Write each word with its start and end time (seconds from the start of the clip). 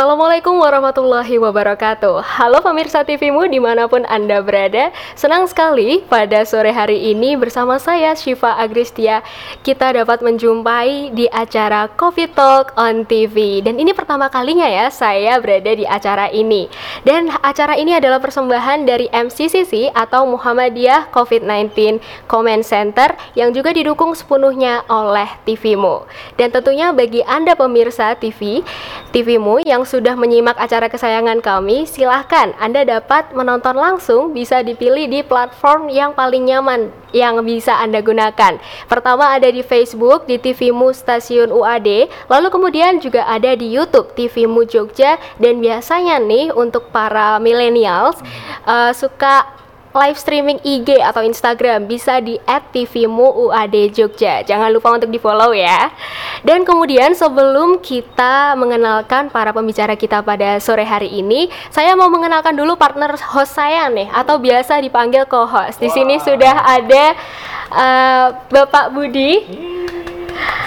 Assalamualaikum 0.00 0.56
warahmatullahi 0.64 1.36
wabarakatuh. 1.36 2.24
Halo 2.24 2.64
pemirsa 2.64 3.04
TVmu 3.04 3.52
di 3.52 3.60
mana 3.60 3.84
pun 3.84 4.00
Anda 4.08 4.40
berada. 4.40 4.96
Senang 5.12 5.44
sekali 5.44 6.00
pada 6.08 6.40
sore 6.48 6.72
hari 6.72 7.12
ini 7.12 7.36
bersama 7.36 7.76
saya 7.76 8.16
Syifa 8.16 8.56
Agristia 8.56 9.20
Kita 9.60 9.92
dapat 9.92 10.24
menjumpai 10.24 11.12
di 11.12 11.28
acara 11.28 11.84
Coffee 12.00 12.32
Talk 12.32 12.72
on 12.80 13.04
TV 13.04 13.60
Dan 13.60 13.76
ini 13.76 13.92
pertama 13.92 14.32
kalinya 14.32 14.64
ya 14.64 14.88
saya 14.88 15.36
berada 15.36 15.76
di 15.76 15.84
acara 15.84 16.32
ini. 16.32 16.72
Dan 17.04 17.28
acara 17.44 17.76
ini 17.76 17.92
adalah 17.92 18.24
persembahan 18.24 18.88
dari 18.88 19.04
MCCC 19.12 19.92
atau 19.92 20.24
Muhammadiyah 20.24 21.12
COVID-19 21.12 22.00
Comment 22.24 22.64
Center 22.64 23.12
Yang 23.36 23.60
juga 23.60 23.76
didukung 23.76 24.16
sepenuhnya 24.16 24.80
oleh 24.88 25.28
TVmu 25.44 26.08
Dan 26.40 26.56
tentunya 26.56 26.88
bagi 26.88 27.20
Anda 27.20 27.52
pemirsa 27.52 28.16
TV 28.16 28.64
TVmu 29.12 29.60
yang 29.68 29.89
sudah 29.90 30.14
menyimak 30.14 30.54
acara 30.54 30.86
kesayangan 30.86 31.42
kami, 31.42 31.82
silahkan 31.82 32.54
Anda 32.62 32.86
dapat 32.86 33.34
menonton 33.34 33.74
langsung 33.74 34.30
bisa 34.30 34.62
dipilih 34.62 35.10
di 35.10 35.26
platform 35.26 35.90
yang 35.90 36.14
paling 36.14 36.46
nyaman 36.46 36.94
yang 37.10 37.42
bisa 37.42 37.74
Anda 37.74 37.98
gunakan. 37.98 38.62
Pertama 38.86 39.34
ada 39.34 39.50
di 39.50 39.66
Facebook, 39.66 40.30
di 40.30 40.38
TVmu 40.38 40.94
Stasiun 40.94 41.50
UAD, 41.50 42.06
lalu 42.30 42.46
kemudian 42.54 43.02
juga 43.02 43.26
ada 43.26 43.50
di 43.58 43.66
YouTube 43.66 44.14
TVmu 44.14 44.62
Jogja 44.70 45.18
dan 45.42 45.58
biasanya 45.58 46.22
nih 46.22 46.54
untuk 46.54 46.94
para 46.94 47.42
millennials 47.42 48.22
uh, 48.70 48.94
suka 48.94 49.59
live 49.90 50.14
streaming 50.14 50.62
IG 50.62 51.02
atau 51.02 51.18
Instagram 51.26 51.90
bisa 51.90 52.22
di 52.22 52.38
@tvmu 52.46 53.50
UAD 53.50 53.90
Jogja. 53.90 54.46
Jangan 54.46 54.70
lupa 54.70 54.94
untuk 54.94 55.10
di-follow 55.10 55.50
ya. 55.50 55.90
Dan 56.46 56.62
kemudian 56.62 57.12
sebelum 57.18 57.82
kita 57.82 58.54
mengenalkan 58.54 59.34
para 59.34 59.50
pembicara 59.50 59.98
kita 59.98 60.22
pada 60.22 60.62
sore 60.62 60.86
hari 60.86 61.10
ini, 61.10 61.50
saya 61.74 61.98
mau 61.98 62.06
mengenalkan 62.06 62.54
dulu 62.54 62.78
partner 62.78 63.18
host 63.18 63.58
saya 63.58 63.90
nih 63.90 64.06
atau 64.14 64.38
biasa 64.38 64.78
dipanggil 64.78 65.26
co-host. 65.26 65.82
Di 65.82 65.90
sini 65.90 66.22
sudah 66.22 66.54
ada 66.62 67.04
uh, 67.74 68.26
Bapak 68.46 68.94
Budi. 68.94 69.42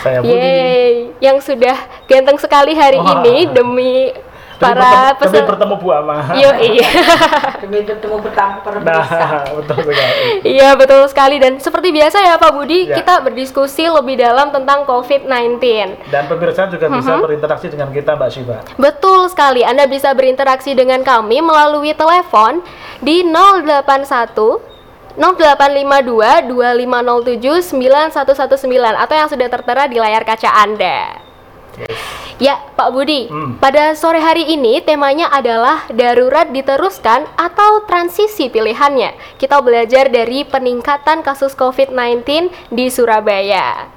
Saya 0.03 0.19
Budi. 0.19 0.35
Yeay, 0.35 1.15
yang 1.23 1.39
sudah 1.39 1.79
ganteng 2.11 2.35
sekali 2.35 2.75
hari 2.75 2.99
Wah. 2.99 3.23
ini 3.23 3.47
Demi 3.47 4.11
para 4.57 4.75
bertemu, 4.75 4.93
demi 4.93 5.19
peserta. 5.19 5.47
bertemu 5.47 5.73
Bu 5.75 5.89
Ama. 5.89 6.15
Yo, 6.35 6.49
iya. 6.57 6.87
demi 7.61 7.79
bertemu 7.81 8.17
pertama 8.19 8.55
pemirsa. 8.59 9.15
Nah, 9.15 9.43
betul 9.57 9.77
sekali. 9.83 10.23
Iya 10.43 10.69
betul 10.73 11.01
sekali 11.05 11.35
dan 11.37 11.53
seperti 11.57 11.89
biasa 11.89 12.17
ya 12.19 12.35
Pak 12.35 12.51
Budi 12.51 12.79
Ya. 12.85 12.95
kita 12.97 13.19
berdiskusi 13.19 13.85
lebih 13.85 14.17
dalam 14.17 14.49
tentang 14.49 14.83
COVID-19. 14.83 15.59
Dan 16.07 16.23
pemirsa 16.27 16.67
juga 16.67 16.85
bisa 16.87 17.11
Mhm. 17.11 17.21
berinteraksi 17.21 17.67
dengan 17.67 17.89
kita 17.89 18.13
Mbak 18.13 18.29
Syifa. 18.29 18.57
Betul 18.75 19.27
sekali 19.27 19.61
Anda 19.61 19.85
bisa 19.85 20.11
berinteraksi 20.11 20.73
dengan 20.73 21.01
kami 21.01 21.39
melalui 21.39 21.91
telepon 21.91 22.59
di 22.99 23.23
081 23.23 24.59
0852 25.15 26.49
2507 26.49 27.61
9119 27.61 28.97
atau 28.97 29.13
yang 29.13 29.29
sudah 29.29 29.47
tertera 29.47 29.85
di 29.85 29.97
layar 29.97 30.23
kaca 30.23 30.49
Anda. 30.49 31.21
Ya, 32.37 32.59
Pak 32.73 32.89
Budi, 32.91 33.29
Hmm. 33.29 33.57
pada 33.57 33.93
sore 33.93 34.19
hari 34.19 34.49
ini 34.49 34.81
temanya 34.81 35.29
adalah 35.29 35.85
darurat 35.89 36.49
diteruskan 36.49 37.29
atau 37.33 37.85
transisi 37.85 38.49
pilihannya. 38.49 39.13
Kita 39.37 39.61
belajar 39.61 40.09
dari 40.09 40.43
peningkatan 40.43 41.21
kasus 41.21 41.53
COVID-19 41.53 42.49
di 42.69 42.89
Surabaya. 42.89 43.87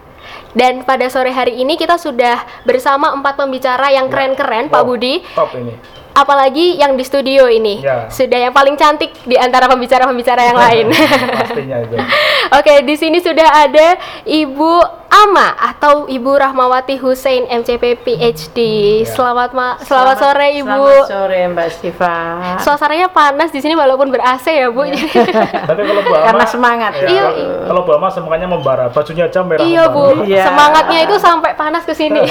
Dan 0.57 0.89
pada 0.89 1.13
sore 1.13 1.33
hari 1.33 1.61
ini 1.61 1.77
kita 1.77 2.01
sudah 2.01 2.65
bersama 2.65 3.13
empat 3.13 3.37
pembicara 3.37 3.93
yang 3.93 4.09
Ya. 4.09 4.13
keren-keren, 4.13 4.73
Pak 4.73 4.83
Wow, 4.85 4.89
Budi. 4.89 5.15
Top 5.37 5.53
ini. 5.53 5.77
Apalagi 6.17 6.75
yang 6.75 6.97
di 6.97 7.05
studio 7.05 7.45
ini, 7.47 7.79
Ya. 7.79 8.09
sudah 8.09 8.41
yang 8.41 8.51
paling 8.51 8.73
cantik 8.75 9.13
di 9.23 9.37
antara 9.37 9.69
pembicara-pembicara 9.69 10.43
yang 10.43 10.57
lain. 10.57 10.87
Pastinya 10.89 11.77
itu. 11.79 11.97
Oke, 12.57 12.81
di 12.81 12.95
sini 12.95 13.19
sudah 13.19 13.45
ada 13.61 13.95
Ibu 14.23 14.73
Ama 15.07 15.49
atau 15.57 16.05
Ibu 16.07 16.33
Rahmawati 16.35 16.97
Hussein 16.97 17.45
MCP 17.47 18.01
PhD. 18.01 18.59
Ya. 19.01 19.07
Selamat 19.07 19.53
ma 19.53 19.77
selamat, 19.79 20.17
sore 20.19 20.49
Ibu. 20.57 20.67
Selamat 20.67 21.09
sore 21.09 21.39
Mbak 21.47 21.69
Siva. 21.71 22.17
Suasananya 22.59 23.09
panas 23.09 23.49
di 23.49 23.61
sini 23.61 23.73
walaupun 23.73 24.09
ber 24.09 24.21
AC 24.21 24.47
ya 24.51 24.69
Bu. 24.69 24.83
Tapi 25.69 25.81
kalau 25.83 26.03
Bu 26.03 26.13
Ama 26.13 26.27
Karena 26.27 26.45
semangat. 26.47 26.93
ya, 26.97 27.07
Iya, 27.07 27.23
kalau- 27.23 27.37
iya. 27.37 27.57
Kalau 27.67 27.81
Bu 27.83 27.91
Ama 27.93 28.09
semuanya 28.11 28.47
membara, 28.47 28.85
bajunya 28.89 29.25
aja 29.27 29.41
merah 29.43 29.63
iya 29.63 29.85
Bu. 29.87 30.05
Iya. 30.23 30.43
semangatnya 30.45 30.99
itu 31.03 31.17
sampai 31.17 31.53
panas 31.55 31.83
ke 31.83 31.93
sini. 31.93 32.25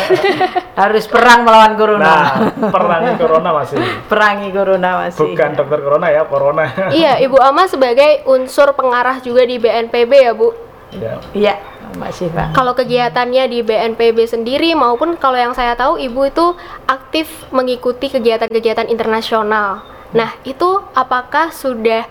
Harus 0.73 1.06
perang 1.06 1.44
melawan 1.44 1.73
corona. 1.75 2.06
Nah, 2.06 2.25
perangi 2.67 3.13
corona 3.16 3.50
masih. 3.56 3.75
Perangi 4.12 4.50
corona 4.52 5.06
masih. 5.06 5.22
Bukan 5.22 5.50
dokter 5.56 5.80
corona 5.81 6.08
ya, 6.12 6.22
corona. 6.25 6.66
iya, 7.00 7.19
Ibu 7.22 7.38
Ama 7.40 7.68
sebagai 7.68 8.25
unsur 8.30 8.74
pengarah 8.74 9.19
juga 9.19 9.44
di 9.44 9.59
BNPB 9.59 10.12
ya 10.12 10.34
Bu. 10.34 10.50
ya. 10.96 11.13
Iya, 11.36 11.56
Mbak 11.97 12.12
Siva. 12.16 12.44
Kalau 12.56 12.74
kegiatannya 12.75 13.44
di 13.52 13.59
BNPB 13.66 14.18
sendiri 14.28 14.72
maupun 14.74 15.19
kalau 15.19 15.35
yang 15.35 15.52
saya 15.52 15.75
tahu 15.75 16.00
Ibu 16.00 16.22
itu 16.30 16.46
aktif 16.88 17.28
mengikuti 17.52 18.08
kegiatan-kegiatan 18.12 18.88
internasional. 18.88 19.84
Nah, 20.16 20.31
itu 20.47 20.80
apakah 20.96 21.52
sudah 21.52 22.08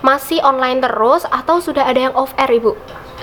masih 0.00 0.40
online 0.40 0.80
terus 0.80 1.28
atau 1.28 1.60
sudah 1.60 1.84
ada 1.84 2.08
yang 2.08 2.14
off 2.16 2.32
air 2.40 2.56
Ibu 2.56 2.72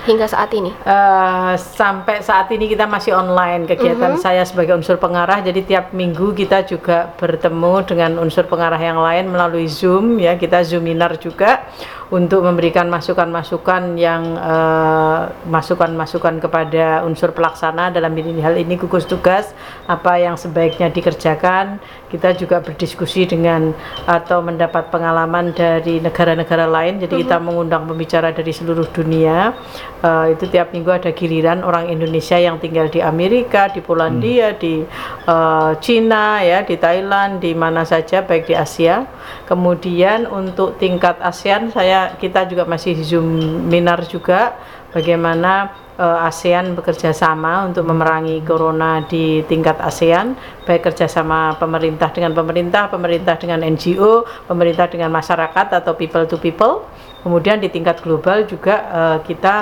hingga 0.06 0.26
saat 0.28 0.52
ini? 0.54 0.70
Eh, 0.70 1.54
sampai 1.58 2.22
saat 2.22 2.46
ini 2.54 2.70
kita 2.70 2.86
masih 2.86 3.16
online 3.16 3.66
kegiatan 3.66 4.14
saya 4.20 4.46
sebagai 4.46 4.78
unsur 4.78 5.00
pengarah. 5.00 5.42
Jadi 5.42 5.64
tiap 5.64 5.96
minggu 5.96 6.36
kita 6.36 6.62
juga 6.68 7.10
bertemu 7.16 7.82
dengan 7.88 8.10
unsur 8.22 8.46
pengarah 8.46 8.78
yang 8.78 9.00
lain 9.00 9.32
melalui 9.32 9.66
Zoom 9.66 10.20
ya. 10.20 10.38
Kita 10.38 10.62
Zoominar 10.62 11.18
juga 11.18 11.66
untuk 12.08 12.40
memberikan 12.40 12.88
masukan-masukan 12.88 14.00
yang 14.00 14.32
eh, 14.40 15.20
masukan-masukan 15.44 16.40
kepada 16.40 17.04
unsur 17.04 17.36
pelaksana. 17.36 17.92
Dalam 17.92 18.16
ini 18.16 18.40
hal 18.40 18.56
ini 18.56 18.80
gugus 18.80 19.04
tugas 19.04 19.52
apa 19.84 20.16
yang 20.16 20.40
sebaiknya 20.40 20.88
dikerjakan. 20.88 21.76
Kita 22.08 22.32
juga 22.32 22.64
berdiskusi 22.64 23.28
dengan 23.28 23.76
atau 24.08 24.40
mendapat 24.40 24.88
pengalaman 24.88 25.52
dari 25.52 26.00
negara-negara 26.00 26.64
lain. 26.64 27.04
Jadi 27.04 27.28
kita 27.28 27.36
mengundang 27.36 27.84
pembicara 27.84 28.32
dari 28.32 28.56
seluruh 28.56 28.88
dunia. 28.88 29.52
Eh, 30.00 30.32
itu 30.32 30.48
tiap 30.48 30.72
minggu 30.72 30.88
ada 30.88 31.12
giliran 31.12 31.60
orang 31.60 31.92
Indonesia 31.92 32.40
yang 32.40 32.56
tinggal 32.56 32.88
di 32.88 33.04
Amerika 33.04 33.68
di 33.68 33.84
Polandia 33.84 34.56
di 34.56 34.80
eh, 35.28 35.72
Cina 35.84 36.40
ya 36.40 36.64
di 36.64 36.80
Thailand 36.80 37.44
di 37.44 37.52
mana 37.52 37.84
saja 37.84 38.24
baik 38.24 38.48
di 38.48 38.56
Asia. 38.56 39.04
Kemudian 39.44 40.24
untuk 40.24 40.80
tingkat 40.80 41.20
ASEAN 41.20 41.68
saya 41.68 41.97
kita 42.20 42.40
juga 42.46 42.64
masih 42.64 42.94
zoom 43.02 43.26
minar 43.66 44.00
juga 44.06 44.54
bagaimana 44.90 45.52
eh, 45.96 46.26
ASEAN 46.28 46.72
bekerja 46.72 47.10
sama 47.12 47.66
untuk 47.68 47.84
memerangi 47.84 48.40
corona 48.42 49.04
di 49.04 49.44
tingkat 49.44 49.76
ASEAN 49.80 50.32
baik 50.64 50.88
kerjasama 50.88 51.56
pemerintah 51.56 52.08
dengan 52.14 52.32
pemerintah 52.32 52.88
pemerintah 52.88 53.34
dengan 53.36 53.60
NGO 53.64 54.24
pemerintah 54.48 54.86
dengan 54.88 55.10
masyarakat 55.12 55.66
atau 55.82 55.92
people 55.94 56.24
to 56.24 56.36
people 56.38 56.88
kemudian 57.20 57.58
di 57.58 57.68
tingkat 57.68 57.98
global 58.00 58.46
juga 58.46 58.74
eh, 58.88 59.18
kita 59.28 59.54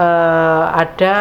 eh, 0.00 0.64
ada 0.72 1.14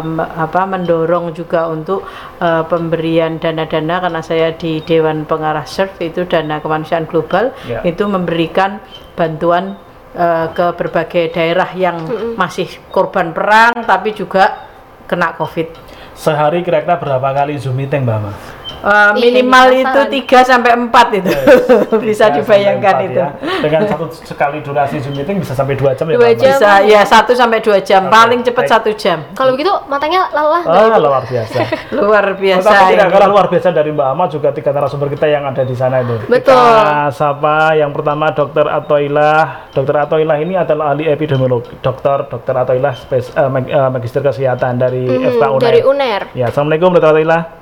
em, 0.00 0.16
apa 0.18 0.62
mendorong 0.66 1.36
juga 1.36 1.68
untuk 1.68 2.02
eh, 2.40 2.64
pemberian 2.66 3.36
dana-dana 3.36 4.00
karena 4.00 4.20
saya 4.24 4.48
di 4.56 4.80
Dewan 4.82 5.28
Pengarah 5.28 5.68
SERF 5.68 6.00
itu 6.00 6.24
dana 6.26 6.58
kemanusiaan 6.58 7.06
global 7.06 7.52
Ya. 7.68 7.84
itu 7.84 8.08
memberikan 8.08 8.80
bantuan 9.14 9.76
eh, 10.14 10.46
ke 10.50 10.66
berbagai 10.76 11.34
daerah 11.34 11.70
yang 11.74 12.06
masih 12.34 12.68
korban 12.90 13.30
perang 13.34 13.74
tapi 13.86 14.14
juga 14.14 14.68
kena 15.10 15.34
COVID. 15.34 15.90
Sehari 16.14 16.60
kira-kira 16.60 17.00
berapa 17.00 17.28
kali 17.32 17.56
Zoom 17.56 17.80
meeting, 17.80 18.04
Mbak? 18.04 18.59
Eh, 18.80 18.88
Iya, 18.90 19.06
minimal 19.14 19.64
di 19.66 19.76
itu 19.76 19.86
pasaran. 19.86 20.08
3 20.08 20.40
sampai 20.42 20.70
4 20.72 21.06
itu 21.14 21.30
bisa 22.04 22.24
Tiga 22.26 22.36
dibayangkan 22.36 22.94
sampai 22.94 23.06
itu. 23.06 23.20
empat 23.20 23.32
ya. 23.36 23.58
Dengan 23.60 23.80
satu 23.84 24.04
sekali 24.10 24.58
durasi 24.60 24.96
Zoom 24.98 25.14
meeting 25.14 25.36
bisa 25.36 25.52
sampai 25.52 25.74
dua 25.74 25.92
jam 25.92 26.06
ya, 26.06 26.16
Dua 26.16 26.32
jam. 26.32 26.48
Bisa 26.50 26.70
ya 26.82 27.02
1 27.02 27.28
sampai 27.30 27.58
2 27.58 27.76
jam, 27.80 28.02
Oke, 28.02 28.10
paling 28.10 28.40
cepat 28.40 28.64
baik. 28.64 28.72
satu 28.72 28.90
jam. 28.94 29.18
Kalau 29.30 29.52
begitu 29.52 29.72
matanya 29.86 30.26
lelah 30.30 30.62
Ah, 30.64 30.96
luar 30.96 31.22
biasa. 31.22 31.58
Luar 31.92 32.24
biasa. 32.32 32.64
Tetapi 32.64 32.84
tidak 32.90 33.08
kalah 33.10 33.28
luar 33.28 33.46
biasa 33.46 33.68
dari 33.70 33.90
Mbak 33.90 34.08
Ama 34.08 34.24
juga 34.26 34.48
tiga 34.50 34.70
narasumber 34.70 35.08
kita 35.08 35.26
yang 35.26 35.44
ada 35.44 35.60
di 35.60 35.74
sana 35.74 36.00
itu. 36.00 36.16
Betul. 36.24 36.56
Kita 36.56 37.10
sapa 37.10 37.56
yang 37.74 37.90
pertama 37.90 38.30
Dokter 38.30 38.64
Atoilah. 38.64 39.68
Dokter 39.70 39.96
Atoilah 39.98 40.36
ini 40.38 40.54
adalah 40.54 40.90
ahli 40.90 41.04
epidemiologi. 41.04 41.76
Dokter 41.78 42.26
Dokter 42.26 42.54
Atoilah 42.54 42.94
spes, 42.94 43.28
eh, 43.30 43.44
mag- 43.44 43.68
eh, 43.68 43.88
magister 43.88 44.20
kesehatan 44.20 44.78
dari 44.78 45.04
Mhm, 45.04 45.30
FK 45.30 45.44
UNER. 45.50 45.60
dari 45.60 45.80
UNER. 45.82 46.22
Ya, 46.32 46.48
assalamualaikum 46.48 46.90
Dokter 46.90 47.10
Atoilah. 47.12 47.59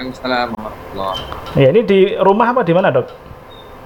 Waalaikumsalam 0.00 0.48
warahmatullahi 0.56 1.60
Ya, 1.60 1.68
ini 1.68 1.80
di 1.84 2.00
rumah 2.16 2.46
apa 2.48 2.64
di 2.64 2.72
mana 2.72 2.88
dok? 2.88 3.12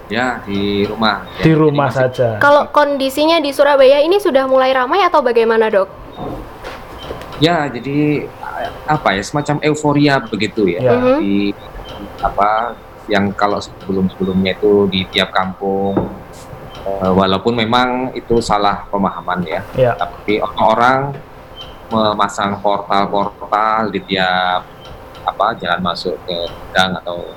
Ya, 0.07 0.39
di 0.47 0.87
rumah. 0.87 1.27
Ya, 1.35 1.43
Di 1.43 1.53
rumah 1.57 1.89
masih- 1.91 2.07
saja. 2.07 2.29
Kalau 2.39 2.71
kondisinya 2.71 3.43
di 3.43 3.51
Surabaya 3.51 3.99
ini 3.99 4.23
sudah 4.23 4.47
mulai 4.47 4.71
ramai 4.71 5.03
atau 5.03 5.19
bagaimana 5.19 5.67
dok? 5.67 5.91
Ya, 7.43 7.67
jadi 7.67 8.31
apa 8.87 9.11
ya 9.11 9.23
semacam 9.27 9.59
euforia 9.61 10.23
begitu 10.23 10.71
ya 10.71 10.87
Ya. 10.87 10.93
Mhm. 10.95 11.19
di 11.19 11.51
apa 12.23 12.79
yang 13.11 13.35
kalau 13.35 13.59
sebelum-sebelumnya 13.59 14.55
itu 14.55 14.87
di 14.87 15.03
tiap 15.11 15.35
kampung 15.35 15.99
eh, 16.85 17.11
walaupun 17.11 17.59
memang 17.59 18.15
itu 18.15 18.39
salah 18.39 18.87
pemahaman 18.87 19.43
ya, 19.43 19.61
Ya. 19.75 19.99
tapi 19.99 20.39
orang 20.55 21.11
memasang 21.91 22.61
portal-portal 22.61 23.89
di 23.89 23.99
tiap 24.05 24.63
apa 25.25 25.57
jalan 25.59 25.81
masuk 25.81 26.15
ke 26.29 26.37
gang 26.77 26.93
atau 27.01 27.33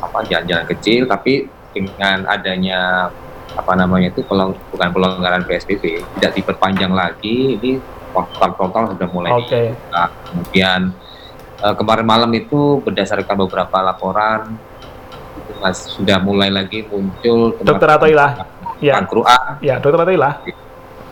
apa 0.00 0.24
jalan-jalan 0.28 0.66
kecil 0.68 1.04
tapi 1.04 1.48
dengan 1.72 2.24
adanya 2.26 3.12
apa 3.50 3.72
namanya 3.74 4.14
itu 4.14 4.22
pelong, 4.24 4.54
bukan 4.70 4.88
pelonggaran 4.94 5.42
PSBB 5.44 6.02
tidak 6.18 6.32
diperpanjang 6.38 6.92
lagi 6.94 7.58
ini 7.58 7.82
portal-portal 8.10 8.94
sudah 8.94 9.08
mulai 9.10 9.30
Oke. 9.34 9.74
dibuka. 9.74 10.04
kemudian 10.30 10.80
eh, 11.62 11.74
kemarin 11.74 12.06
malam 12.06 12.30
itu 12.34 12.78
berdasarkan 12.82 13.36
beberapa 13.46 13.76
laporan 13.82 14.54
itu 15.38 15.52
mas 15.58 15.78
sudah 15.90 16.18
mulai 16.22 16.50
lagi 16.50 16.86
muncul 16.86 17.54
Dokter 17.62 17.88
Atoilah. 17.90 18.30
Ya. 18.80 18.96
Kangkruan 18.96 19.60
Ya, 19.60 19.76
Dokter 19.76 20.00
Atoilah. 20.00 20.40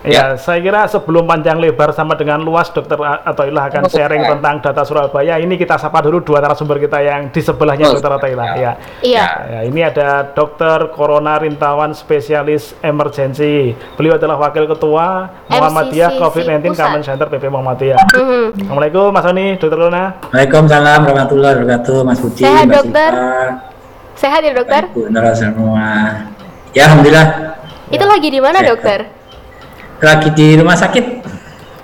Ya, 0.06 0.38
saya 0.38 0.62
kira 0.62 0.86
sebelum 0.86 1.26
panjang 1.26 1.58
lebar 1.58 1.90
sama 1.90 2.14
dengan 2.14 2.38
luas 2.38 2.70
Dokter 2.70 2.94
Atoilah 3.02 3.66
akan 3.66 3.82
Oh, 3.82 3.90
sharing 3.90 4.22
ya. 4.22 4.30
tentang 4.38 4.62
data 4.62 4.86
Surabaya. 4.86 5.42
Ini 5.42 5.58
kita 5.58 5.74
sapa 5.74 5.98
dulu 5.98 6.22
dua 6.22 6.38
narasumber 6.38 6.78
kita 6.78 7.02
yang 7.02 7.34
di 7.34 7.42
sebelahnya 7.42 7.90
Oh, 7.90 7.98
Dokter 7.98 8.12
Atoilah. 8.14 8.46
Ya. 8.54 8.72
Iya. 9.02 9.26
Ya, 9.50 9.60
ini 9.66 9.82
ada 9.82 10.22
Dokter 10.30 10.94
Corona 10.94 11.36
Rintawan 11.36 11.90
Spesialis 11.92 12.78
Emergency. 12.78 13.74
Beliau 13.98 14.14
adalah 14.14 14.38
Wakil 14.38 14.70
Ketua 14.70 15.34
Muhammadiyah 15.50 16.14
MCCC 16.14 16.22
COVID-19 16.22 16.62
Pusat. 16.70 16.78
Common 16.78 17.02
Center 17.02 17.26
PP 17.26 17.44
Muhammadiyah. 17.50 17.98
Mhm. 18.14 18.42
Assalamualaikum 18.54 19.06
Mas 19.10 19.26
Oni, 19.26 19.46
Dokter 19.56 19.76
Corona. 19.76 20.04
Waalaikumsalam 20.30 21.00
warahmatullahi 21.04 21.52
wabarakatuh, 21.58 21.98
Mas 22.06 22.18
Budi, 22.22 22.38
Sehat, 22.38 22.64
Mbak 22.64 22.74
dokter? 22.76 23.12
Sehat 24.14 24.40
ya 24.42 24.52
dokter? 24.54 24.82
Nora 25.10 25.32
semua. 25.34 25.86
Ya, 26.70 26.86
alhamdulillah. 26.86 27.26
Itu 27.88 28.04
lagi 28.04 28.28
di 28.28 28.38
mana 28.38 28.58
Sehat. 28.58 28.70
dokter? 28.70 29.00
Lagi 29.98 30.28
di 30.30 30.54
rumah 30.54 30.74
sakit. 30.74 31.04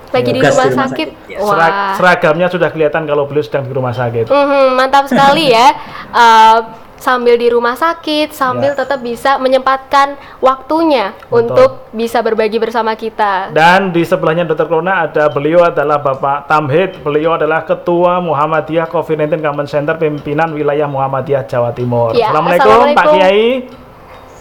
Lagi 0.09 0.31
di 0.31 0.39
rumah, 0.39 0.47
di 0.47 0.71
rumah 0.71 0.87
sakit. 0.87 0.87
sakit, 0.87 1.09
ya. 1.27 1.39
Serag- 1.43 1.75
Wah. 1.75 1.93
seragamnya 1.99 2.47
sudah 2.47 2.69
kelihatan 2.71 3.03
kalau 3.03 3.27
beliau 3.27 3.43
sedang 3.43 3.67
di 3.67 3.73
rumah 3.73 3.91
sakit. 3.91 4.25
Mhm, 4.25 4.67
mantap 4.73 5.05
sekali 5.05 5.51
ya. 5.51 5.67
Eh, 6.15 6.57
sambil 6.95 7.35
di 7.35 7.51
rumah 7.51 7.75
sakit, 7.75 8.31
sambil 8.31 8.71
Ya. 8.71 8.79
tetap 8.79 9.03
bisa 9.03 9.35
menyempatkan 9.35 10.15
waktunya 10.39 11.11
Betul. 11.21 11.43
untuk 11.43 11.69
bisa 11.91 12.23
berbagi 12.23 12.55
bersama 12.55 12.95
kita. 12.95 13.51
Dan 13.51 13.91
di 13.91 13.99
sebelahnya 14.01 14.47
Dr. 14.47 14.63
Corona 14.65 15.03
ada 15.03 15.27
beliau 15.27 15.59
adalah 15.61 15.99
Bapak 15.99 16.47
Tamhid. 16.47 17.03
Beliau 17.03 17.35
adalah 17.35 17.61
Ketua 17.61 18.23
Muhammadiyah 18.23 18.87
COVID-19 18.87 19.43
Common 19.43 19.67
Center 19.67 19.99
pimpinan 19.99 20.49
wilayah 20.49 20.87
Muhammadiyah 20.87 21.43
Jawa 21.43 21.75
Timur. 21.75 22.15
Ya, 22.15 22.31
Assalamualaikum 22.31 22.63
Pak 22.63 22.79
Assalamualaikum. 22.95 23.19
Kiai. 23.19 23.84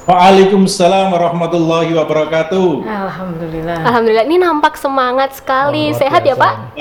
Waalaikumsalam 0.05 1.17
warahmatullahi 1.17 1.97
wabarakatuh. 1.97 2.85
Alhamdulillah. 2.85 3.89
Alhamdulillah, 3.89 4.25
ini 4.29 4.37
nampak 4.37 4.77
semangat 4.77 5.33
sekali. 5.33 5.97
Sehat 5.97 6.21
ya. 6.29 6.37
Pak? 6.37 6.77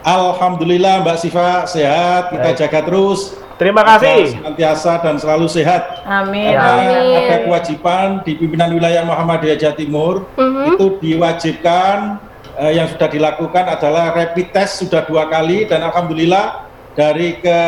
Alhamdulillah 0.00 1.04
Mbak 1.04 1.16
Siva 1.20 1.68
sehat, 1.68 2.32
kita 2.32 2.48
Baik. 2.48 2.56
jaga 2.56 2.80
terus. 2.88 3.36
Terima 3.60 3.84
kasih. 3.84 4.40
Senantiasa 4.40 5.04
dan 5.04 5.20
selalu 5.20 5.52
sehat. 5.52 6.00
Amin. 6.08 6.56
Karena 6.56 6.72
Amin. 6.80 7.20
ada 7.28 7.36
kewajiban 7.44 8.06
di 8.24 8.32
pimpinan 8.32 8.72
wilayah 8.72 9.04
Muhammadiyah 9.04 9.60
Jawa 9.60 9.74
Timur 9.76 10.14
Mhm. 10.40 10.64
itu 10.72 10.86
diwajibkan 10.96 12.24
eh, 12.56 12.72
yang 12.72 12.88
sudah 12.88 13.08
dilakukan 13.08 13.68
adalah 13.68 14.16
rapid 14.16 14.48
test 14.48 14.80
sudah 14.80 15.04
dua 15.04 15.28
kali 15.28 15.68
dan 15.68 15.84
alhamdulillah 15.84 16.64
dari 16.96 17.36
ke 17.36 17.58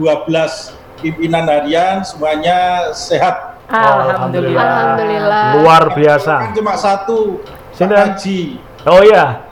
12 0.00 0.72
pimpinan 1.04 1.44
harian 1.44 2.00
semuanya 2.00 2.88
sehat. 2.96 3.55
Alhamdulillah. 3.66 4.62
Alhamdulillah. 4.62 5.44
Luar 5.58 5.82
biasa. 5.94 6.34
Kan 6.50 6.54
cuma 6.54 6.74
satu? 6.78 7.42
Haji. 7.76 8.40
Oh 8.86 9.02
iya. 9.02 9.46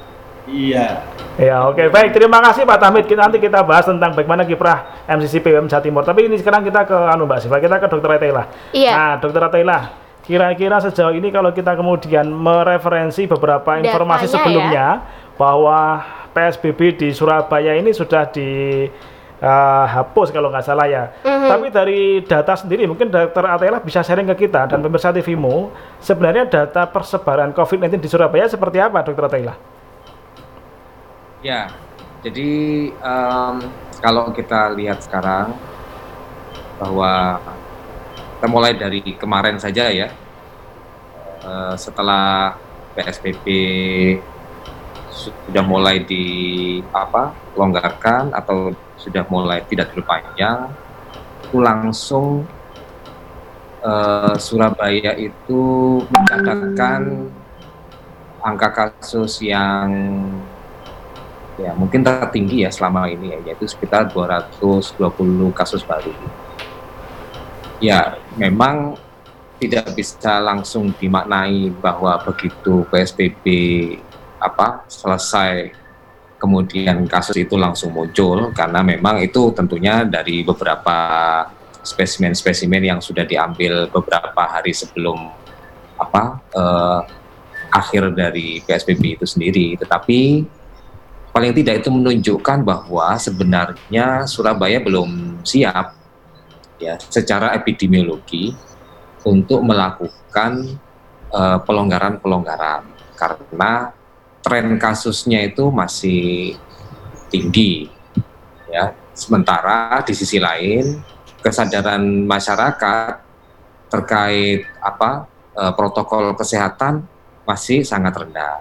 Iya. 0.45 0.87
Ya, 1.35 1.67
oke. 1.67 1.91
Baik, 1.91 2.15
terima 2.15 2.39
kasih 2.39 2.63
Pak 2.63 2.79
Tamhid. 2.79 3.11
Kita, 3.11 3.27
nanti 3.27 3.43
kita 3.43 3.67
bahas 3.67 3.91
tentang 3.91 4.15
bagaimana 4.15 4.47
kiprah 4.47 5.03
MCC 5.11 5.43
PWM 5.43 5.67
Jawa 5.67 5.83
Timur. 5.83 6.03
Tapi 6.07 6.31
ini 6.31 6.39
sekarang 6.39 6.63
kita 6.63 6.87
ke 6.87 6.95
anu 6.95 7.27
Mbak 7.27 7.39
Siva, 7.43 7.59
kita 7.59 7.83
ke 7.83 7.87
Dokter 7.91 8.11
Atela. 8.15 8.45
Iya. 8.71 8.93
Nah, 8.95 9.15
Dokter 9.19 9.43
Atela, 9.43 9.79
kira-kira 10.23 10.79
sejauh 10.79 11.11
ini 11.11 11.35
kalau 11.35 11.51
kita 11.51 11.75
kemudian 11.75 12.31
mereferensi 12.31 13.27
beberapa 13.27 13.83
informasi 13.83 14.31
Datanya 14.31 14.35
sebelumnya 14.39 14.87
bahwa 15.35 16.07
PSBB 16.31 17.03
di 17.03 17.09
Surabaya 17.11 17.75
ini 17.75 17.91
sudah 17.91 18.31
di 18.31 18.87
eh, 19.45 19.85
hapus 19.93 20.33
kalau 20.33 20.49
nggak 20.49 20.65
salah 20.65 20.89
ya. 20.89 21.13
Mhm. 21.21 21.49
Tapi 21.53 21.67
dari 21.69 22.01
data 22.25 22.57
sendiri 22.57 22.89
mungkin 22.89 23.13
Dokter 23.13 23.45
Atela 23.45 23.79
bisa 23.85 24.01
sharing 24.01 24.25
ke 24.33 24.49
kita 24.49 24.65
dan 24.65 24.81
pemirsa 24.81 25.13
TVmu 25.13 25.69
sebenarnya 26.01 26.49
data 26.49 26.89
persebaran 26.89 27.53
COVID-19 27.53 28.01
di 28.01 28.09
Surabaya 28.09 28.49
seperti 28.49 28.81
apa 28.81 29.05
Dokter 29.05 29.29
Atela? 29.29 29.55
Ya, 31.45 31.69
jadi 32.25 32.89
em, 32.89 33.55
kalau 34.01 34.33
kita 34.33 34.73
lihat 34.73 35.05
sekarang 35.05 35.53
bahwa 36.81 37.37
kita 38.41 38.47
mulai 38.49 38.73
dari 38.73 39.05
kemarin 39.21 39.61
saja 39.61 39.93
ya, 39.93 40.09
eh, 41.45 41.75
setelah 41.77 42.57
PSBB 42.97 43.45
sudah 45.15 45.63
mulai 45.63 46.03
di 46.03 46.25
apa 46.91 47.31
longgarkan 47.55 48.35
atau 48.35 48.75
sudah 49.05 49.29
mulai 49.29 49.61
tidak 49.69 49.93
diperpanjang, 49.93 50.73
itu 51.45 51.59
langsung 51.61 52.49
eh, 53.85 54.35
Surabaya 54.41 55.13
itu 55.21 55.63
mencatatkan 56.09 57.29
angka 58.45 58.69
kasus 58.73 59.41
yang 59.45 59.89
ya 61.55 61.71
mungkin 61.79 62.03
tertinggi 62.03 62.67
ya 62.67 62.71
selama 62.73 63.07
ini 63.07 63.31
ya 63.31 63.39
yaitu 63.53 63.69
sekitar 63.69 64.11
220 64.11 64.99
kasus 65.55 65.85
baru. 65.85 66.11
Ya, 67.83 68.17
memang 68.41 68.97
tidak 69.61 69.93
bisa 69.95 70.41
langsung 70.41 70.91
dimaknai 70.97 71.71
bahwa 71.79 72.17
begitu 72.23 72.83
PSBB 72.89 73.45
apa 74.41 74.85
selesai 74.91 75.84
kemudian 76.45 77.09
kasus 77.09 77.41
itu 77.41 77.57
langsung 77.57 77.97
muncul 77.97 78.53
karena 78.53 78.85
memang 78.85 79.25
itu 79.25 79.49
tentunya 79.57 80.05
dari 80.05 80.45
beberapa 80.45 81.01
spesimen-spesimen 81.81 82.85
yang 82.85 83.01
sudah 83.01 83.25
diambil 83.25 83.89
beberapa 83.89 84.45
hari 84.45 84.77
sebelum 84.77 85.33
apa 85.97 86.45
eh, 86.53 87.01
akhir 87.73 88.13
dari 88.13 88.61
PSBB 88.61 89.17
itu 89.17 89.25
sendiri. 89.25 89.81
Tetapi 89.81 90.45
paling 91.33 91.53
tidak 91.57 91.81
itu 91.81 91.89
menunjukkan 91.89 92.61
bahwa 92.61 93.17
sebenarnya 93.17 94.29
Surabaya 94.29 94.79
belum 94.85 95.41
siap 95.43 95.97
ya 96.77 97.01
secara 97.01 97.57
epidemiologi 97.57 98.53
untuk 99.25 99.65
melakukan 99.65 100.77
eh, 101.33 101.59
pelonggaran-pelonggaran. 101.65 102.85
Karena 103.17 103.95
tren 104.45 104.77
kasusnya 104.77 105.41
itu 105.49 105.73
masih 105.73 106.55
tinggi 107.33 107.89
ya. 108.69 108.93
Sementara 109.15 110.03
di 110.05 110.13
sisi 110.13 110.43
lain 110.43 111.01
kesadaran 111.41 112.03
masyarakat 112.29 113.25
terkait 113.89 114.69
apa 114.83 115.25
eh, 115.57 115.73
protokol 115.73 116.37
kesehatan 116.37 117.07
masih 117.49 117.87
sangat 117.87 118.15
rendah. 118.21 118.61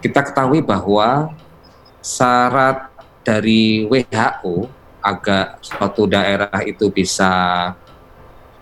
Kita 0.00 0.24
ketahui 0.24 0.64
bahwa 0.64 1.30
syarat 2.02 2.90
dari 3.22 3.86
WHO 3.86 4.66
agar 5.02 5.58
suatu 5.62 6.06
daerah 6.06 6.62
itu 6.66 6.90
bisa 6.90 7.30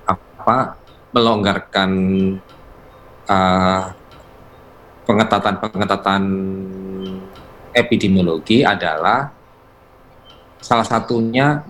apa 0.04 0.80
melonggarkan 1.12 1.90
uh, 3.28 3.82
pengetatan-pengetatan 5.10 6.22
epidemiologi 7.74 8.62
adalah 8.62 9.34
salah 10.62 10.86
satunya 10.86 11.66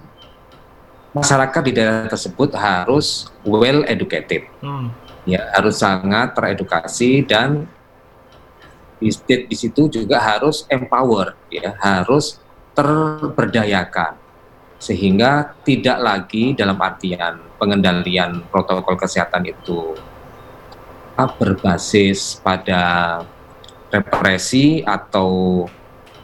masyarakat 1.16 1.62
di 1.64 1.72
daerah 1.72 2.04
tersebut 2.04 2.52
harus 2.52 3.32
well 3.40 3.80
educated 3.88 4.44
Hmm. 4.60 4.92
ya 5.24 5.40
harus 5.56 5.80
sangat 5.80 6.36
teredukasi 6.36 7.24
dan 7.24 7.64
di, 9.00 9.08
di 9.24 9.56
situ 9.56 9.88
juga 9.88 10.20
harus 10.20 10.68
empower 10.68 11.32
ya 11.48 11.72
harus 11.80 12.36
terberdayakan 12.76 14.20
sehingga 14.76 15.56
tidak 15.64 15.98
lagi 16.00 16.52
dalam 16.52 16.76
artian 16.76 17.40
pengendalian 17.56 18.44
protokol 18.52 19.00
kesehatan 19.00 19.48
itu 19.48 19.96
apa, 21.20 21.36
berbasis 21.36 22.40
pada 22.40 23.20
represi 23.92 24.80
atau 24.80 25.68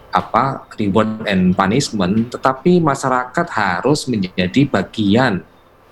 apa 0.08 0.64
reward 0.80 1.28
and 1.28 1.52
punishment, 1.52 2.32
tetapi 2.32 2.80
masyarakat 2.80 3.46
harus 3.52 4.08
menjadi 4.08 4.64
bagian 4.64 5.44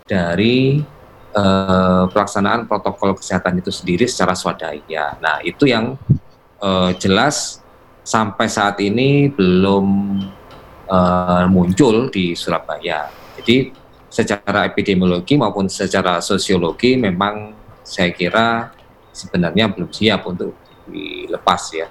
dari 0.08 0.80
eh, 1.36 2.04
pelaksanaan 2.08 2.64
protokol 2.64 3.20
kesehatan 3.20 3.60
itu 3.60 3.68
sendiri 3.68 4.08
secara 4.08 4.32
swadaya. 4.32 5.20
Nah, 5.20 5.44
itu 5.44 5.68
yang 5.68 6.00
eh, 6.64 6.90
jelas 6.96 7.60
sampai 8.00 8.48
saat 8.48 8.80
ini 8.80 9.28
belum 9.28 9.86
eh, 10.88 11.44
muncul 11.52 12.08
di 12.08 12.32
Surabaya. 12.32 13.12
Jadi 13.36 13.68
secara 14.08 14.64
epidemiologi 14.64 15.36
maupun 15.36 15.68
secara 15.68 16.24
sosiologi 16.24 16.96
memang 16.96 17.52
saya 17.84 18.08
kira 18.14 18.72
sebenarnya 19.14 19.70
belum 19.70 19.88
siap 19.88 20.26
untuk 20.26 20.52
dilepas 20.84 21.62
ya. 21.72 21.86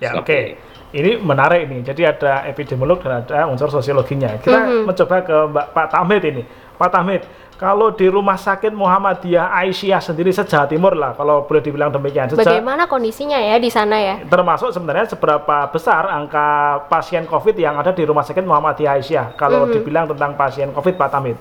Ya, 0.00 0.16
oke. 0.16 0.56
Ini 0.92 1.16
menarik 1.20 1.68
nih. 1.68 1.80
Jadi 1.86 2.02
ada 2.04 2.44
epidemiolog 2.44 3.00
dan 3.00 3.24
ada 3.24 3.48
unsur 3.48 3.68
sosiologinya. 3.68 4.36
Kita 4.36 4.58
Mhm. 4.58 4.82
mencoba 4.84 5.16
ke 5.22 5.36
Mbak 5.48 5.66
Pak 5.72 5.86
Tamid 5.88 6.22
ini. 6.26 6.42
Pak 6.76 6.90
Tamid, 6.90 7.22
kalau 7.56 7.94
di 7.94 8.10
Rumah 8.10 8.36
Sakit 8.36 8.74
Muhammadiyah 8.74 9.54
Aisyah 9.56 10.02
sendiri 10.02 10.34
sejawa 10.34 10.66
Timur 10.66 10.92
lah, 10.92 11.14
kalau 11.14 11.46
boleh 11.46 11.62
dibilang 11.62 11.88
demikian. 11.88 12.28
Seja- 12.28 12.44
Bagaimana 12.44 12.84
kondisinya 12.84 13.38
ya 13.38 13.56
di 13.56 13.70
sana 13.70 13.96
ya? 13.96 14.14
termasuk 14.26 14.68
sebenarnya 14.68 15.06
seberapa 15.08 15.70
besar 15.70 16.10
angka 16.10 16.48
pasien 16.90 17.24
COVID 17.24 17.54
yang 17.56 17.78
ada 17.78 17.94
di 17.94 18.02
Rumah 18.02 18.26
Sakit 18.26 18.42
Muhammadiyah 18.42 18.98
Aisyah. 18.98 19.26
Kalau 19.38 19.64
Mhm. 19.64 19.72
dibilang 19.72 20.04
tentang 20.10 20.34
pasien 20.34 20.74
COVID, 20.74 20.98
Pak 20.98 21.08
Tamid. 21.08 21.38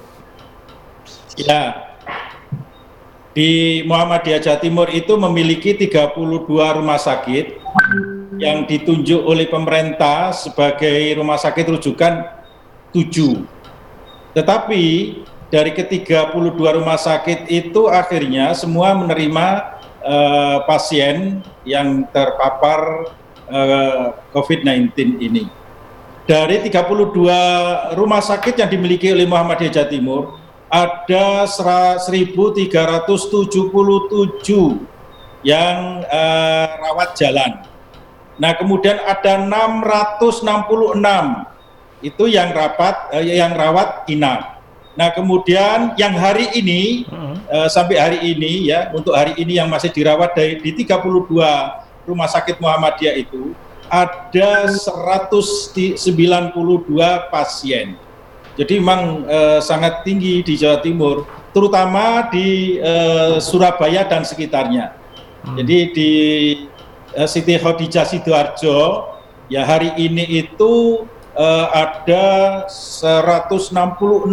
Ya, 1.36 1.92
di 3.32 3.82
Muhammadiyah 3.88 4.44
Jawa 4.44 4.60
Timur 4.60 4.88
itu 4.92 5.16
memiliki 5.16 5.72
32 5.76 6.52
rumah 6.52 7.00
sakit 7.00 7.64
yang 8.36 8.68
ditunjuk 8.68 9.22
oleh 9.24 9.48
pemerintah 9.48 10.36
sebagai 10.36 11.16
rumah 11.16 11.40
sakit 11.40 11.66
rujukan 11.72 12.28
7. 12.92 14.36
Tetapi 14.36 14.84
dari 15.52 15.72
ke-32 15.76 16.60
rumah 16.60 17.00
sakit 17.00 17.48
itu 17.48 17.88
akhirnya 17.88 18.52
semua 18.56 18.96
menerima 18.96 19.48
eh, 20.04 20.58
pasien 20.68 21.40
yang 21.64 22.04
terpapar 22.12 23.12
eh, 23.48 24.06
COVID-19 24.36 24.92
ini. 25.24 25.44
Dari 26.28 26.64
32 26.68 27.96
rumah 27.96 28.22
sakit 28.24 28.60
yang 28.60 28.70
dimiliki 28.72 29.12
oleh 29.12 29.28
Muhammadiyah 29.28 29.72
Jawa 29.72 29.88
Timur, 29.92 30.41
ada 30.72 31.46
sera- 31.46 32.00
1.377 32.00 34.80
yang 35.44 36.02
eh, 36.06 36.68
rawat 36.80 37.14
jalan. 37.14 37.60
Nah, 38.40 38.56
kemudian 38.56 38.98
ada 39.04 39.38
666 39.38 41.46
itu 42.02 42.24
yang 42.26 42.50
rapat 42.56 43.12
eh, 43.14 43.38
yang 43.38 43.54
rawat 43.54 44.08
inap. 44.08 44.64
Nah, 44.92 45.08
kemudian 45.12 45.96
yang 45.96 46.16
hari 46.16 46.48
ini 46.56 47.06
Mhm. 47.08 47.36
eh, 47.48 47.68
sampai 47.68 47.96
hari 47.96 48.20
ini 48.32 48.72
ya, 48.72 48.92
untuk 48.92 49.12
hari 49.12 49.36
ini 49.36 49.56
yang 49.56 49.68
masih 49.68 49.92
dirawat 49.92 50.32
dari 50.34 50.56
di 50.60 50.72
32 50.72 51.84
rumah 52.08 52.28
sakit 52.28 52.60
Muhammadiyah 52.60 53.16
itu 53.18 53.56
ada 53.88 54.68
192 54.72 57.28
pasien. 57.28 57.96
Jadi 58.60 58.84
memang 58.84 59.24
eh, 59.28 59.60
sangat 59.64 60.04
tinggi 60.04 60.44
di 60.44 60.60
Jawa 60.60 60.84
Timur, 60.84 61.24
terutama 61.56 62.28
di 62.28 62.80
eh, 62.80 63.40
Surabaya 63.40 64.04
dan 64.08 64.28
sekitarnya. 64.28 64.92
Jadi 65.42 65.78
di 65.96 66.12
eh, 67.16 67.28
Siti 67.28 67.56
Khadijah 67.58 68.06
Sidoarjo 68.06 69.08
ya 69.48 69.64
hari 69.64 69.96
ini 69.96 70.44
itu 70.44 71.04
eh, 71.36 71.68
ada 71.72 72.28
166 72.68 74.28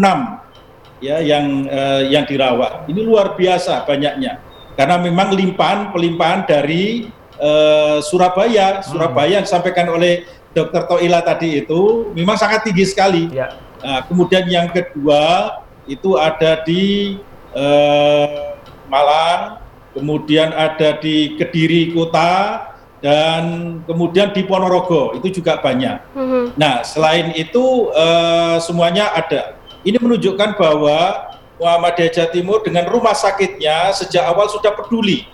ya 0.99 1.17
yang 1.23 1.47
eh, 1.71 2.03
yang 2.11 2.25
dirawat. 2.27 2.91
Ini 2.91 3.01
luar 3.07 3.39
biasa 3.39 3.87
banyaknya. 3.87 4.43
Karena 4.79 4.95
memang 4.99 5.35
limpahan 5.35 5.91
pelimpahan 5.91 6.47
dari 6.47 7.11
eh, 7.39 7.99
Surabaya, 8.03 8.83
Surabaya 8.83 9.43
yang 9.43 9.47
disampaikan 9.47 9.91
oleh 9.91 10.27
Dr. 10.55 10.91
Toila 10.91 11.23
tadi 11.23 11.63
itu 11.63 12.11
memang 12.15 12.35
sangat 12.35 12.67
tinggi 12.67 12.83
sekali. 12.87 13.31
Ya. 13.31 13.68
Nah, 13.79 14.03
kemudian 14.07 14.45
yang 14.51 14.69
kedua 14.71 15.55
itu 15.87 16.19
ada 16.19 16.63
di 16.67 17.17
eh, 17.55 18.55
Malang, 18.89 19.61
kemudian 19.95 20.51
ada 20.53 20.97
di 20.99 21.37
Kediri 21.37 21.93
kota 21.93 22.65
dan 22.99 23.79
kemudian 23.87 24.35
di 24.35 24.43
Ponorogo 24.43 25.15
itu 25.15 25.41
juga 25.41 25.63
banyak. 25.63 26.03
Mhm. 26.19 26.45
Nah, 26.59 26.83
selain 26.83 27.31
itu 27.39 27.91
eh, 27.95 28.57
semuanya 28.63 29.15
ada. 29.15 29.55
Ini 29.87 29.97
menunjukkan 30.03 30.59
bahwa 30.59 31.31
Muhammadiyah 31.59 32.11
Jawa 32.15 32.29
Timur 32.31 32.59
dengan 32.63 32.87
rumah 32.87 33.15
sakitnya 33.15 33.95
sejak 33.95 34.27
awal 34.27 34.51
sudah 34.51 34.75
peduli. 34.75 35.27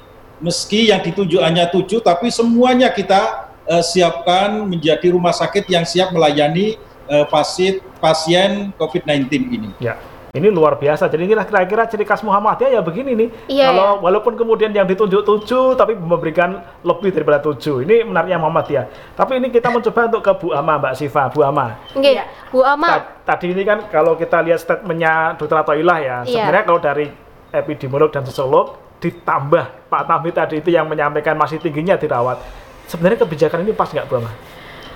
Meski 0.44 0.92
yang 0.92 1.00
ditunjuk 1.00 1.40
hanya 1.40 1.72
tujuh, 1.72 2.04
tapi 2.04 2.28
semuanya 2.28 2.92
kita 2.92 3.48
eh, 3.64 3.84
siapkan 3.84 4.68
menjadi 4.68 5.08
rumah 5.08 5.32
sakit 5.32 5.64
yang 5.72 5.88
siap 5.88 6.12
melayani 6.12 6.76
eh, 7.06 7.26
pasien 7.26 7.80
pasien 7.98 8.72
COVID-19 8.76 9.24
ini. 9.48 9.70
Ya, 9.78 9.96
ini 10.30 10.50
luar 10.50 10.74
biasa. 10.74 11.06
Jadi 11.06 11.24
inilah 11.24 11.42
kira-kira 11.42 11.86
ciri 11.86 12.02
khas 12.02 12.20
Muhammadiyah 12.20 12.74
ya 12.74 12.80
begini 12.80 13.14
nih. 13.14 13.28
Iya, 13.46 13.70
Kalau 13.70 14.02
walaupun 14.02 14.34
kemudian 14.34 14.70
yang 14.70 14.84
ditunjuk 14.84 15.22
tujuh, 15.22 15.72
tapi 15.74 15.94
memberikan 15.94 16.58
lebih 16.82 17.14
daripada 17.14 17.38
tujuh. 17.40 17.82
Ini 17.82 18.02
menariknya 18.02 18.36
Muhammadiyah. 18.36 18.84
Tapi 19.14 19.38
ini 19.38 19.48
kita 19.48 19.70
mencoba 19.70 20.10
untuk 20.10 20.22
ke 20.22 20.32
Bu 20.34 20.48
Ama, 20.50 20.74
Mbak 20.78 20.94
Siva, 20.94 21.30
Bu 21.30 21.40
Ama. 21.40 21.78
Iya. 21.94 22.26
Bu 22.50 22.60
Ama. 22.60 22.88
Ta- 22.88 23.06
Tadi 23.24 23.54
ini 23.54 23.62
kan 23.62 23.88
kalau 23.88 24.14
kita 24.14 24.42
lihat 24.42 24.60
statementnya 24.60 25.32
Dr. 25.34 25.56
Atoilah 25.56 25.98
ya, 25.98 26.16
Iya. 26.22 26.44
sebenarnya 26.44 26.64
kalau 26.66 26.76
dari 26.78 27.06
epidemiolog 27.50 28.10
dan 28.10 28.22
sosiolog 28.22 28.76
ditambah 28.98 29.86
Pak 29.86 30.02
Tamid 30.04 30.32
tadi 30.32 30.54
itu 30.58 30.68
yang 30.68 30.84
menyampaikan 30.84 31.36
masih 31.36 31.56
tingginya 31.56 31.94
dirawat. 31.94 32.40
Sebenarnya 32.84 33.22
kebijakan 33.22 33.62
ini 33.62 33.72
pas 33.72 33.86
nggak 33.86 34.04
Bu 34.04 34.18
Ama? 34.18 34.32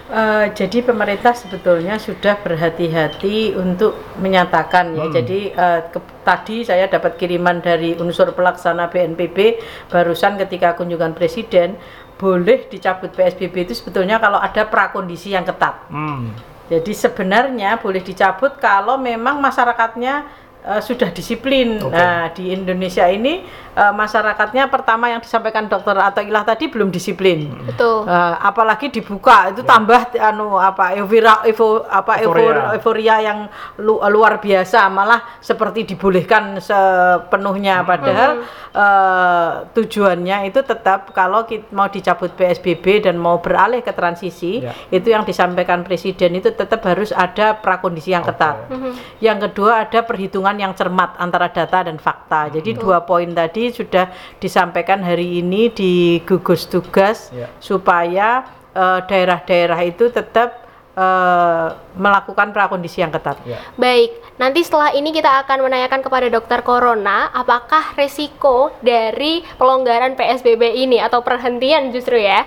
Eh, 0.08 0.46
jadi 0.56 0.80
pemerintah 0.80 1.36
sebetulnya 1.36 2.00
sudah 2.00 2.40
berhati-hati 2.40 3.52
untuk 3.52 3.92
menyatakan 4.16 4.96
ya. 4.96 5.04
Hmm. 5.04 5.12
Jadi 5.12 5.52
eh, 5.52 5.80
ke- 5.92 6.16
tadi 6.24 6.64
saya 6.64 6.88
dapat 6.88 7.20
kiriman 7.20 7.60
dari 7.60 7.92
unsur 7.92 8.32
pelaksana 8.32 8.88
BNPB 8.88 9.60
barusan 9.92 10.40
ketika 10.40 10.72
kunjungan 10.80 11.12
presiden 11.12 11.76
boleh 12.16 12.64
dicabut 12.72 13.12
PSBB 13.12 13.68
itu 13.68 13.76
sebetulnya 13.76 14.16
kalau 14.16 14.40
ada 14.40 14.64
prakondisi 14.64 15.36
yang 15.36 15.44
ketat. 15.44 15.76
Hmm. 15.92 16.32
Jadi 16.72 16.96
sebenarnya 16.96 17.76
boleh 17.76 18.00
dicabut 18.00 18.56
kalau 18.56 18.96
memang 18.96 19.44
masyarakatnya 19.44 20.24
eh, 20.72 20.80
sudah 20.80 21.12
disiplin. 21.12 21.84
Oke. 21.84 21.92
Nah, 21.92 22.32
di 22.32 22.56
Indonesia 22.56 23.04
ini 23.12 23.44
eh, 23.78 23.92
masyarakatnya 23.92 24.66
pertama 24.66 25.06
yang 25.06 25.20
disampaikan 25.20 25.64
dokter 25.64 25.94
Atoilah 25.94 26.42
tadi 26.42 26.66
belum 26.66 26.90
disiplin. 26.90 27.46
Betul. 27.64 28.04
Eh, 28.04 28.34
apalagi 28.40 28.90
dibuka 28.90 29.48
itu 29.48 29.62
tambah 29.62 30.10
anu 30.18 30.58
apa 30.58 30.92
euforia 30.92 31.40
eufo, 31.44 31.86
apa 31.86 32.18
Euforia. 32.18 32.42
eufor- 32.42 32.66
euforia 32.74 33.16
yang 33.22 33.38
lu- 33.78 34.02
luar 34.08 34.38
biasa 34.38 34.88
malah 34.88 35.22
seperti 35.38 35.86
dibolehkan 35.86 36.58
sepenuhnya 36.58 37.80
padahal 37.82 38.42
eh, 38.70 39.50
tujuannya 39.70 40.08
itu 40.44 40.60
tetap 40.62 41.12
kalau 41.12 41.44
kita 41.44 41.70
mau 41.70 41.86
dicabut 41.86 42.32
PSBB 42.32 42.76
dan 43.02 43.16
mau 43.16 43.38
beralih 43.38 43.80
ke 43.80 43.90
transisi 43.90 44.50
Ya. 44.58 44.72
itu 44.90 45.08
yang 45.08 45.22
disampaikan 45.22 45.82
presiden 45.82 46.34
itu 46.34 46.50
tetap 46.50 46.82
harus 46.82 47.10
ada 47.10 47.54
prakondisi 47.54 48.10
yang 48.10 48.24
ketat. 48.24 48.66
Mhm. 48.68 48.90
Yang 49.20 49.38
kedua 49.46 49.84
ada 49.84 50.00
perhitungan 50.00 50.56
yang 50.56 50.72
cermat 50.72 51.14
antara 51.16 51.46
data 51.48 51.84
dan 51.84 51.96
fakta. 51.96 52.48
Jadi 52.50 52.74
dua 52.74 53.00
poin 53.00 53.28
tadi 53.28 53.67
sudah 53.70 54.10
disampaikan 54.38 55.00
hari 55.00 55.40
ini 55.40 55.68
di 55.68 55.92
gugus 56.24 56.64
tugas 56.64 57.30
Ya. 57.30 57.48
supaya 57.58 58.44
eh, 58.72 59.00
daerah-daerah 59.04 59.80
itu 59.82 60.08
tetap 60.08 60.64
eh, 60.94 61.68
melakukan 61.94 62.50
prakondisi 62.50 62.98
yang 62.98 63.10
ketat. 63.10 63.38
Ya. 63.46 63.62
Baik, 63.74 64.18
nanti 64.34 64.66
setelah 64.66 64.90
ini 64.90 65.14
kita 65.14 65.46
akan 65.46 65.62
menanyakan 65.62 66.02
kepada 66.02 66.26
dokter 66.26 66.58
Corona 66.60 67.30
apakah 67.30 67.94
resiko 67.94 68.74
dari 68.80 69.46
pelonggaran 69.56 70.14
PSBB 70.14 70.74
ini 70.74 70.98
atau 70.98 71.22
perhentian 71.22 71.94
justru 71.94 72.18
ya. 72.18 72.42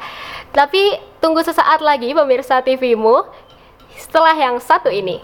Tapi 0.52 1.00
tunggu 1.20 1.40
sesaat 1.40 1.80
lagi 1.80 2.12
pemirsa 2.12 2.60
TVmu 2.60 3.24
setelah 3.96 4.36
yang 4.36 4.60
satu 4.60 4.92
ini. 4.92 5.24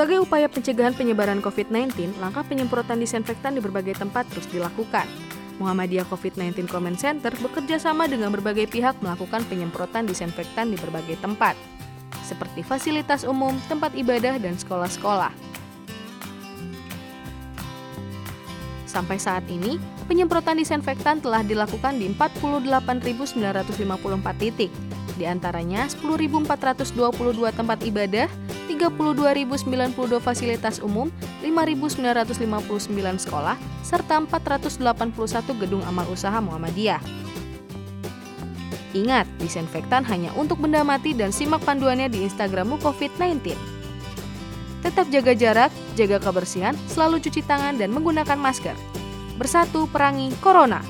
Sebagai 0.00 0.24
upaya 0.24 0.48
pencegahan 0.48 0.96
penyebaran 0.96 1.44
COVID-19, 1.44 2.16
langkah 2.24 2.40
penyemprotan 2.40 3.04
disinfektan 3.04 3.52
di 3.52 3.60
berbagai 3.60 4.00
tempat 4.00 4.24
terus 4.32 4.48
dilakukan. 4.48 5.04
Muhammadiyah 5.60 6.08
COVID-19 6.08 6.72
Comment 6.72 6.96
Center 6.96 7.28
bekerja 7.36 7.76
sama 7.76 8.08
dengan 8.08 8.32
berbagai 8.32 8.64
pihak 8.72 8.96
melakukan 9.04 9.44
penyemprotan 9.44 10.08
disinfektan 10.08 10.72
di 10.72 10.80
berbagai 10.80 11.20
tempat, 11.20 11.52
seperti 12.24 12.64
fasilitas 12.64 13.28
umum, 13.28 13.52
tempat 13.68 13.92
ibadah, 13.92 14.40
dan 14.40 14.56
sekolah-sekolah. 14.56 15.49
Sampai 18.90 19.22
saat 19.22 19.46
ini, 19.46 19.78
penyemprotan 20.10 20.58
disinfektan 20.58 21.22
telah 21.22 21.46
dilakukan 21.46 22.02
di 22.02 22.10
48.954 22.10 23.38
titik, 24.42 24.74
di 25.14 25.30
antaranya 25.30 25.86
10.422 25.86 26.98
tempat 27.54 27.78
ibadah, 27.86 28.26
32.092 28.66 30.18
fasilitas 30.18 30.82
umum, 30.82 31.06
5.959 31.46 33.22
sekolah, 33.30 33.54
serta 33.86 34.26
481 34.26 35.62
gedung 35.62 35.86
amal 35.86 36.10
usaha 36.10 36.42
Muhammadiyah. 36.42 36.98
Ingat, 38.90 39.30
disinfektan 39.38 40.02
hanya 40.10 40.34
untuk 40.34 40.58
benda 40.58 40.82
mati 40.82 41.14
dan 41.14 41.30
simak 41.30 41.62
panduannya 41.62 42.10
di 42.10 42.26
Instagrammu 42.26 42.82
COVID-19. 42.82 43.79
Tetap 44.80 45.12
jaga 45.12 45.36
jarak, 45.36 45.72
jaga 45.92 46.16
kebersihan, 46.16 46.72
selalu 46.88 47.20
cuci 47.20 47.44
tangan 47.44 47.76
dan 47.76 47.92
menggunakan 47.92 48.40
masker. 48.40 48.72
Bersatu 49.36 49.84
perangi 49.92 50.32
Corona. 50.40 50.80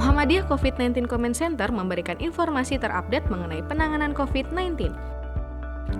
Muhammadiyah 0.00 0.48
COVID-19 0.48 1.04
Comment 1.04 1.36
Center 1.36 1.68
memberikan 1.68 2.16
informasi 2.16 2.80
terupdate 2.80 3.28
mengenai 3.28 3.60
penanganan 3.60 4.16
COVID-19, 4.16 4.88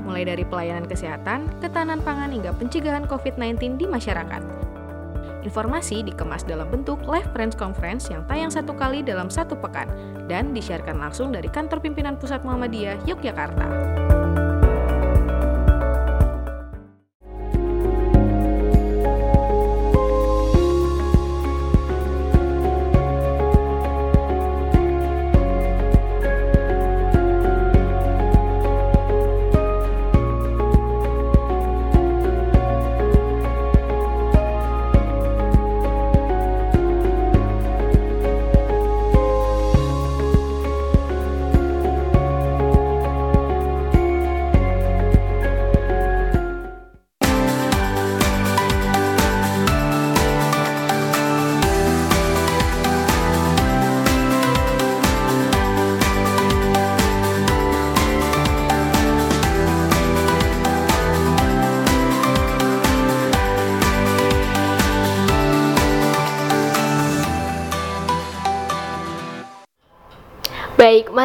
mulai 0.09 0.25
dari 0.25 0.49
pelayanan 0.49 0.89
kesehatan, 0.89 1.45
ketahanan 1.61 2.01
pangan 2.01 2.33
hingga 2.33 2.57
pencegahan 2.57 3.05
COVID-19 3.05 3.77
di 3.77 3.85
masyarakat. 3.85 4.76
Informasi 5.47 6.03
dikemas 6.03 6.43
dalam 6.43 6.67
bentuk 6.67 6.99
live 7.07 7.31
press 7.31 7.55
conference 7.55 8.11
yang 8.11 8.27
tayang 8.27 8.51
satu 8.51 8.75
kali 8.75 9.07
dalam 9.07 9.31
satu 9.31 9.55
pekan 9.55 9.87
dan 10.27 10.51
disiarkan 10.51 10.99
langsung 10.99 11.31
dari 11.31 11.47
kantor 11.47 11.79
pimpinan 11.79 12.19
Pusat 12.19 12.43
Muhammadiyah 12.43 13.07
Yogyakarta. 13.07 14.16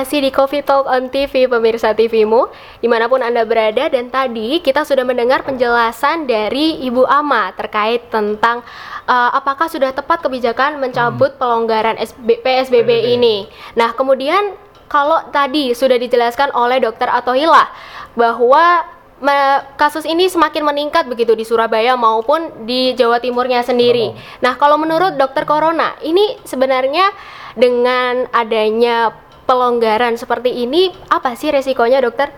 Masih 0.01 0.17
di 0.17 0.33
Coffee 0.33 0.65
Talk 0.65 0.89
on 0.89 1.13
TV, 1.13 1.45
pemirsa 1.45 1.93
TVmu, 1.93 2.49
di 2.81 2.89
mana 2.89 3.05
pun 3.05 3.21
Anda 3.21 3.45
berada, 3.45 3.85
dan 3.85 4.09
tadi 4.09 4.57
kita 4.57 4.81
sudah 4.81 5.05
mendengar 5.05 5.45
penjelasan 5.45 6.25
dari 6.25 6.81
Ibu 6.89 7.05
Ama 7.05 7.53
terkait 7.53 8.09
tentang 8.09 8.65
uh, 9.05 9.29
apakah 9.37 9.69
sudah 9.69 9.93
tepat 9.93 10.25
kebijakan 10.25 10.81
mencabut 10.81 11.37
pelonggaran 11.37 12.01
SB, 12.01 12.41
PSBB 12.41 13.13
ini. 13.13 13.45
Nah, 13.77 13.93
kemudian 13.93 14.57
kalau 14.89 15.21
tadi 15.29 15.77
sudah 15.77 16.01
dijelaskan 16.01 16.49
oleh 16.57 16.81
Dokter 16.81 17.05
Atohila 17.05 17.69
bahwa 18.17 18.81
me- 19.21 19.61
kasus 19.77 20.09
ini 20.09 20.25
semakin 20.33 20.65
meningkat 20.65 21.05
begitu 21.05 21.37
di 21.37 21.45
Surabaya 21.45 21.93
maupun 21.93 22.65
di 22.65 22.97
Jawa 22.97 23.21
Timurnya 23.21 23.61
sendiri. 23.61 24.17
Nah, 24.41 24.57
kalau 24.57 24.81
menurut 24.81 25.13
Dokter 25.13 25.45
Corona, 25.45 25.93
ini 26.01 26.41
sebenarnya 26.41 27.05
dengan 27.53 28.25
adanya 28.33 29.29
pelonggaran 29.51 30.15
seperti 30.15 30.63
ini 30.63 30.95
apa 31.11 31.35
sih 31.35 31.51
resikonya, 31.51 31.99
Dokter? 31.99 32.31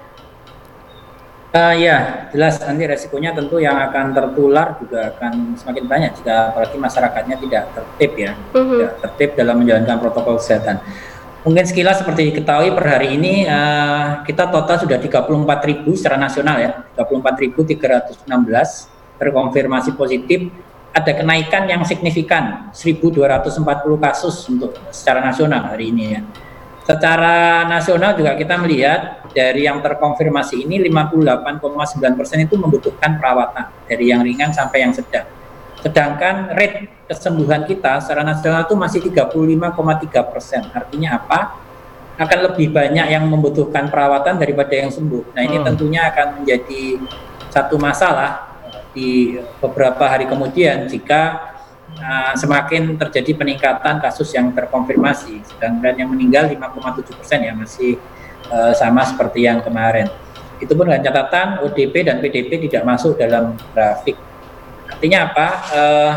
Uh, 1.53 1.77
ya, 1.77 2.25
jelas 2.33 2.57
nanti 2.65 2.89
resikonya 2.89 3.37
tentu 3.37 3.61
yang 3.61 3.77
akan 3.77 4.09
tertular 4.09 4.73
juga 4.81 5.13
akan 5.13 5.53
semakin 5.53 5.85
banyak 5.85 6.11
jika 6.17 6.49
apalagi 6.49 6.81
masyarakatnya 6.81 7.37
tidak 7.37 7.63
tertib 7.77 8.11
ya, 8.17 8.33
Mhm. 8.57 8.73
tidak 8.81 8.93
tertib 9.05 9.29
dalam 9.37 9.61
menjalankan 9.61 10.01
protokol 10.01 10.41
kesehatan. 10.41 10.81
Mungkin 11.45 11.69
sekilas 11.69 12.01
seperti 12.01 12.33
diketahui 12.33 12.73
per 12.73 12.97
hari 12.97 13.21
ini 13.21 13.45
uh, 13.45 14.25
kita 14.25 14.49
total 14.49 14.81
sudah 14.81 14.97
34.000 14.97 15.93
secara 15.93 16.17
nasional 16.17 16.57
ya, 16.57 16.89
34.316 16.97 18.89
terkonfirmasi 19.21 19.93
positif. 19.93 20.49
Ada 20.89 21.21
kenaikan 21.21 21.69
yang 21.69 21.85
signifikan 21.85 22.73
1.240 22.73 24.01
kasus 24.01 24.45
untuk 24.49 24.73
secara 24.89 25.21
nasional 25.21 25.69
hari 25.69 25.93
ini 25.93 26.17
ya. 26.17 26.21
Secara 26.83 27.63
nasional 27.63 28.11
juga 28.19 28.35
kita 28.35 28.59
melihat 28.59 29.23
dari 29.31 29.63
yang 29.63 29.79
terkonfirmasi 29.79 30.67
ini 30.67 30.83
58,9% 30.91 32.43
itu 32.43 32.59
membutuhkan 32.59 33.23
perawatan 33.23 33.71
dari 33.87 34.11
yang 34.11 34.19
ringan 34.19 34.51
sampai 34.51 34.83
yang 34.83 34.91
sedang. 34.91 35.23
Sedangkan 35.79 36.51
rate 36.51 36.91
kesembuhan 37.07 37.63
kita 37.63 38.03
secara 38.03 38.27
nasional 38.27 38.67
itu 38.67 38.75
masih 38.75 38.99
35,3%. 38.99 40.75
Artinya 40.75 41.19
apa? 41.23 41.39
Akan 42.19 42.39
lebih 42.51 42.75
banyak 42.75 43.07
yang 43.15 43.31
membutuhkan 43.31 43.87
perawatan 43.87 44.35
daripada 44.35 44.75
yang 44.75 44.91
sembuh. 44.91 45.31
Nah 45.35 45.41
ini 45.43 45.63
Hmm. 45.63 45.67
tentunya 45.71 46.11
akan 46.11 46.43
menjadi 46.43 46.99
satu 47.47 47.79
masalah 47.79 48.53
di 48.91 49.39
beberapa 49.63 50.03
hari 50.05 50.27
kemudian 50.29 50.85
jika 50.85 51.52
uh, 52.03 52.33
semakin 52.35 52.99
terjadi 52.99 53.31
peningkatan 53.39 54.03
kasus 54.03 54.35
yang 54.35 54.51
terkonfirmasi, 54.51 55.39
sedangkan 55.47 55.95
yang 55.95 56.09
meninggal 56.11 56.51
5,7 56.51 57.15
persen 57.15 57.39
ya 57.47 57.55
masih 57.55 57.95
uh, 58.51 58.75
sama 58.75 59.07
seperti 59.07 59.47
yang 59.47 59.63
kemarin. 59.63 60.11
Itu 60.59 60.75
pun 60.75 60.91
dengan 60.91 61.01
catatan 61.03 61.63
ODP 61.63 62.03
dan 62.03 62.19
PDP 62.19 62.67
tidak 62.67 62.83
masuk 62.83 63.15
dalam 63.15 63.55
grafik. 63.71 64.19
Artinya 64.91 65.31
apa? 65.31 65.47
Uh, 65.71 66.13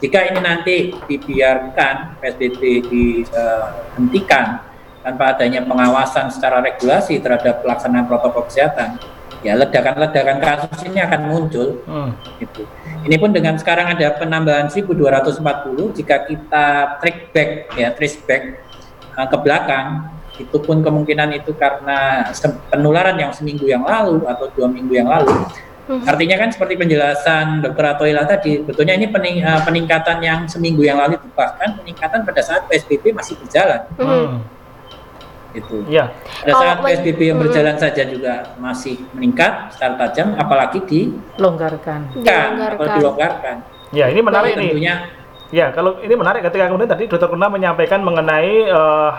jika 0.00 0.32
ini 0.32 0.40
nanti 0.40 0.76
dibiarkan 0.96 2.16
PSBB 2.24 2.60
dihentikan 2.88 4.64
tanpa 5.04 5.36
adanya 5.36 5.60
pengawasan 5.64 6.32
secara 6.32 6.64
regulasi 6.64 7.20
terhadap 7.20 7.60
pelaksanaan 7.60 8.08
protokol 8.08 8.48
kesehatan, 8.48 8.96
ya 9.40 9.56
ledakan-ledakan 9.56 10.36
kasus 10.38 10.84
ini 10.84 11.00
akan 11.00 11.20
muncul 11.26 11.80
Hmm. 11.84 12.12
gitu. 12.36 12.68
Ini 13.00 13.16
pun 13.16 13.32
dengan 13.32 13.56
sekarang 13.56 13.88
ada 13.90 14.12
penambahan 14.12 14.68
1240 14.68 15.40
jika 15.92 16.24
kita 16.24 16.66
track 17.00 17.18
back 17.32 17.50
ya 17.72 17.88
trace 17.90 18.20
back 18.20 18.60
uh, 19.14 19.24
ke 19.24 19.36
belakang 19.36 19.86
itu 20.36 20.56
pun 20.56 20.80
kemungkinan 20.80 21.32
itu 21.34 21.52
karena 21.52 22.28
penularan 22.68 23.16
yang 23.16 23.32
seminggu 23.32 23.64
yang 23.64 23.84
lalu 23.84 24.24
atau 24.24 24.48
dua 24.50 24.68
minggu 24.68 24.92
yang 24.94 25.08
lalu. 25.08 25.32
Mhm. 25.84 26.06
Artinya 26.06 26.36
kan 26.38 26.48
seperti 26.48 26.78
penjelasan 26.78 27.60
Dr. 27.60 27.82
Atoila 27.82 28.22
tadi, 28.22 28.62
betulnya 28.62 28.94
ini 28.94 29.10
pening- 29.10 29.42
uh, 29.42 29.60
peningkatan 29.60 30.22
yang 30.22 30.46
seminggu 30.46 30.80
yang 30.80 30.96
lalu 30.96 31.18
itu 31.18 31.28
bahkan 31.34 31.74
peningkatan 31.74 32.22
pada 32.22 32.40
saat 32.40 32.62
PSBB 32.68 33.10
masih 33.10 33.36
berjalan 33.36 33.80
Mhm. 33.96 34.06
Hmm. 34.06 34.36
Gitu. 35.52 35.82
Ya, 35.86 36.14
Pada 36.40 36.50
Kalau 36.50 36.62
saat 36.62 36.78
men- 36.78 36.86
PSBB 36.92 37.20
yang 37.26 37.38
berjalan 37.38 37.76
saja 37.76 38.02
juga 38.04 38.34
masih 38.56 38.94
meningkat 39.12 39.70
secara 39.70 39.94
tajam 39.98 40.34
apalagi 40.34 40.78
di 40.82 41.00
longgarkan. 41.36 42.00
kan 42.20 42.50
atau 42.56 42.86
Dilonggarkan. 42.86 42.96
dilonggarkan. 42.96 43.56
ya 43.90 44.06
ini 44.06 44.20
menarik 44.20 44.54
nih. 44.54 44.70
tentunya 44.70 44.96
Ya, 45.50 45.74
kalau 45.74 45.98
ini 45.98 46.14
menarik 46.14 46.46
ketika 46.46 46.70
kemudian 46.70 46.86
tadi 46.86 47.10
Dokter 47.10 47.26
Kuna 47.26 47.50
menyampaikan 47.50 47.98
mengenai 48.00 48.70
eh, 48.70 49.10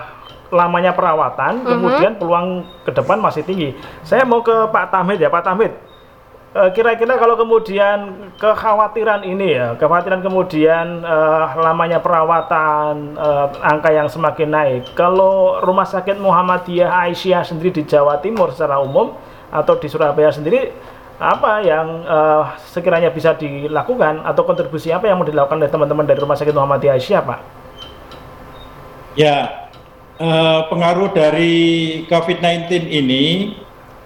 lamanya 0.50 0.92
perawatan, 0.92 1.60
Mhm. 1.60 1.68
kemudian 1.68 2.12
peluang 2.16 2.48
ke 2.84 2.92
depan 2.94 3.20
masih 3.20 3.44
tinggi. 3.44 3.76
Saya 4.02 4.24
mau 4.24 4.40
ke 4.40 4.52
Pak 4.66 4.92
Tamid 4.92 5.20
ya, 5.20 5.28
Pak 5.28 5.44
Tamid. 5.44 5.76
Eh, 6.52 6.70
kira-kira 6.76 7.16
kalau 7.16 7.40
kemudian 7.40 8.28
kekhawatiran 8.36 9.24
ini 9.24 9.56
ya, 9.56 9.72
kekhawatiran 9.80 10.20
kemudian 10.20 11.00
uh, 11.00 11.48
lamanya 11.64 12.04
perawatan, 12.04 13.16
uh, 13.16 13.56
angka 13.64 13.88
yang 13.96 14.12
semakin 14.12 14.52
naik. 14.52 14.84
Kalau 14.92 15.64
Rumah 15.64 15.88
Sakit 15.88 16.20
Muhammadiyah 16.20 17.08
Aisyah 17.08 17.48
sendiri 17.48 17.72
di 17.72 17.88
Jawa 17.88 18.20
Timur 18.20 18.52
secara 18.52 18.84
umum 18.84 19.16
atau 19.48 19.80
di 19.80 19.88
Surabaya 19.88 20.28
sendiri, 20.28 20.76
apa 21.24 21.64
yang 21.64 22.04
uh, 22.04 22.52
sekiranya 22.68 23.16
bisa 23.16 23.32
dilakukan 23.32 24.20
atau 24.28 24.44
kontribusi 24.44 24.92
apa 24.92 25.08
yang 25.08 25.24
mau 25.24 25.28
dilakukan 25.32 25.56
oleh 25.56 25.72
teman-teman 25.72 26.04
dari 26.04 26.20
Rumah 26.20 26.36
Sakit 26.36 26.52
Muhammadiyah 26.52 27.00
Aisyah, 27.00 27.22
Pak? 27.32 27.40
Ya, 29.16 29.72
uh, 30.20 30.68
pengaruh 30.68 31.16
dari 31.16 32.04
COVID-19 32.12 32.92
ini 32.92 33.56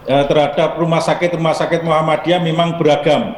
eh, 0.05 0.25
terhadap 0.29 0.77
rumah 0.77 1.01
sakit 1.01 1.35
rumah 1.35 1.53
sakit 1.57 1.81
Muhammadiyah 1.81 2.41
memang 2.41 2.77
beragam. 2.77 3.35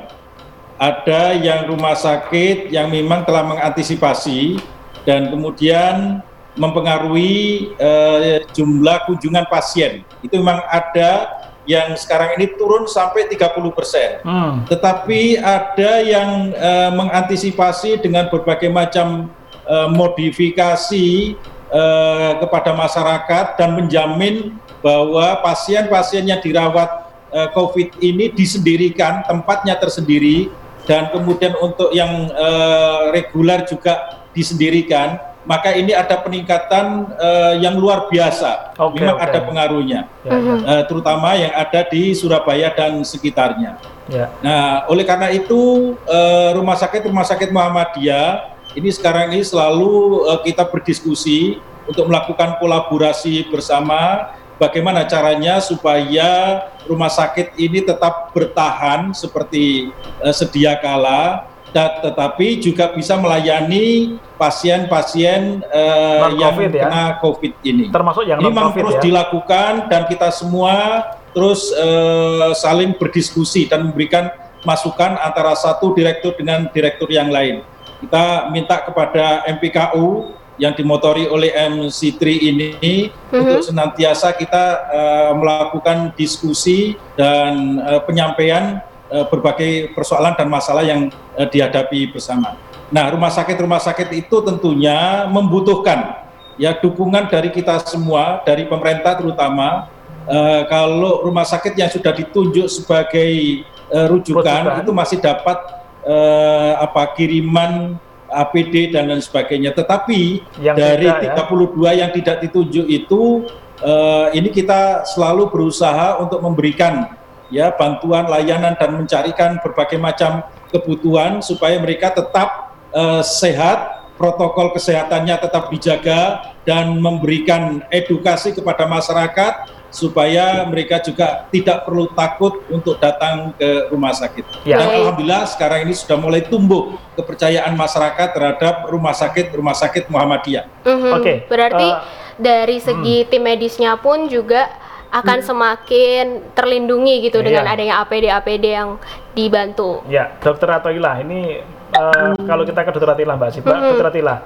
Ada 0.77 1.33
yang 1.33 1.65
rumah 1.73 1.97
sakit 1.97 2.69
yang 2.69 2.93
memang 2.93 3.25
telah 3.25 3.41
mengantisipasi 3.41 4.61
dan 5.09 5.33
kemudian 5.33 6.21
mempengaruhi 6.53 7.71
eh, 7.77 8.45
jumlah 8.53 9.09
kunjungan 9.09 9.45
pasien. 9.49 10.05
Itu 10.21 10.37
memang 10.37 10.61
ada 10.69 11.41
yang 11.67 11.93
sekarang 11.99 12.39
ini 12.39 12.55
turun 12.55 12.87
sampai 12.87 13.27
30 13.27 13.77
persen. 13.77 14.23
Hmm. 14.23 14.63
Tetapi 14.65 15.37
ada 15.37 15.91
yang 16.01 16.55
eh, 16.55 16.91
mengantisipasi 16.95 18.01
dengan 18.01 18.31
berbagai 18.31 18.71
macam 18.71 19.29
eh, 19.67 19.89
modifikasi 19.91 21.35
eh, 21.69 22.31
kepada 22.39 22.71
masyarakat 22.73 23.45
dan 23.59 23.69
menjamin 23.75 24.55
bahwa 24.81 25.39
pasien-pasien 25.41 26.23
yang 26.27 26.39
dirawat 26.41 27.09
uh, 27.33 27.49
COVID 27.53 27.99
ini 28.01 28.29
disendirikan, 28.31 29.25
tempatnya 29.25 29.75
tersendiri, 29.77 30.49
dan 30.87 31.11
kemudian 31.11 31.53
untuk 31.59 31.91
yang 31.91 32.31
uh, 32.31 33.11
reguler 33.11 33.67
juga 33.67 34.23
disendirikan, 34.31 35.19
maka 35.47 35.71
ini 35.75 35.95
ada 35.95 36.19
peningkatan 36.19 37.07
uh, 37.15 37.55
yang 37.59 37.79
luar 37.79 38.11
biasa. 38.11 38.75
Okay, 38.75 39.03
Memang 39.03 39.17
okay. 39.17 39.25
ada 39.31 39.39
pengaruhnya, 39.43 40.01
ya, 40.27 40.31
ya. 40.35 40.55
Uh, 40.63 40.83
terutama 40.87 41.35
yang 41.39 41.55
ada 41.55 41.81
di 41.87 42.11
Surabaya 42.11 42.71
dan 42.75 42.99
sekitarnya. 43.03 43.79
Ya. 44.07 44.31
Nah, 44.39 44.87
oleh 44.87 45.03
karena 45.03 45.31
itu 45.31 45.95
uh, 46.07 46.49
rumah 46.55 46.79
sakit 46.79 47.07
rumah 47.07 47.27
sakit 47.27 47.51
Muhammadiyah 47.51 48.55
ini 48.75 48.93
sekarang 48.93 49.33
ini 49.33 49.43
selalu 49.43 50.23
uh, 50.27 50.39
kita 50.43 50.67
berdiskusi 50.67 51.59
untuk 51.87 52.07
melakukan 52.11 52.59
kolaborasi 52.59 53.47
bersama 53.47 54.31
bagaimana 54.57 55.05
caranya 55.05 55.61
supaya 55.61 56.61
rumah 56.89 57.09
sakit 57.09 57.57
ini 57.57 57.85
tetap 57.85 58.33
bertahan 58.33 59.13
seperti 59.13 59.93
uh, 60.21 60.33
sedia 60.33 60.77
kala 60.77 61.49
dan 61.75 61.99
tetapi 62.01 62.57
juga 62.63 62.89
bisa 62.95 63.19
melayani 63.19 64.17
pasien-pasien 64.39 65.61
uh, 65.67 66.31
yang 66.33 66.55
COVID, 66.55 66.71
ya? 66.73 66.83
kena 66.87 67.03
COVID 67.19 67.53
ini. 67.61 67.85
Termasuk 67.91 68.23
yang 68.25 68.39
ini 68.39 68.45
memang 68.49 68.71
terus 68.73 68.95
ya? 68.97 69.03
dilakukan 69.03 69.91
dan 69.91 70.07
kita 70.07 70.31
semua 70.31 71.05
terus 71.35 71.69
uh, 71.75 72.55
saling 72.57 72.95
berdiskusi 72.97 73.69
dan 73.69 73.91
memberikan 73.91 74.31
masukan 74.65 75.21
antara 75.21 75.53
satu 75.53 75.93
direktur 75.93 76.33
dengan 76.33 76.65
direktur 76.71 77.11
yang 77.11 77.29
lain. 77.29 77.61
Kita 78.01 78.49
minta 78.53 78.81
kepada 78.81 79.45
MPKU 79.45 80.33
yang 80.57 80.73
dimotori 80.73 81.29
oleh 81.29 81.53
MC3 81.53 82.21
ini 82.41 82.69
mm-hmm. 83.09 83.33
untuk 83.37 83.61
senantiasa 83.61 84.33
kita 84.33 84.65
uh, 84.89 85.31
melakukan 85.37 86.11
diskusi 86.17 86.97
dan 87.13 87.77
uh, 87.81 88.01
penyampaian 88.03 88.81
uh, 89.13 89.25
berbagai 89.29 89.93
persoalan 89.93 90.33
dan 90.33 90.49
masalah 90.49 90.81
yang 90.81 91.13
uh, 91.37 91.47
dihadapi 91.47 92.09
bersama. 92.09 92.57
Nah, 92.89 93.05
rumah 93.13 93.29
sakit-rumah 93.29 93.83
sakit 93.83 94.09
itu 94.15 94.37
tentunya 94.41 95.29
membutuhkan 95.29 96.25
ya 96.57 96.73
dukungan 96.73 97.29
dari 97.29 97.53
kita 97.53 97.83
semua, 97.85 98.41
dari 98.43 98.65
pemerintah 98.65 99.15
terutama. 99.15 99.93
Uh, 100.27 100.67
kalau 100.67 101.23
rumah 101.23 101.47
sakit 101.47 101.71
yang 101.79 101.87
sudah 101.87 102.11
ditunjuk 102.11 102.67
sebagai 102.67 103.63
uh, 103.95 104.11
rujukan, 104.11 104.43
rujukan 104.43 104.83
itu 104.83 104.91
masih 104.91 105.17
dapat 105.23 105.55
uh, 106.03 106.83
apa 106.83 107.15
kiriman 107.15 107.95
APD 108.31 108.91
dan 108.91 109.07
lain 109.09 109.23
sebagainya. 109.23 109.71
Tetapi 109.71 110.43
yang 110.61 110.75
dari 110.75 111.07
tidak, 111.07 111.47
32 111.47 111.87
ya? 111.87 111.91
yang 112.05 112.11
tidak 112.11 112.37
ditunjuk 112.43 112.85
itu 112.87 113.47
uh, 113.81 114.27
ini 114.35 114.49
kita 114.51 115.07
selalu 115.07 115.49
berusaha 115.51 116.19
untuk 116.21 116.43
memberikan 116.43 117.17
ya 117.47 117.71
bantuan 117.71 118.27
layanan 118.27 118.75
dan 118.75 118.95
mencarikan 118.95 119.59
berbagai 119.63 119.95
macam 119.95 120.43
kebutuhan 120.71 121.39
supaya 121.39 121.79
mereka 121.79 122.11
tetap 122.11 122.75
uh, 122.91 123.23
sehat, 123.23 124.11
protokol 124.19 124.75
kesehatannya 124.75 125.35
tetap 125.39 125.71
dijaga 125.71 126.51
dan 126.67 126.99
memberikan 126.99 127.85
edukasi 127.93 128.51
kepada 128.51 128.83
masyarakat 128.83 129.76
supaya 129.97 130.61
mereka 130.69 131.01
juga 131.01 131.49
tidak 131.49 131.81
perlu 131.81 132.05
takut 132.13 132.61
untuk 132.69 133.01
datang 133.01 133.49
ke 133.57 133.89
rumah 133.89 134.13
sakit. 134.13 134.45
Ya. 134.61 134.77
Dan 134.77 135.01
alhamdulillah 135.01 135.49
sekarang 135.49 135.89
ini 135.89 135.97
sudah 135.97 136.21
mulai 136.21 136.45
tumbuh 136.45 136.93
kepercayaan 137.17 137.73
masyarakat 137.73 138.29
terhadap 138.29 138.85
rumah 138.93 139.17
sakit 139.17 139.49
rumah 139.57 139.73
sakit 139.73 140.05
Muhammadiyah. 140.13 140.69
Mm 140.85 140.97
-hmm. 141.01 141.11
Oke. 141.17 141.23
Okay. 141.25 141.37
Berarti 141.49 141.87
uh, 141.89 142.05
dari 142.37 142.77
segi 142.77 143.25
hmm. 143.25 143.29
tim 143.33 143.41
medisnya 143.41 143.97
pun 143.97 144.29
juga 144.29 144.69
akan 145.09 145.41
hmm. 145.41 145.47
semakin 145.49 146.25
terlindungi 146.53 147.25
gitu 147.25 147.41
dengan 147.41 147.65
iya. 147.65 147.73
adanya 147.73 147.95
APD-APD 148.05 148.65
yang 148.69 149.01
dibantu. 149.33 150.05
Ya, 150.05 150.37
Dokter 150.37 150.69
Atoilah 150.69 151.25
ini 151.25 151.63
uh, 151.97 152.37
kalau 152.45 152.67
kita 152.67 152.85
ke 152.85 152.91
Dokter 152.93 153.17
Atilah 153.17 153.33
Mbak 153.39 153.49
Sipa, 153.55 153.73
hmm. 153.73 153.97
Dokter 153.97 154.07
Atilah 154.13 154.37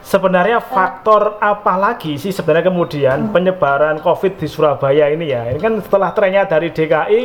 sebenarnya 0.00 0.58
faktor 0.64 1.36
apa 1.38 1.74
lagi 1.76 2.16
sih 2.16 2.32
sebenarnya 2.32 2.72
kemudian 2.72 3.28
hmm. 3.28 3.32
penyebaran 3.32 3.96
COVID 4.00 4.40
di 4.40 4.46
Surabaya 4.48 5.12
ini 5.12 5.30
ya? 5.30 5.52
Ini 5.52 5.60
kan 5.60 5.78
setelah 5.80 6.10
trennya 6.16 6.48
dari 6.48 6.72
DKI 6.72 7.22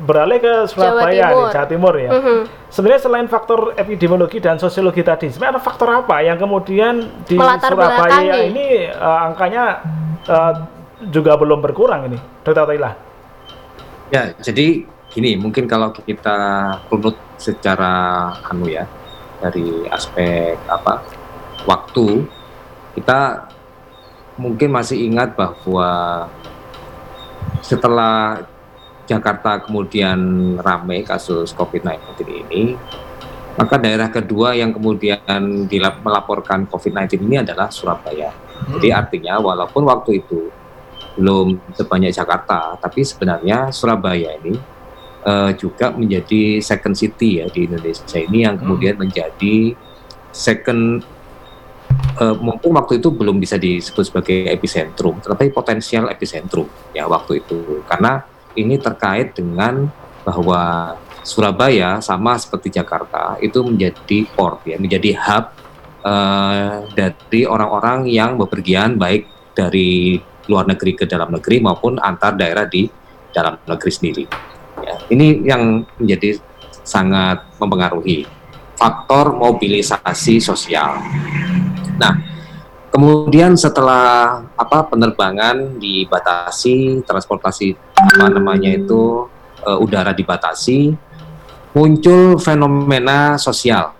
beralih 0.00 0.38
ke 0.40 0.54
Surabaya 0.64 1.12
Jawa 1.12 1.28
Timur, 1.28 1.48
Jawa 1.52 1.66
Timur 1.68 1.94
ya. 2.00 2.10
Mm 2.10 2.22
-hmm. 2.24 2.38
Sebenarnya 2.72 3.02
selain 3.04 3.28
faktor 3.28 3.76
epidemiologi 3.76 4.40
dan 4.40 4.56
sosiologi 4.56 5.04
tadi, 5.04 5.28
sebenarnya 5.28 5.60
ada 5.60 5.62
faktor 5.62 5.88
apa 5.92 6.24
yang 6.24 6.40
kemudian 6.40 7.04
di 7.28 7.36
Melatar 7.36 7.76
Surabaya 7.76 8.34
ini 8.40 8.88
uh, 8.88 9.28
angkanya 9.28 9.84
uh, 10.24 10.54
juga 11.12 11.36
belum 11.36 11.60
berkurang 11.60 12.08
ini, 12.08 12.18
Dr. 12.44 12.64
Taila? 12.64 12.92
Ya, 14.08 14.32
jadi 14.40 14.88
gini, 15.12 15.36
mungkin 15.36 15.68
kalau 15.68 15.92
kita 15.92 16.38
runut 16.88 17.16
secara 17.36 18.28
anu 18.48 18.68
ya 18.68 18.84
dari 19.40 19.88
aspek 19.88 20.60
apa 20.68 21.19
waktu 21.68 22.24
kita 22.96 23.50
mungkin 24.40 24.72
masih 24.72 25.04
ingat 25.04 25.36
bahwa 25.36 26.26
setelah 27.60 28.44
Jakarta 29.04 29.58
kemudian 29.66 30.18
ramai 30.62 31.02
kasus 31.02 31.50
COVID-19 31.50 32.24
ini, 32.46 32.78
maka 33.58 33.74
daerah 33.76 34.06
kedua 34.06 34.54
yang 34.54 34.70
kemudian 34.70 35.66
melaporkan 36.00 36.64
COVID-19 36.70 37.26
ini 37.26 37.36
adalah 37.42 37.68
Surabaya. 37.74 38.30
Hmm. 38.30 38.78
Jadi 38.78 38.88
artinya 38.94 39.42
walaupun 39.42 39.82
waktu 39.82 40.22
itu 40.22 40.48
belum 41.18 41.58
sebanyak 41.74 42.14
Jakarta, 42.14 42.78
tapi 42.78 43.02
sebenarnya 43.02 43.74
Surabaya 43.74 44.30
ini 44.40 44.54
uh, 45.26 45.50
juga 45.58 45.90
menjadi 45.90 46.62
second 46.62 46.94
city 46.94 47.42
ya 47.42 47.46
di 47.50 47.66
Indonesia 47.66 48.18
ini 48.18 48.46
yang 48.46 48.56
kemudian 48.56 48.94
hmm. 48.94 49.02
menjadi 49.04 49.74
second 50.30 51.02
uh, 52.18 52.36
mumpung 52.40 52.74
waktu 52.74 52.98
itu 52.98 53.12
belum 53.12 53.38
bisa 53.38 53.60
disebut 53.60 54.10
sebagai 54.10 54.50
epicentrum, 54.50 55.22
tetapi 55.22 55.52
potensial 55.54 56.10
epicentrum 56.10 56.66
ya 56.90 57.06
waktu 57.06 57.44
itu 57.44 57.84
karena 57.86 58.26
ini 58.58 58.80
terkait 58.80 59.36
dengan 59.36 59.86
bahwa 60.26 60.94
Surabaya 61.20 62.00
sama 62.00 62.34
seperti 62.40 62.72
Jakarta 62.72 63.36
itu 63.44 63.60
menjadi 63.60 64.24
port 64.32 64.64
ya, 64.64 64.80
menjadi 64.80 65.14
hub 65.20 65.44
uh, 66.00 66.88
dari 66.96 67.44
orang-orang 67.44 68.08
yang 68.08 68.40
bepergian 68.40 68.96
baik 68.96 69.28
dari 69.52 70.16
luar 70.48 70.66
negeri 70.66 70.96
ke 70.96 71.04
dalam 71.04 71.30
negeri 71.30 71.60
maupun 71.60 72.00
antar 72.00 72.34
daerah 72.34 72.64
di 72.64 72.88
dalam 73.30 73.60
negeri 73.68 73.92
sendiri. 73.92 74.24
Ya, 74.80 74.96
ini 75.12 75.44
yang 75.44 75.84
menjadi 76.00 76.40
sangat 76.82 77.44
mempengaruhi 77.60 78.24
faktor 78.80 79.36
mobilisasi 79.36 80.40
sosial. 80.40 80.96
Nah, 82.00 82.16
kemudian 82.88 83.52
setelah 83.60 84.40
apa 84.56 84.88
penerbangan 84.88 85.76
dibatasi, 85.76 87.04
transportasi 87.04 87.76
apa 87.92 88.32
namanya 88.32 88.72
itu 88.72 89.28
uh, 89.68 89.76
udara 89.76 90.16
dibatasi, 90.16 90.96
muncul 91.76 92.40
fenomena 92.40 93.36
sosial, 93.36 93.92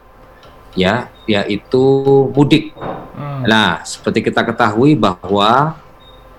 ya, 0.72 1.12
yaitu 1.28 1.84
mudik. 2.32 2.72
Hmm. 3.12 3.44
Nah, 3.44 3.84
seperti 3.84 4.32
kita 4.32 4.40
ketahui 4.48 4.96
bahwa 4.96 5.76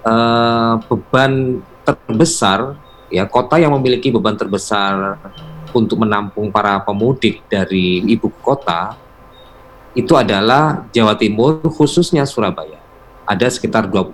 uh, 0.01 0.81
beban 0.89 1.61
terbesar 1.85 2.77
ya 3.11 3.27
kota 3.27 3.59
yang 3.59 3.75
memiliki 3.75 4.09
beban 4.09 4.37
terbesar 4.39 5.19
untuk 5.71 6.03
menampung 6.03 6.51
para 6.51 6.79
pemudik 6.83 7.43
dari 7.47 8.03
ibu 8.07 8.31
kota 8.43 8.95
itu 9.91 10.13
adalah 10.15 10.87
Jawa 10.91 11.19
Timur 11.19 11.59
khususnya 11.67 12.23
Surabaya. 12.23 12.79
Ada 13.27 13.47
sekitar 13.47 13.87
25 13.87 14.11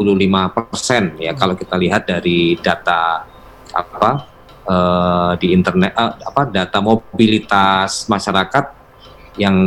persen 0.54 1.18
ya 1.18 1.34
kalau 1.34 1.58
kita 1.58 1.74
lihat 1.78 2.06
dari 2.06 2.58
data 2.62 3.26
apa 3.74 4.26
uh, 4.66 5.32
di 5.38 5.54
internet 5.54 5.94
uh, 5.94 6.18
apa 6.22 6.50
data 6.50 6.78
mobilitas 6.82 8.06
masyarakat 8.06 8.78
yang 9.38 9.58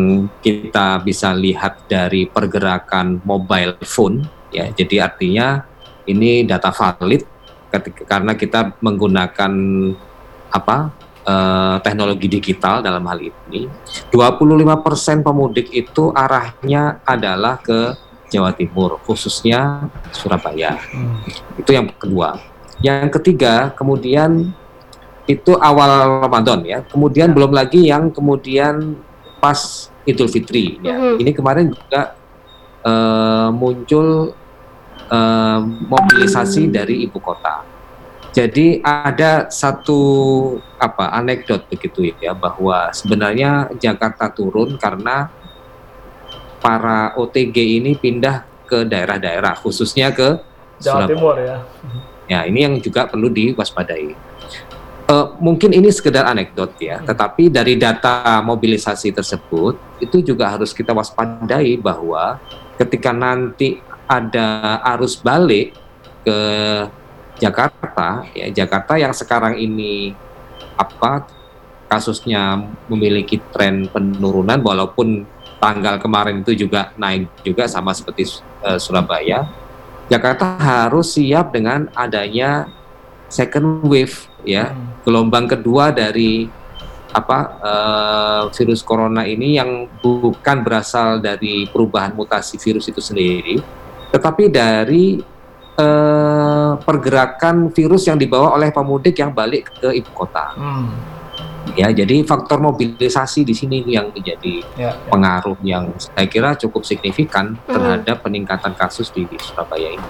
kita 0.42 0.98
bisa 1.02 1.30
lihat 1.30 1.86
dari 1.86 2.26
pergerakan 2.26 3.22
mobile 3.22 3.78
phone 3.86 4.26
ya. 4.50 4.66
Jadi 4.74 4.98
artinya 4.98 5.62
ini 6.10 6.42
data 6.42 6.74
valid 6.74 7.22
ketika, 7.70 8.02
karena 8.18 8.34
kita 8.34 8.74
menggunakan 8.82 9.52
apa 10.50 10.90
uh, 11.30 11.76
teknologi 11.78 12.26
digital 12.26 12.82
dalam 12.82 13.06
hal 13.06 13.22
ini 13.22 13.70
25% 14.10 15.22
pemudik 15.22 15.70
itu 15.70 16.10
arahnya 16.10 16.98
adalah 17.06 17.62
ke 17.62 17.94
Jawa 18.30 18.50
Timur 18.54 18.98
khususnya 19.06 19.86
Surabaya 20.10 20.74
hmm. 20.74 21.62
itu 21.62 21.70
yang 21.70 21.86
kedua 21.94 22.42
yang 22.82 23.06
ketiga 23.14 23.70
kemudian 23.78 24.50
itu 25.30 25.54
awal 25.62 26.26
Ramadan 26.26 26.66
ya 26.66 26.82
kemudian 26.82 27.30
ya. 27.30 27.34
belum 27.38 27.52
lagi 27.54 27.86
yang 27.86 28.10
kemudian 28.10 28.98
pas 29.38 29.88
Idul 30.02 30.26
Fitri 30.26 30.82
ya 30.82 30.98
hmm. 30.98 31.22
ini 31.22 31.30
kemarin 31.30 31.70
juga 31.70 32.18
uh, 32.82 33.48
muncul 33.54 34.34
uh, 35.10 35.60
mobilisasi 35.64 36.70
dari 36.70 37.04
ibu 37.04 37.18
kota. 37.20 37.66
Jadi 38.30 38.78
ada 38.86 39.50
satu 39.50 39.98
apa 40.78 41.10
anekdot 41.18 41.66
begitu 41.66 42.14
ya 42.22 42.30
bahwa 42.30 42.94
sebenarnya 42.94 43.66
Jakarta 43.74 44.30
turun 44.30 44.78
karena 44.78 45.26
para 46.62 47.18
OTG 47.18 47.82
ini 47.82 47.98
pindah 47.98 48.46
ke 48.70 48.86
daerah-daerah 48.86 49.58
khususnya 49.58 50.14
ke 50.14 50.38
Jawa 50.78 51.04
Surabaya. 51.04 51.10
Timur 51.10 51.36
ya. 51.42 51.58
Ya, 52.30 52.40
ini 52.46 52.62
yang 52.62 52.78
juga 52.78 53.10
perlu 53.10 53.26
diwaspadai. 53.26 54.14
Uh, 55.10 55.34
mungkin 55.42 55.74
ini 55.74 55.90
sekedar 55.90 56.22
anekdot 56.22 56.78
ya, 56.78 57.02
hmm. 57.02 57.10
tetapi 57.10 57.50
dari 57.50 57.74
data 57.74 58.38
mobilisasi 58.46 59.10
tersebut 59.10 59.74
itu 59.98 60.22
juga 60.22 60.46
harus 60.46 60.70
kita 60.70 60.94
waspadai 60.94 61.74
bahwa 61.82 62.38
ketika 62.78 63.10
nanti 63.10 63.82
ada 64.06 64.78
arus 64.94 65.18
balik 65.18 65.74
ke 66.22 66.38
Jakarta, 67.40 68.28
ya 68.36 68.52
Jakarta 68.52 69.00
yang 69.00 69.16
sekarang 69.16 69.56
ini 69.56 70.12
apa 70.76 71.24
kasusnya 71.90 72.70
memiliki 72.86 73.42
tren 73.50 73.88
penurunan 73.90 74.62
walaupun 74.62 75.26
tanggal 75.58 75.98
kemarin 75.98 76.44
itu 76.44 76.54
juga 76.68 76.92
naik 76.94 77.26
juga 77.42 77.66
sama 77.66 77.96
seperti 77.96 78.38
uh, 78.62 78.78
Surabaya. 78.78 79.48
Jakarta 80.06 80.58
harus 80.58 81.14
siap 81.16 81.54
dengan 81.54 81.88
adanya 81.94 82.66
second 83.30 83.86
wave 83.86 84.26
ya, 84.42 84.74
hmm. 84.74 85.06
gelombang 85.06 85.46
kedua 85.46 85.94
dari 85.94 86.50
apa 87.10 87.38
uh, 87.58 88.42
virus 88.54 88.86
corona 88.86 89.26
ini 89.26 89.58
yang 89.58 89.90
bukan 89.98 90.62
berasal 90.62 91.18
dari 91.18 91.66
perubahan 91.66 92.14
mutasi 92.14 92.58
virus 92.58 92.86
itu 92.86 93.02
sendiri, 93.02 93.58
tetapi 94.14 94.46
dari 94.46 95.18
eh, 95.80 96.72
pergerakan 96.84 97.72
virus 97.72 98.06
yang 98.06 98.20
dibawa 98.20 98.52
oleh 98.54 98.68
pemudik 98.68 99.16
yang 99.16 99.32
balik 99.32 99.72
ke 99.80 99.88
ibu 99.96 100.12
kota. 100.12 100.52
Hmm. 100.52 100.92
Ya, 101.76 101.92
jadi 101.92 102.24
faktor 102.24 102.58
mobilisasi 102.58 103.46
di 103.46 103.54
sini 103.54 103.84
yang 103.84 104.10
menjadi 104.10 104.64
ya, 104.74 104.90
ya. 104.90 105.08
pengaruh 105.12 105.56
yang 105.60 105.92
saya 105.96 106.26
kira 106.26 106.56
cukup 106.56 106.82
signifikan 106.84 107.54
hmm. 107.54 107.72
terhadap 107.72 108.16
peningkatan 108.20 108.72
kasus 108.74 109.08
di, 109.12 109.24
di 109.24 109.36
Surabaya 109.40 109.92
ini. 109.92 110.08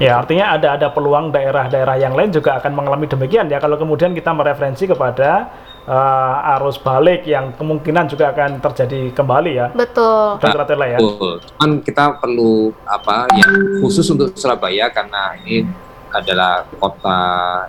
Ya, 0.00 0.16
artinya 0.16 0.56
ada 0.56 0.80
ada 0.80 0.88
peluang 0.88 1.28
daerah-daerah 1.28 2.00
yang 2.00 2.16
lain 2.16 2.32
juga 2.32 2.56
akan 2.56 2.72
mengalami 2.72 3.04
demikian 3.04 3.52
ya 3.52 3.60
kalau 3.60 3.76
kemudian 3.76 4.16
kita 4.16 4.32
mereferensi 4.32 4.88
kepada 4.88 5.52
uh, 5.90 6.54
arus 6.56 6.78
balik 6.78 7.26
yang 7.26 7.50
kemungkinan 7.58 8.06
juga 8.06 8.30
akan 8.30 8.62
terjadi 8.62 9.10
kembali 9.10 9.52
ya. 9.58 9.66
Betul. 9.74 10.38
Betul. 10.38 10.78
ya. 10.86 10.98
Betul. 11.02 11.34
Cuman 11.42 11.70
kita 11.82 12.04
perlu 12.22 12.70
apa 12.86 13.26
yang 13.34 13.82
khusus 13.82 14.06
untuk 14.14 14.30
Surabaya 14.38 14.86
karena 14.94 15.34
ini 15.42 15.66
adalah 16.14 16.66
kota 16.78 17.20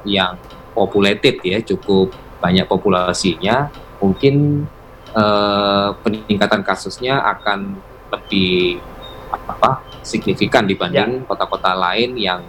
yang 0.05 0.38
populated 0.77 1.41
ya, 1.41 1.57
cukup 1.65 2.13
banyak 2.38 2.65
populasinya. 2.69 3.73
Mungkin 4.01 4.65
uh, 5.13 5.93
peningkatan 6.01 6.62
kasusnya 6.62 7.21
akan 7.38 7.77
lebih 8.13 8.81
apa 9.31 9.79
signifikan 10.03 10.67
dibanding 10.67 11.23
ya. 11.23 11.25
kota-kota 11.29 11.71
ya. 11.71 11.77
lain 11.77 12.12
yang 12.19 12.41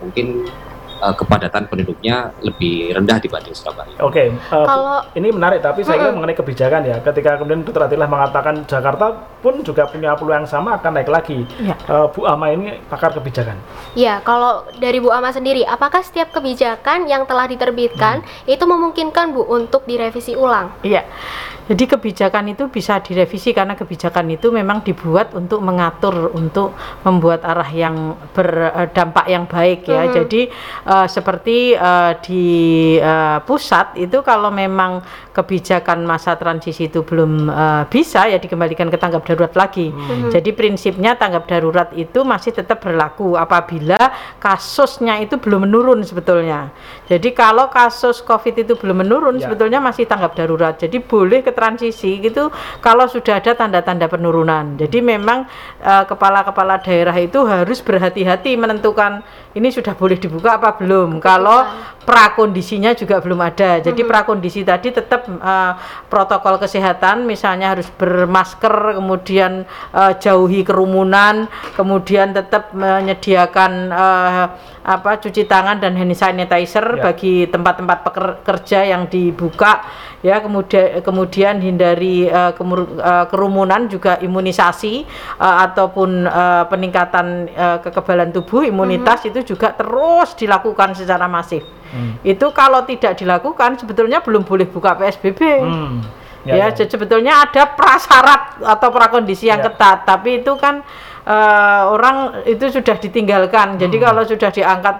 mungkin 0.00 0.48
uh, 1.02 1.14
kepadatan 1.18 1.66
penduduknya 1.66 2.30
lebih 2.46 2.94
rendah 2.94 3.18
dibanding 3.18 3.52
Surabaya. 3.52 3.98
Oke, 3.98 4.30
okay. 4.30 4.54
uh, 4.54 4.62
eh, 4.62 4.66
kalau 4.70 4.96
ini 5.18 5.28
menarik 5.34 5.60
tapi 5.60 5.82
saya 5.82 5.98
kira 5.98 6.14
mengenai 6.14 6.38
kebijakan 6.38 6.82
ya. 6.86 6.96
Ketika 7.02 7.42
kemudian 7.42 7.66
Dr. 7.66 7.90
Atilah 7.90 8.08
mengatakan 8.08 8.62
Jakarta 8.70 9.06
pun 9.42 9.58
juga 9.66 9.90
punya 9.90 10.14
peluang 10.14 10.46
sama 10.46 10.78
akan 10.78 11.02
naik 11.02 11.10
lagi. 11.10 11.42
Ya. 11.58 11.74
Uh, 11.90 12.06
Bu 12.14 12.22
Ama 12.24 12.54
ini 12.54 12.78
pakar 12.86 13.10
kebijakan. 13.10 13.58
Ya, 13.98 14.22
kalau 14.22 14.64
dari 14.78 15.02
Bu 15.02 15.10
Ama 15.10 15.34
sendiri, 15.34 15.66
apakah 15.66 16.00
setiap 16.00 16.30
kebijakan 16.30 17.10
yang 17.10 17.26
telah 17.26 17.50
diterbitkan 17.50 18.22
hmm. 18.22 18.54
itu 18.54 18.64
memungkinkan 18.64 19.34
Bu 19.34 19.42
untuk 19.50 19.82
direvisi 19.84 20.38
ulang? 20.38 20.70
Iya. 20.86 21.02
Jadi 21.62 21.86
kebijakan 21.86 22.50
itu 22.50 22.66
bisa 22.66 22.98
direvisi 22.98 23.54
karena 23.54 23.78
kebijakan 23.78 24.34
itu 24.34 24.50
memang 24.50 24.82
dibuat 24.82 25.30
untuk 25.30 25.62
mengatur 25.62 26.34
untuk 26.34 26.74
membuat 27.06 27.46
arah 27.46 27.70
yang 27.70 28.18
berdampak 28.34 29.30
yang 29.30 29.46
baik 29.46 29.86
ya. 29.86 30.10
Hmm. 30.10 30.12
Jadi 30.12 30.50
uh, 30.90 31.06
seperti 31.06 31.78
uh, 31.78 32.18
di 32.18 32.44
uh, 32.98 33.38
pusat 33.46 33.94
itu 33.94 34.26
kalau 34.26 34.50
memang 34.50 35.06
kebijakan 35.30 36.02
masa 36.02 36.34
transisi 36.34 36.90
itu 36.90 37.06
belum 37.06 37.46
uh, 37.46 37.86
bisa 37.86 38.26
ya 38.26 38.42
dikembalikan 38.42 38.90
ke 38.90 38.98
tanggap 38.98 39.22
darurat 39.32 39.56
lagi. 39.56 39.88
Hmm. 39.88 40.28
Jadi 40.28 40.52
prinsipnya 40.52 41.16
tanggap 41.16 41.48
darurat 41.48 41.88
itu 41.96 42.20
masih 42.22 42.52
tetap 42.52 42.84
berlaku 42.84 43.34
apabila 43.40 44.12
kasusnya 44.36 45.16
itu 45.24 45.40
belum 45.40 45.64
menurun 45.64 46.04
sebetulnya. 46.04 46.68
Jadi 47.08 47.32
kalau 47.32 47.72
kasus 47.72 48.20
Covid 48.20 48.68
itu 48.68 48.76
belum 48.76 49.00
menurun 49.00 49.40
ya. 49.40 49.48
sebetulnya 49.48 49.80
masih 49.80 50.04
tanggap 50.04 50.36
darurat. 50.36 50.76
Jadi 50.76 51.00
boleh 51.00 51.40
ke 51.40 51.56
transisi 51.56 52.20
gitu 52.20 52.52
kalau 52.84 53.08
sudah 53.08 53.40
ada 53.40 53.56
tanda-tanda 53.56 54.06
penurunan. 54.12 54.76
Jadi 54.76 55.00
memang 55.00 55.48
eh, 55.80 56.04
kepala-kepala 56.04 56.76
uh, 56.76 56.82
daerah 56.84 57.16
itu 57.16 57.40
harus 57.48 57.80
berhati-hati 57.80 58.54
menentukan 58.60 59.24
ini 59.52 59.68
sudah 59.68 59.96
boleh 59.96 60.16
dibuka 60.16 60.56
apa 60.60 60.76
belum. 60.76 61.20
Kalau 61.20 61.64
prakondisinya 62.02 62.92
juga 62.98 63.22
belum 63.22 63.40
ada. 63.40 63.78
Jadi 63.78 64.02
mm 64.02 64.04
-hmm. 64.04 64.12
prakondisi 64.12 64.60
tadi 64.66 64.90
tetap 64.90 65.28
uh, 65.28 65.72
protokol 66.10 66.58
kesehatan 66.58 67.24
misalnya 67.28 67.76
harus 67.76 67.86
bermasker, 67.94 68.98
kemudian 68.98 69.21
uh, 69.30 70.12
jauhi 70.18 70.66
kerumunan, 70.66 71.46
kemudian 71.78 72.34
tetap 72.34 72.74
menyediakan 72.74 73.72
uh, 73.90 74.44
apa 74.82 75.22
cuci 75.22 75.46
tangan 75.46 75.78
dan 75.78 75.94
hand 75.94 76.10
sanitizer 76.10 76.82
ya. 76.98 77.02
bagi 77.06 77.46
tempat-tempat 77.46 77.98
pekerja 78.02 78.82
yang 78.82 79.06
dibuka 79.06 79.86
ya 80.26 80.42
kemudian 80.42 80.98
kemudian 81.06 81.62
hindari 81.62 82.26
uh, 82.26 82.50
kemur, 82.50 82.98
uh, 82.98 83.30
kerumunan 83.30 83.86
juga 83.86 84.18
imunisasi 84.18 85.06
uh, 85.38 85.56
ataupun 85.70 86.26
uh, 86.26 86.66
peningkatan 86.66 87.46
uh, 87.54 87.78
kekebalan 87.78 88.34
tubuh 88.34 88.66
imunitas 88.66 89.22
mm 89.22 89.30
-hmm. 89.30 89.30
itu 89.38 89.54
juga 89.54 89.70
terus 89.70 90.34
dilakukan 90.34 90.98
secara 90.98 91.30
masif 91.30 91.62
mm. 91.94 92.26
itu 92.26 92.46
kalau 92.50 92.82
tidak 92.82 93.14
dilakukan 93.22 93.78
sebetulnya 93.78 94.18
belum 94.18 94.42
boleh 94.42 94.66
buka 94.66 94.98
PSBB 94.98 95.40
mm. 95.62 96.21
Ya, 96.46 96.54
ya, 96.58 96.66
ya 96.74 96.86
sebetulnya 96.86 97.46
ada 97.48 97.72
prasyarat 97.72 98.62
atau 98.62 98.88
prakondisi 98.90 99.46
yang 99.48 99.62
ya. 99.62 99.70
ketat 99.70 100.04
tapi 100.06 100.42
itu 100.42 100.52
kan 100.58 100.82
uh, 101.26 101.82
orang 101.90 102.46
itu 102.46 102.70
sudah 102.70 102.98
ditinggalkan 102.98 103.78
jadi 103.78 103.96
hmm. 103.96 104.04
kalau 104.04 104.22
sudah 104.26 104.50
diangkat 104.50 104.96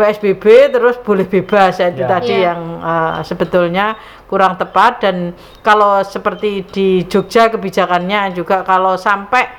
PSBB 0.00 0.72
terus 0.72 0.96
boleh 1.02 1.26
bebas 1.28 1.76
ya 1.76 1.92
itu 1.92 2.02
ya. 2.02 2.08
tadi 2.08 2.34
ya. 2.40 2.52
yang 2.52 2.60
uh, 2.80 3.20
sebetulnya 3.20 3.98
kurang 4.30 4.56
tepat 4.56 5.02
dan 5.04 5.36
kalau 5.60 6.00
seperti 6.06 6.64
di 6.70 6.88
Jogja 7.04 7.50
kebijakannya 7.50 8.32
juga 8.32 8.62
kalau 8.62 8.94
sampai 8.96 9.50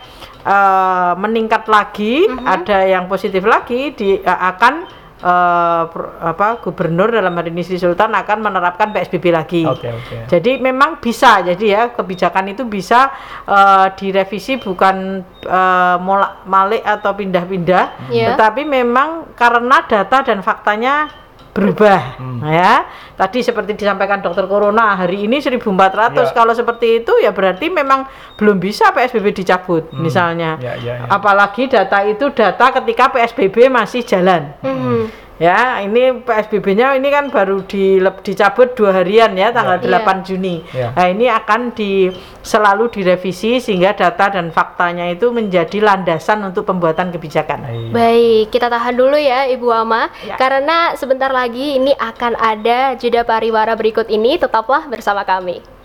uh, 0.47 1.13
meningkat 1.19 1.67
lagi 1.67 2.25
uh 2.25 2.33
mhm. 2.33 2.39
-huh. 2.41 2.55
ada 2.57 2.79
yang 2.87 3.05
positif 3.05 3.43
lagi 3.45 3.93
di 3.93 4.17
uh, 4.23 4.39
akan 4.55 5.00
uh, 5.21 5.83
apa 6.21 6.59
gubernur 6.59 7.13
dalam 7.13 7.31
hari 7.37 7.53
ini 7.53 7.61
Sri 7.61 7.77
Sultan 7.77 8.11
akan 8.13 8.37
menerapkan 8.41 8.91
PSBB 8.91 9.25
lagi. 9.31 9.63
Okay, 9.63 9.93
okay. 9.93 10.21
Jadi 10.27 10.59
memang 10.59 10.99
bisa 10.99 11.41
jadi 11.45 11.65
ya 11.65 11.81
kebijakan 11.93 12.51
itu 12.51 12.65
bisa 12.67 13.13
uh, 13.45 13.87
direvisi 13.95 14.57
bukan 14.57 15.21
uh, 15.45 15.97
molak 16.01 16.43
malik 16.49 16.83
atau 16.83 17.13
pindah-pindah, 17.15 18.11
yeah. 18.11 18.33
tetapi 18.33 18.65
memang 18.65 19.33
karena 19.37 19.85
data 19.85 20.25
dan 20.25 20.41
faktanya 20.41 21.20
berubah 21.51 22.15
Hmm. 22.15 22.39
ya. 22.43 22.87
Tadi 23.13 23.43
seperti 23.43 23.75
disampaikan 23.75 24.23
dokter 24.23 24.47
corona 24.47 24.95
hari 24.95 25.27
ini 25.27 25.43
1400 25.43 26.31
Ya. 26.31 26.33
kalau 26.33 26.55
seperti 26.55 27.03
itu 27.03 27.13
ya 27.19 27.35
berarti 27.35 27.67
memang 27.67 28.07
belum 28.39 28.57
bisa 28.57 28.89
PSBB 28.89 29.35
dicabut 29.35 29.91
Hmm. 29.91 29.99
misalnya. 29.99 30.55
Ya, 30.57 30.79
ya, 30.79 31.03
ya. 31.03 31.07
Apalagi 31.07 31.67
data 31.67 32.01
itu 32.03 32.31
data 32.31 32.71
ketika 32.71 33.11
PSBB 33.11 33.67
masih 33.67 34.01
jalan. 34.01 34.55
Hmm. 34.63 35.11
Ya, 35.41 35.81
ini 35.81 36.21
PSBB-nya 36.21 36.93
ini 37.01 37.09
kan 37.09 37.33
baru 37.33 37.65
di, 37.65 37.97
dicabut 38.21 38.77
dua 38.77 39.01
harian 39.01 39.33
ya 39.33 39.49
tanggal 39.49 39.81
Ya. 39.81 39.97
8 40.05 40.21
Juni. 40.21 40.61
Ya. 40.69 40.93
Nah, 40.93 41.09
ini 41.09 41.25
akan 41.25 41.73
di 41.73 42.13
selalu 42.45 42.93
direvisi 42.93 43.57
sehingga 43.57 43.97
data 43.97 44.29
dan 44.37 44.53
faktanya 44.53 45.09
itu 45.09 45.33
menjadi 45.33 45.81
landasan 45.81 46.45
untuk 46.45 46.69
pembuatan 46.69 47.09
kebijakan. 47.09 47.65
Iya. 47.65 47.89
Baik, 47.89 48.53
kita 48.53 48.69
tahan 48.69 48.93
dulu 48.93 49.17
ya 49.17 49.49
Ibu 49.49 49.67
Ama 49.73 50.13
Ya. 50.21 50.37
karena 50.37 50.93
sebentar 50.93 51.33
lagi 51.33 51.81
ini 51.81 51.97
akan 51.97 52.37
ada 52.37 52.93
jeda 52.93 53.25
pariwara 53.25 53.73
berikut 53.73 54.05
ini 54.13 54.37
tetaplah 54.37 54.85
bersama 54.85 55.25
kami. 55.25 55.80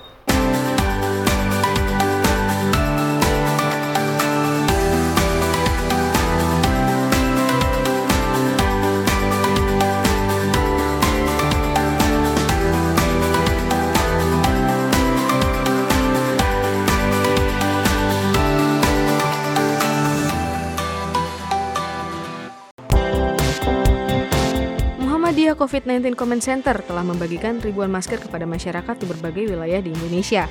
Muhammadiyah 25.56 26.12
COVID-19 26.12 26.20
Comment 26.20 26.44
Center 26.44 26.76
telah 26.84 27.00
membagikan 27.00 27.56
ribuan 27.64 27.88
masker 27.88 28.20
kepada 28.20 28.44
masyarakat 28.44 28.92
di 29.00 29.06
berbagai 29.08 29.56
wilayah 29.56 29.80
di 29.80 29.88
Indonesia 29.88 30.44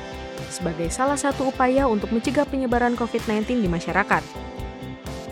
sebagai 0.49 0.89
salah 0.89 1.13
satu 1.13 1.53
upaya 1.53 1.85
untuk 1.85 2.09
mencegah 2.09 2.49
penyebaran 2.49 2.97
COVID-19 2.97 3.61
di 3.61 3.69
masyarakat. 3.69 4.25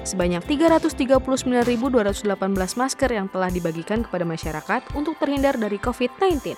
Sebanyak 0.06 0.46
339.218 0.46 2.22
masker 2.54 3.10
yang 3.10 3.28
telah 3.34 3.50
dibagikan 3.50 4.06
kepada 4.06 4.22
masyarakat 4.30 4.94
untuk 4.94 5.18
terhindar 5.18 5.58
dari 5.58 5.82
COVID-19. 5.82 6.54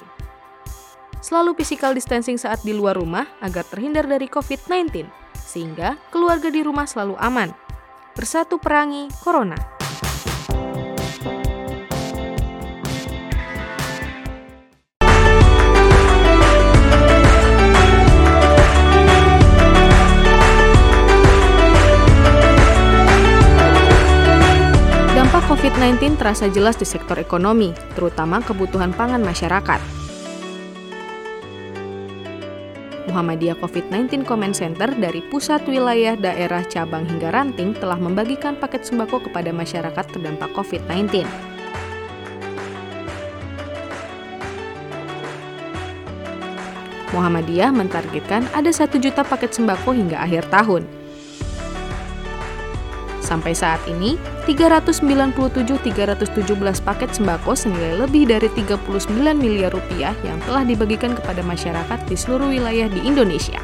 Selalu 1.23 1.55
physical 1.55 1.95
distancing 1.95 2.35
saat 2.35 2.59
di 2.67 2.75
luar 2.75 2.99
rumah 2.99 3.25
agar 3.39 3.63
terhindar 3.63 4.05
dari 4.11 4.27
COVID-19, 4.27 5.07
sehingga 5.39 5.95
keluarga 6.11 6.51
di 6.51 6.61
rumah 6.61 6.83
selalu 6.83 7.15
aman. 7.17 7.55
Bersatu 8.11 8.59
perangi 8.59 9.07
Corona. 9.23 9.84
COVID-19 25.55 26.19
terasa 26.19 26.51
jelas 26.51 26.75
di 26.75 26.83
sektor 26.83 27.15
ekonomi, 27.15 27.71
terutama 27.95 28.43
kebutuhan 28.43 28.91
pangan 28.91 29.23
masyarakat. 29.23 29.79
Muhammadiyah 33.07 33.55
COVID-19 33.63 34.27
Comment 34.27 34.51
Center 34.51 34.91
dari 34.91 35.23
pusat 35.23 35.63
wilayah 35.63 36.19
daerah 36.19 36.59
cabang 36.67 37.07
hingga 37.07 37.31
ranting 37.31 37.71
telah 37.71 37.95
membagikan 37.95 38.59
paket 38.59 38.83
sembako 38.83 39.31
kepada 39.31 39.55
masyarakat 39.55 40.05
terdampak 40.11 40.51
COVID-19. 40.51 41.23
Muhammadiyah 47.15 47.71
mentargetkan 47.71 48.43
ada 48.51 48.75
1 48.75 48.91
juta 48.99 49.23
paket 49.23 49.55
sembako 49.55 49.95
hingga 49.95 50.19
akhir 50.19 50.51
tahun. 50.51 51.04
Sampai 53.25 53.57
saat 53.57 53.81
ini, 53.89 54.21
397.317 54.45 55.81
paket 56.85 57.09
sembako 57.09 57.57
senilai 57.57 58.05
lebih 58.05 58.29
dari 58.29 58.45
39 58.53 58.85
miliar 59.33 59.73
rupiah 59.73 60.13
yang 60.21 60.37
telah 60.45 60.61
dibagikan 60.61 61.17
kepada 61.17 61.41
masyarakat 61.41 62.05
di 62.05 62.13
seluruh 62.13 62.53
wilayah 62.53 62.85
di 62.85 63.01
Indonesia. 63.01 63.57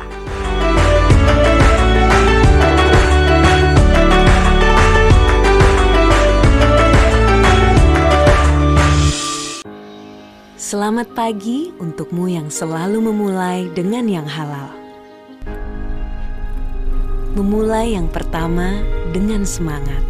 Selamat 10.57 11.13
pagi 11.13 11.69
untukmu 11.77 12.31
yang 12.31 12.49
selalu 12.49 13.13
memulai 13.13 13.69
dengan 13.75 14.09
yang 14.09 14.25
halal. 14.25 14.73
Memulai 17.37 17.93
yang 17.93 18.07
pertama 18.07 18.79
dengan 19.11 19.47
semangat. 19.47 20.01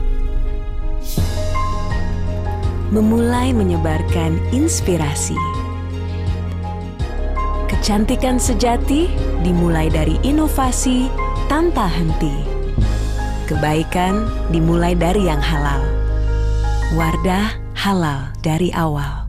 Memulai 2.90 3.54
menyebarkan 3.54 4.38
inspirasi. 4.54 5.38
Kecantikan 7.70 8.38
sejati 8.38 9.10
dimulai 9.42 9.90
dari 9.90 10.22
inovasi 10.22 11.10
tanpa 11.50 11.90
henti. 11.90 12.46
Kebaikan 13.50 14.24
dimulai 14.54 14.96
dari 14.96 15.28
yang 15.28 15.42
halal. 15.42 15.82
Wardah 16.96 17.58
halal 17.76 18.32
dari 18.46 18.70
awal. 18.72 19.21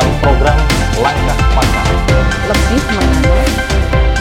Dalam 0.00 0.16
program 0.24 0.56
langkah 0.96 1.38
pasar. 1.52 1.84
lebih 2.48 2.80
menganut 2.88 3.52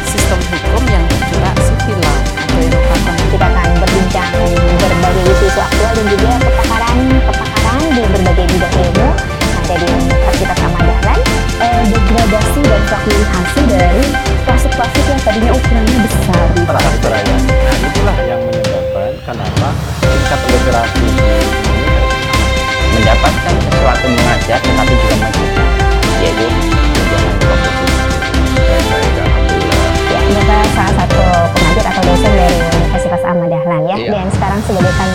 sistem 0.04 0.40
hukum 0.52 0.84
yang 0.92 1.04
bergerak 1.08 1.56
civil 1.64 2.00
law 2.04 2.20
atau 2.36 2.60
Eropa 2.68 2.96
kita 3.16 3.48
akan 3.48 3.70
berbincang 3.80 4.32
berbagai 4.76 5.24
isu-isu 5.24 5.60
aktual 5.64 5.92
dan 5.96 6.06
juga 6.12 6.32
kepakaran 7.32 7.80
di 7.96 8.02
berbagai 8.12 8.46
bidang 8.52 8.76
ilmu 8.76 9.08
ada 9.56 9.76
di 9.80 9.88
Universitas 9.88 10.60
Ahmad 10.68 10.84
Dahlan 10.84 11.20
eh, 11.64 11.84
degradasi 11.96 12.62
dan 12.68 12.82
fragmentasi 12.92 13.62
dari 13.72 14.04
plastik-plastik 14.44 15.06
yang 15.08 15.22
tadinya 15.24 15.52
ukurannya 15.56 16.00
besar 16.04 16.44
Terhadap 16.60 16.96
beraya. 17.00 17.36
Nah 17.40 17.78
itulah 17.88 18.18
yang 18.28 18.42
menyebabkan 18.44 19.12
kenapa 19.24 19.68
tingkat 20.04 20.42
literasi 20.44 21.08
di 21.08 21.24
ini 21.72 22.00
mendapatkan 23.00 23.56
sesuatu 23.64 24.06
mengajar 24.12 24.60
tetapi 24.60 24.94
juga 25.00 25.09
Iya. 34.70 34.78
dan 34.78 34.86
sekarang 34.86 35.09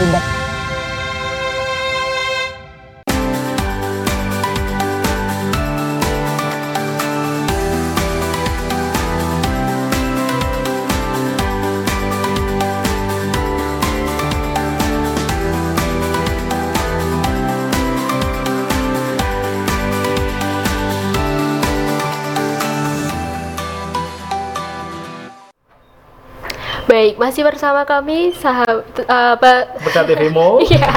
Baik, 27.15 27.31
masih 27.31 27.47
bersama 27.47 27.87
kami 27.87 28.35
sahabat 28.35 28.83
apa 29.07 29.71
Berkat 29.87 30.03
TVmu. 30.11 30.59
Iya. 30.67 30.91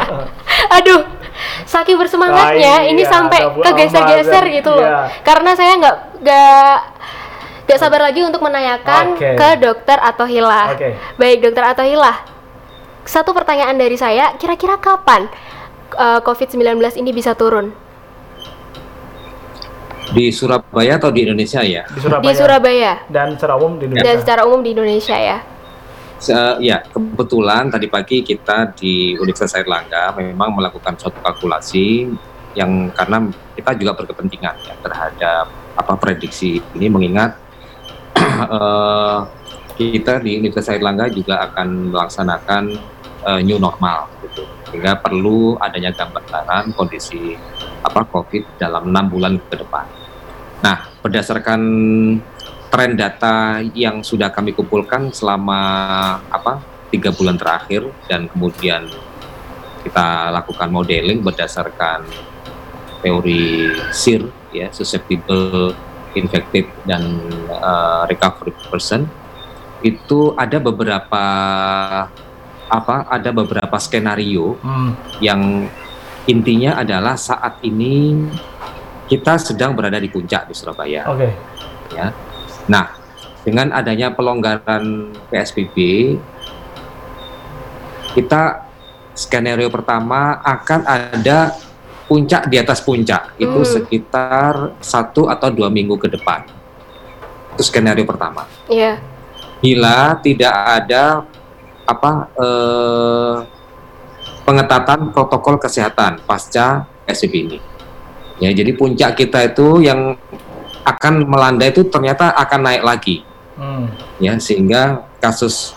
Aduh, 0.81 1.05
saking 1.69 1.93
bersemangatnya 1.93 2.81
Ah, 2.81 2.89
ini 2.89 3.05
iya, 3.05 3.13
sampai 3.13 3.45
kegeser-geser 3.61 4.43
gitu 4.49 4.73
loh. 4.73 4.81
iya. 4.81 5.13
Karena 5.21 5.53
saya 5.53 5.77
nggak 5.77 5.95
nggak 6.25 6.75
nggak 7.69 7.77
sabar 7.77 8.09
lagi 8.09 8.25
untuk 8.25 8.41
menanyakan 8.41 9.13
Oke. 9.13 9.37
ke 9.37 9.49
dokter 9.61 10.01
atau 10.01 10.25
Hilah. 10.25 10.73
Oke. 10.73 10.97
Baik, 11.21 11.45
dokter 11.45 11.61
atau 11.61 11.85
Hilah. 11.85 12.17
Satu 13.05 13.37
pertanyaan 13.37 13.77
dari 13.77 13.93
saya, 13.93 14.33
kira-kira 14.41 14.81
kapan 14.81 15.29
uh, 15.93 16.17
COVID-19 16.25 16.81
ini 16.97 17.13
bisa 17.13 17.37
turun? 17.37 17.69
Di 20.17 20.33
Surabaya 20.33 20.97
atau 20.97 21.13
di 21.13 21.29
Indonesia 21.29 21.61
ya? 21.61 21.85
Di 21.85 22.01
Surabaya. 22.01 22.25
Di 22.25 22.33
Surabaya 22.33 22.93
Dan 23.05 23.37
secara 23.37 23.53
umum 23.53 23.77
di 23.77 23.85
dan 23.85 24.01
Indonesia. 24.01 24.17
secara 24.25 24.41
umum 24.49 24.65
di 24.65 24.73
Indonesia 24.73 25.13
ya. 25.13 25.39
Se- 26.17 26.57
ya, 26.65 26.81
kebetulan 26.81 27.69
tadi 27.69 27.85
pagi 27.85 28.25
kita 28.25 28.73
di 28.73 29.13
Universitas 29.13 29.53
Airlangga 29.53 30.17
memang 30.17 30.49
melakukan 30.57 30.97
suatu 30.97 31.21
kalkulasi 31.21 32.09
yang 32.57 32.89
karena 32.89 33.29
kita 33.53 33.77
juga 33.77 33.93
berkepentingan 33.93 34.55
ya 34.65 34.73
terhadap 34.81 35.45
apa 35.77 35.93
prediksi 36.01 36.57
ini 36.73 36.89
mengingat 36.89 37.37
eh, 38.57 39.19
kita 39.77 40.17
di 40.25 40.41
Universitas 40.41 40.73
Airlangga 40.73 41.05
juga 41.13 41.45
akan 41.53 41.93
melaksanakan 41.93 42.63
eh, 43.29 43.41
new 43.45 43.61
normal 43.61 44.09
gitu. 44.25 44.41
Sehingga 44.73 44.97
perlu 44.97 45.53
adanya 45.61 45.93
gambaran 45.93 46.73
kondisi 46.73 47.37
apa 47.85 48.03
COVID 48.09 48.57
dalam 48.57 48.89
enam 48.89 49.05
bulan 49.05 49.37
ke 49.37 49.53
depan. 49.53 49.85
Nah, 50.65 50.89
berdasarkan 51.05 51.61
tren 52.67 52.99
data 52.99 53.63
yang 53.73 54.03
sudah 54.03 54.27
kami 54.31 54.51
kumpulkan 54.51 55.09
selama 55.15 55.59
apa 56.27 56.59
tiga 56.91 57.11
bulan 57.11 57.35
terakhir 57.39 57.87
dan 58.07 58.27
kemudian 58.31 58.87
kita 59.83 60.31
lakukan 60.35 60.67
modeling 60.67 61.23
berdasarkan 61.23 62.03
teori 62.99 63.71
SIR 63.93 64.27
ya 64.51 64.67
susceptible, 64.73 65.71
infected 66.15 66.67
dan 66.83 67.03
uh, 67.51 68.03
recovery 68.09 68.51
person 68.67 69.07
itu 69.85 70.33
ada 70.35 70.57
beberapa 70.57 71.23
apa 72.67 72.95
ada 73.07 73.29
beberapa 73.31 73.79
skenario 73.79 74.59
Hmm. 74.59 74.91
yang 75.23 75.71
intinya 76.27 76.75
adalah 76.83 77.15
saat 77.15 77.63
ini 77.63 78.27
kita 79.07 79.39
sedang 79.39 79.71
berada 79.71 79.95
di 79.95 80.11
puncak 80.11 80.51
di 80.51 80.53
Surabaya 80.57 81.07
Oke. 81.07 81.31
ya. 81.95 82.11
Nah, 82.67 82.91
dengan 83.47 83.71
adanya 83.71 84.11
pelonggaran 84.11 85.15
PSBB, 85.31 85.75
kita 88.11 88.67
skenario 89.15 89.71
pertama 89.71 90.37
akan 90.43 90.83
ada 90.85 91.55
puncak 92.07 92.47
di 92.47 92.55
atas 92.55 92.79
puncak 92.79 93.35
itu 93.35 93.59
Hmm. 93.59 93.67
sekitar 93.67 94.77
satu 94.79 95.27
atau 95.27 95.51
dua 95.51 95.67
minggu 95.67 95.95
ke 95.99 96.07
depan. 96.07 96.43
Itu 97.55 97.63
skenario 97.67 98.07
pertama. 98.07 98.47
Iya. 98.69 99.01
Bila 99.59 100.15
tidak 100.21 100.53
ada 100.53 101.25
apa 101.87 102.11
eh, 102.35 103.35
pengetatan 104.43 105.11
protokol 105.11 105.59
kesehatan 105.59 106.23
pasca 106.23 106.87
PSBB 107.07 107.33
ini. 107.47 107.59
Ya, 108.37 108.53
jadi 108.53 108.69
puncak 108.77 109.17
kita 109.17 109.49
itu 109.49 109.81
yang 109.81 110.13
akan 110.87 111.27
melandai 111.27 111.75
itu 111.75 111.83
ternyata 111.91 112.31
akan 112.31 112.59
naik 112.63 112.83
lagi 112.87 113.27
Hmm. 113.57 113.89
ya 114.21 114.37
sehingga 114.37 115.09
kasus 115.17 115.73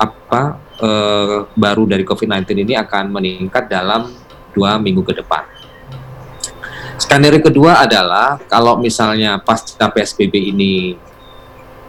apa 0.00 0.56
eh, 0.80 1.44
baru 1.52 1.84
dari 1.84 2.08
COVID-19 2.08 2.64
ini 2.64 2.72
akan 2.80 3.12
meningkat 3.12 3.68
dalam 3.68 4.08
dua 4.56 4.80
minggu 4.80 5.04
ke 5.04 5.20
depan. 5.20 5.44
Skenario 6.96 7.44
kedua 7.44 7.84
adalah 7.84 8.40
kalau 8.48 8.80
misalnya 8.80 9.36
pasca 9.44 9.92
PSBB 9.92 10.56
ini 10.56 10.96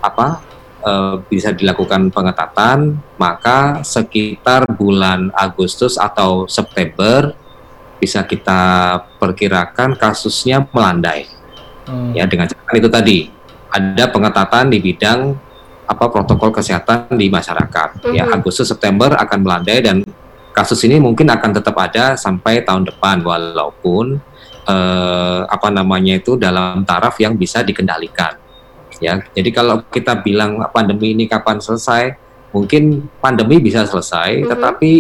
apa 0.04 0.44
eh, 0.84 1.16
bisa 1.32 1.56
dilakukan 1.56 2.12
pengetatan, 2.12 3.00
maka 3.16 3.80
sekitar 3.80 4.68
bulan 4.76 5.32
Agustus 5.40 5.96
atau 5.96 6.52
September 6.52 7.32
bisa 7.96 8.28
kita 8.28 9.00
perkirakan 9.24 9.96
kasusnya 9.96 10.68
melandai 10.76 11.32
Hmm. 11.84 12.16
ya 12.16 12.24
dengan 12.24 12.48
catatan 12.48 12.76
itu 12.80 12.90
tadi 12.90 13.18
ada 13.74 14.06
pengetatan 14.08 14.72
di 14.72 14.78
bidang 14.80 15.20
apa 15.84 16.06
protokol 16.08 16.56
kesehatan 16.56 17.12
di 17.20 17.28
masyarakat 17.28 18.08
ya 18.16 18.24
Mhm. 18.24 18.40
Agustus 18.40 18.72
September 18.72 19.12
akan 19.20 19.40
melandai 19.44 19.84
dan 19.84 20.00
kasus 20.56 20.80
ini 20.88 21.02
mungkin 21.02 21.28
akan 21.28 21.52
tetap 21.52 21.76
ada 21.76 22.16
sampai 22.16 22.64
tahun 22.64 22.88
depan 22.88 23.20
walaupun 23.20 24.22
eh, 24.64 25.42
apa 25.44 25.68
namanya 25.68 26.16
itu 26.16 26.40
dalam 26.40 26.88
taraf 26.88 27.20
yang 27.20 27.36
bisa 27.36 27.60
dikendalikan 27.60 28.40
ya 29.04 29.20
jadi 29.36 29.50
kalau 29.52 29.84
kita 29.92 30.24
bilang 30.24 30.56
pandemi 30.72 31.12
ini 31.12 31.28
kapan 31.28 31.60
selesai 31.60 32.16
mungkin 32.56 33.12
pandemi 33.20 33.60
bisa 33.60 33.84
selesai 33.84 34.40
Mhm. 34.40 34.48
tetapi 34.56 34.92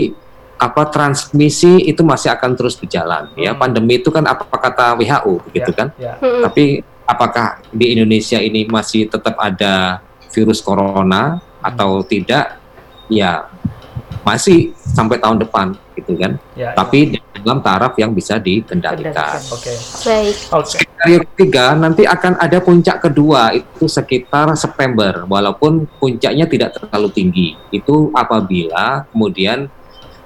apa 0.55 0.87
transmisi 0.87 1.83
itu 1.83 2.01
masih 2.01 2.31
akan 2.31 2.55
terus 2.55 2.77
berjalan 2.77 3.27
ya 3.35 3.51
Hmm. 3.51 3.59
pandemi 3.59 3.99
itu 3.99 4.07
kan 4.09 4.23
apa 4.23 4.45
kata 4.47 4.95
WHO 4.95 5.33
begitu 5.49 5.71
Ya, 5.71 5.77
kan 5.77 5.87
ya. 5.99 6.13
Mm-mm. 6.21 6.41
tapi 6.45 6.65
apakah 7.03 7.59
di 7.67 7.91
Indonesia 7.91 8.39
ini 8.39 8.63
masih 8.63 9.11
tetap 9.11 9.35
ada 9.35 9.99
virus 10.31 10.63
corona 10.63 11.43
atau 11.59 11.99
tidak? 12.01 12.57
Ya 13.11 13.45
masih 14.23 14.71
sampai 14.79 15.19
tahun 15.19 15.43
depan 15.43 15.75
gitu 15.93 16.15
kan. 16.15 16.39
Ya, 16.55 16.71
Tapi 16.71 17.19
dalam 17.37 17.59
taraf 17.59 17.93
yang 17.99 18.15
bisa 18.15 18.39
dikendalikan. 18.39 19.35
Oke. 19.51 19.75
Baik. 20.07 20.35
Oke. 20.49 20.79
Skenario 20.79 21.19
ketiga 21.35 21.75
nanti 21.75 22.07
akan 22.07 22.39
ada 22.39 22.63
puncak 22.63 23.03
kedua 23.03 23.51
itu 23.51 23.83
sekitar 23.85 24.55
September 24.55 25.27
walaupun 25.27 25.83
puncaknya 25.99 26.47
tidak 26.47 26.79
terlalu 26.79 27.11
tinggi. 27.11 27.47
Itu 27.69 28.15
apabila 28.15 29.03
kemudian 29.11 29.67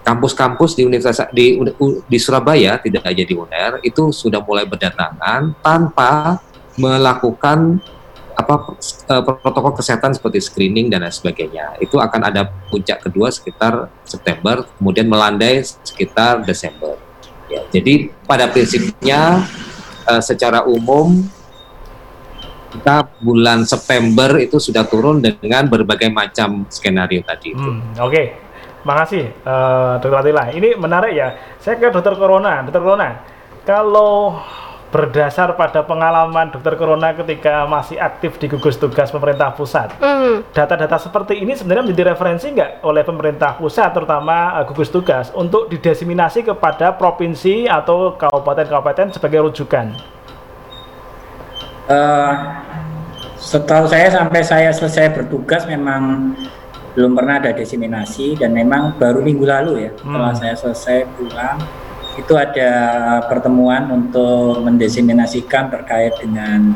kampus-kampus 0.07 0.79
di 0.79 0.87
universitas 0.87 1.27
di, 1.35 1.59
di 2.07 2.17
Surabaya 2.17 2.79
tidak 2.79 3.03
aja 3.03 3.23
di 3.27 3.35
UNER 3.35 3.83
itu 3.83 4.15
sudah 4.15 4.39
mulai 4.39 4.63
berdatangan 4.63 5.51
tanpa 5.59 6.39
melakukan 6.79 7.83
apa 8.37 8.77
eh, 9.11 9.23
protokol 9.43 9.73
kesehatan 9.75 10.13
seperti 10.15 10.39
screening 10.39 10.87
dan 10.87 11.03
lain 11.03 11.11
sebagainya. 11.11 11.75
Itu 11.83 11.99
akan 11.99 12.21
ada 12.31 12.47
puncak 12.69 13.03
kedua 13.09 13.33
sekitar 13.33 13.91
September, 14.05 14.63
kemudian 14.77 15.09
melandai 15.09 15.59
sekitar 15.65 16.45
Desember. 16.45 16.95
Ya, 17.49 17.65
jadi 17.73 18.13
pada 18.29 18.47
prinsipnya 18.47 19.43
eh, 20.07 20.21
secara 20.21 20.63
umum 20.63 21.25
kita 22.77 23.09
bulan 23.25 23.65
September 23.65 24.37
itu 24.37 24.61
sudah 24.61 24.85
turun 24.85 25.17
dengan 25.17 25.65
berbagai 25.65 26.13
macam 26.13 26.69
skenario 26.69 27.25
tadi. 27.25 27.57
Hmm, 27.57 27.97
Oke, 27.97 28.46
makasih 28.87 29.35
eh, 29.35 29.93
Dokter 29.99 30.23
Atila. 30.23 30.47
Ini 30.55 30.79
menarik 30.79 31.11
ya. 31.11 31.35
Saya 31.59 31.75
ke 31.75 31.91
Dokter 31.91 32.15
Corona. 32.15 32.63
Dokter 32.63 32.79
Corona, 32.79 33.09
kalau 33.67 34.39
berdasar 34.87 35.51
pada 35.59 35.83
pengalaman 35.83 36.47
Dokter 36.47 36.79
Corona 36.79 37.11
ketika 37.11 37.67
masih 37.67 37.99
aktif 37.99 38.39
di 38.39 38.47
gugus 38.47 38.79
tugas 38.79 39.11
pemerintah 39.11 39.51
pusat, 39.51 39.91
Hmm. 39.99 40.47
data-data 40.55 40.95
seperti 40.95 41.43
ini 41.43 41.59
sebenarnya 41.59 41.91
menjadi 41.91 42.15
referensi 42.15 42.47
nggak 42.55 42.87
oleh 42.87 43.03
pemerintah 43.03 43.59
pusat, 43.59 43.91
terutama 43.91 44.55
eh, 44.55 44.63
gugus 44.63 44.87
tugas, 44.87 45.27
untuk 45.35 45.67
didiseminasi 45.67 46.47
kepada 46.47 46.95
provinsi 46.95 47.67
atau 47.67 48.15
kabupaten-kabupaten 48.15 49.11
sebagai 49.11 49.51
rujukan? 49.51 49.91
Eh, 51.91 52.33
setahu 53.35 53.91
saya 53.91 54.07
sampai 54.07 54.39
saya 54.39 54.71
selesai 54.71 55.11
bertugas 55.11 55.67
memang 55.67 56.31
belum 56.97 57.13
pernah 57.13 57.37
ada 57.37 57.53
diseminasi 57.53 58.41
dan 58.41 58.57
memang 58.57 58.97
baru 58.97 59.21
minggu 59.21 59.45
lalu 59.45 59.85
ya 59.85 59.91
setelah 60.01 60.33
Hmm. 60.33 60.41
saya 60.41 60.55
selesai 60.57 61.05
pulang 61.13 61.61
itu 62.17 62.33
ada 62.33 62.71
pertemuan 63.29 63.85
untuk 63.93 64.65
mendeseminasikan 64.65 65.69
terkait 65.69 66.17
dengan 66.17 66.73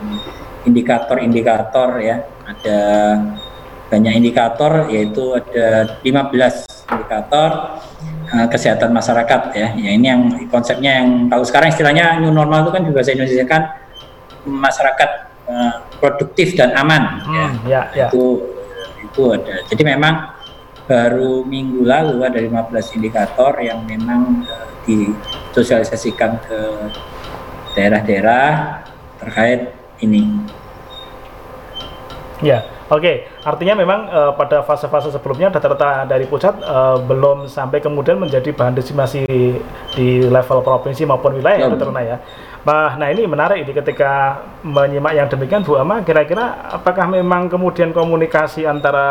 indikator-indikator 0.61 1.97
ya 1.97 2.21
ada 2.45 2.79
banyak 3.89 4.13
indikator 4.13 4.93
yaitu 4.93 5.33
ada 5.33 5.97
15 6.05 6.69
indikator 6.93 7.81
eh, 8.29 8.45
kesehatan 8.45 8.93
masyarakat 8.93 9.41
ya. 9.57 9.73
ya 9.73 9.89
ini 9.89 10.05
yang 10.05 10.21
konsepnya 10.53 11.01
yang 11.01 11.33
tahu 11.33 11.41
sekarang 11.41 11.73
istilahnya 11.73 12.21
new 12.21 12.29
normal 12.29 12.61
itu 12.61 12.71
kan 12.77 12.85
juga 12.85 13.01
saya 13.01 13.17
Indonesia 13.17 13.49
kan 13.49 13.63
masyarakat 14.45 15.09
eh, 15.49 15.73
produktif 15.97 16.53
dan 16.53 16.77
aman 16.77 17.01
ya. 17.25 17.25
Hmm, 17.25 17.51
ya, 17.65 17.81
ya. 17.97 18.07
itu 18.13 18.50
itu 19.11 19.35
ada 19.35 19.55
jadi 19.67 19.83
memang 19.95 20.31
baru 20.87 21.43
minggu 21.43 21.83
lalu 21.83 22.23
ada 22.23 22.39
15 22.39 22.97
indikator 22.97 23.53
yang 23.59 23.83
memang 23.83 24.47
eh, 24.47 24.67
disosialisasikan 24.87 26.39
ke 26.47 26.59
daerah-daerah 27.75 28.81
terkait 29.21 29.71
ini 30.01 30.25
Ya, 32.41 32.65
oke. 32.89 33.29
Artinya 33.45 33.77
memang 33.77 34.09
eh, 34.09 34.31
pada 34.33 34.65
fase-fase 34.65 35.13
sebelumnya 35.13 35.53
data-data 35.53 36.09
dari 36.09 36.25
pusat 36.25 36.57
eh, 36.57 36.97
belum 37.05 37.45
sampai 37.45 37.77
kemudian 37.85 38.17
menjadi 38.17 38.49
bahan 38.49 38.73
diseminasi 38.73 39.29
di 39.93 40.07
level 40.25 40.65
provinsi 40.65 41.05
maupun 41.05 41.37
wilayah, 41.37 41.69
ya. 41.69 41.71
Dr. 41.71 41.93
Ya. 42.01 42.17
Nah, 42.61 42.93
nah 42.93 43.09
ini 43.09 43.25
menarik 43.25 43.65
ini 43.65 43.73
ketika 43.73 44.37
menyimak 44.61 45.17
yang 45.17 45.25
demikian 45.25 45.65
Bu 45.65 45.81
Ama, 45.81 46.05
kira-kira 46.05 46.69
apakah 46.69 47.09
memang 47.09 47.49
kemudian 47.49 47.89
komunikasi 47.89 48.69
antara 48.69 49.09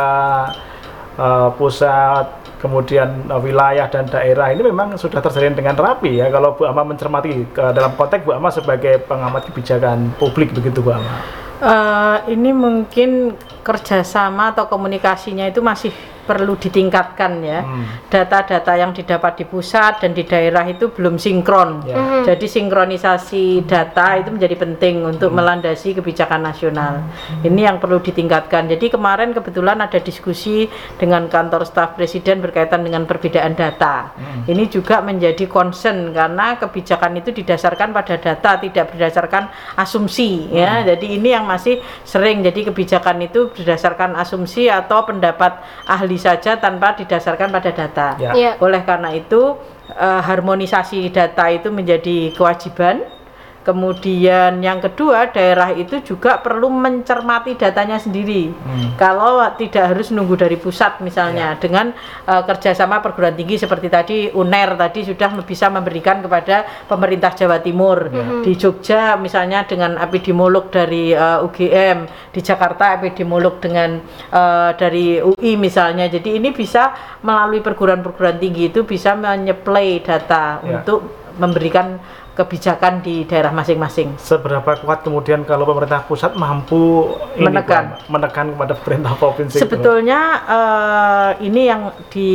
eh, 1.18 1.48
pusat 1.59 2.30
kemudian 2.62 3.26
eh, 3.26 3.40
wilayah 3.42 3.90
dan 3.90 4.07
daerah 4.07 4.55
ini 4.55 4.62
memang 4.62 4.94
sudah 4.94 5.18
terjalin 5.18 5.59
dengan 5.59 5.74
rapi 5.74 6.22
ya 6.22 6.30
kalau 6.30 6.55
Bu 6.55 6.62
Ama 6.70 6.86
mencermati 6.86 7.51
ke 7.51 7.64
dalam 7.74 7.98
konteks 7.98 8.22
Bu 8.22 8.38
Ama 8.38 8.55
sebagai 8.55 9.03
pengamat 9.03 9.51
kebijakan 9.51 10.14
publik 10.14 10.55
begitu 10.55 10.78
Bu 10.78 10.94
Ama. 10.94 11.14
Eh, 11.61 12.18
ini 12.38 12.55
mungkin 12.55 13.34
kerjasama 13.66 14.55
atau 14.55 14.70
komunikasinya 14.70 15.51
itu 15.51 15.59
masih 15.59 15.90
perlu 16.31 16.55
ditingkatkan 16.55 17.43
ya. 17.43 17.66
Hmm. 17.66 18.07
Data-data 18.07 18.78
yang 18.78 18.95
didapat 18.95 19.43
di 19.43 19.45
pusat 19.51 19.99
dan 19.99 20.14
di 20.14 20.22
daerah 20.22 20.62
itu 20.70 20.95
belum 20.95 21.18
sinkron. 21.18 21.83
Ya. 21.83 21.99
Mhm. 21.99 22.22
Jadi 22.31 22.47
sinkronisasi 22.47 23.66
data 23.66 24.14
itu 24.22 24.31
menjadi 24.31 24.55
penting 24.55 25.03
untuk 25.03 25.35
melandasi 25.35 25.99
kebijakan 25.99 26.47
nasional. 26.47 27.03
Ini 27.43 27.72
yang 27.72 27.83
perlu 27.83 27.99
ditingkatkan. 27.99 28.70
Jadi 28.70 28.93
kemarin 28.95 29.35
kebetulan 29.35 29.83
ada 29.83 29.99
diskusi 29.99 30.70
dengan 31.01 31.26
kantor 31.26 31.66
staf 31.66 31.99
presiden 31.99 32.39
berkaitan 32.45 32.87
dengan 32.87 33.09
perbedaan 33.09 33.59
data. 33.59 34.12
Ini 34.47 34.68
juga 34.68 35.01
menjadi 35.01 35.49
concern 35.49 36.12
karena 36.12 36.61
kebijakan 36.61 37.16
itu 37.18 37.33
didasarkan 37.33 37.97
pada 37.97 38.20
data, 38.20 38.61
tidak 38.61 38.93
berdasarkan 38.95 39.49
asumsi 39.81 40.53
ya. 40.53 40.85
Jadi 40.85 41.16
ini 41.16 41.33
yang 41.33 41.49
masih 41.49 41.81
sering 42.05 42.45
jadi 42.45 42.68
kebijakan 42.68 43.24
itu 43.24 43.49
berdasarkan 43.51 44.12
asumsi 44.20 44.68
atau 44.68 45.09
pendapat 45.09 45.57
ahli 45.89 46.20
saja 46.21 46.61
tanpa 46.61 46.93
didasarkan 47.01 47.49
pada 47.49 47.73
data. 47.73 48.09
Ya. 48.21 48.31
Iya. 48.37 48.53
Oleh 48.61 48.85
karena 48.85 49.16
itu 49.16 49.57
eh, 49.89 50.21
harmonisasi 50.21 51.09
data 51.09 51.49
itu 51.49 51.73
menjadi 51.73 52.37
kewajiban. 52.37 53.01
Kemudian 53.61 54.65
yang 54.65 54.81
kedua 54.81 55.29
daerah 55.29 55.69
itu 55.77 56.01
juga 56.01 56.41
perlu 56.41 56.73
mencermati 56.73 57.61
datanya 57.61 58.01
sendiri. 58.01 58.49
Hmm. 58.49 58.97
Kalau 58.97 59.45
tidak 59.61 59.93
harus 59.93 60.09
nunggu 60.09 60.33
dari 60.41 60.57
pusat 60.57 60.99
misalnya 61.05 61.61
dengan 61.61 61.93
eh, 62.25 62.43
kerjasama 62.49 63.05
perguruan 63.05 63.37
tinggi 63.37 63.61
seperti 63.61 63.93
tadi 63.93 64.17
UNER 64.33 64.81
tadi 64.81 65.05
sudah 65.05 65.37
bisa 65.45 65.69
memberikan 65.69 66.25
kepada 66.25 66.65
pemerintah 66.89 67.37
Jawa 67.37 67.61
Timur 67.61 68.09
di 68.41 68.53
Jogja 68.57 69.21
misalnya 69.21 69.69
dengan 69.69 70.01
epidemiolog 70.01 70.73
dari 70.73 71.13
eh, 71.13 71.39
UGM 71.45 72.33
di 72.33 72.41
Jakarta 72.41 72.97
epidemiolog 72.97 73.61
dengan 73.61 74.01
eh, 74.33 74.71
dari 74.81 75.21
UI 75.21 75.61
misalnya 75.61 76.09
jadi 76.09 76.41
ini 76.41 76.49
bisa 76.57 76.97
melalui 77.21 77.61
perguruan-perguruan 77.61 78.41
tinggi 78.41 78.73
itu 78.73 78.89
bisa 78.89 79.13
menyeplay 79.13 80.01
data 80.01 80.41
Ya. 80.61 80.81
untuk 80.81 81.01
memberikan 81.41 81.97
kebijakan 82.31 83.03
di 83.03 83.26
daerah 83.26 83.51
masing-masing 83.51 84.14
Seberapa 84.16 84.78
kuat 84.81 85.03
kemudian 85.03 85.43
kalau 85.43 85.66
pemerintah 85.66 86.05
pusat 86.05 86.33
mampu 86.35 87.11
ini, 87.35 87.43
Menekan. 87.45 87.99
Pak, 87.99 88.07
menekan 88.07 88.47
kepada 88.55 88.74
pemerintah 88.78 89.12
provinsi? 89.16 89.57
itu? 89.57 89.62
Sebetulnya 89.66 90.20
eh, 90.47 91.31
ini 91.45 91.62
yang 91.66 91.83
di, 92.09 92.31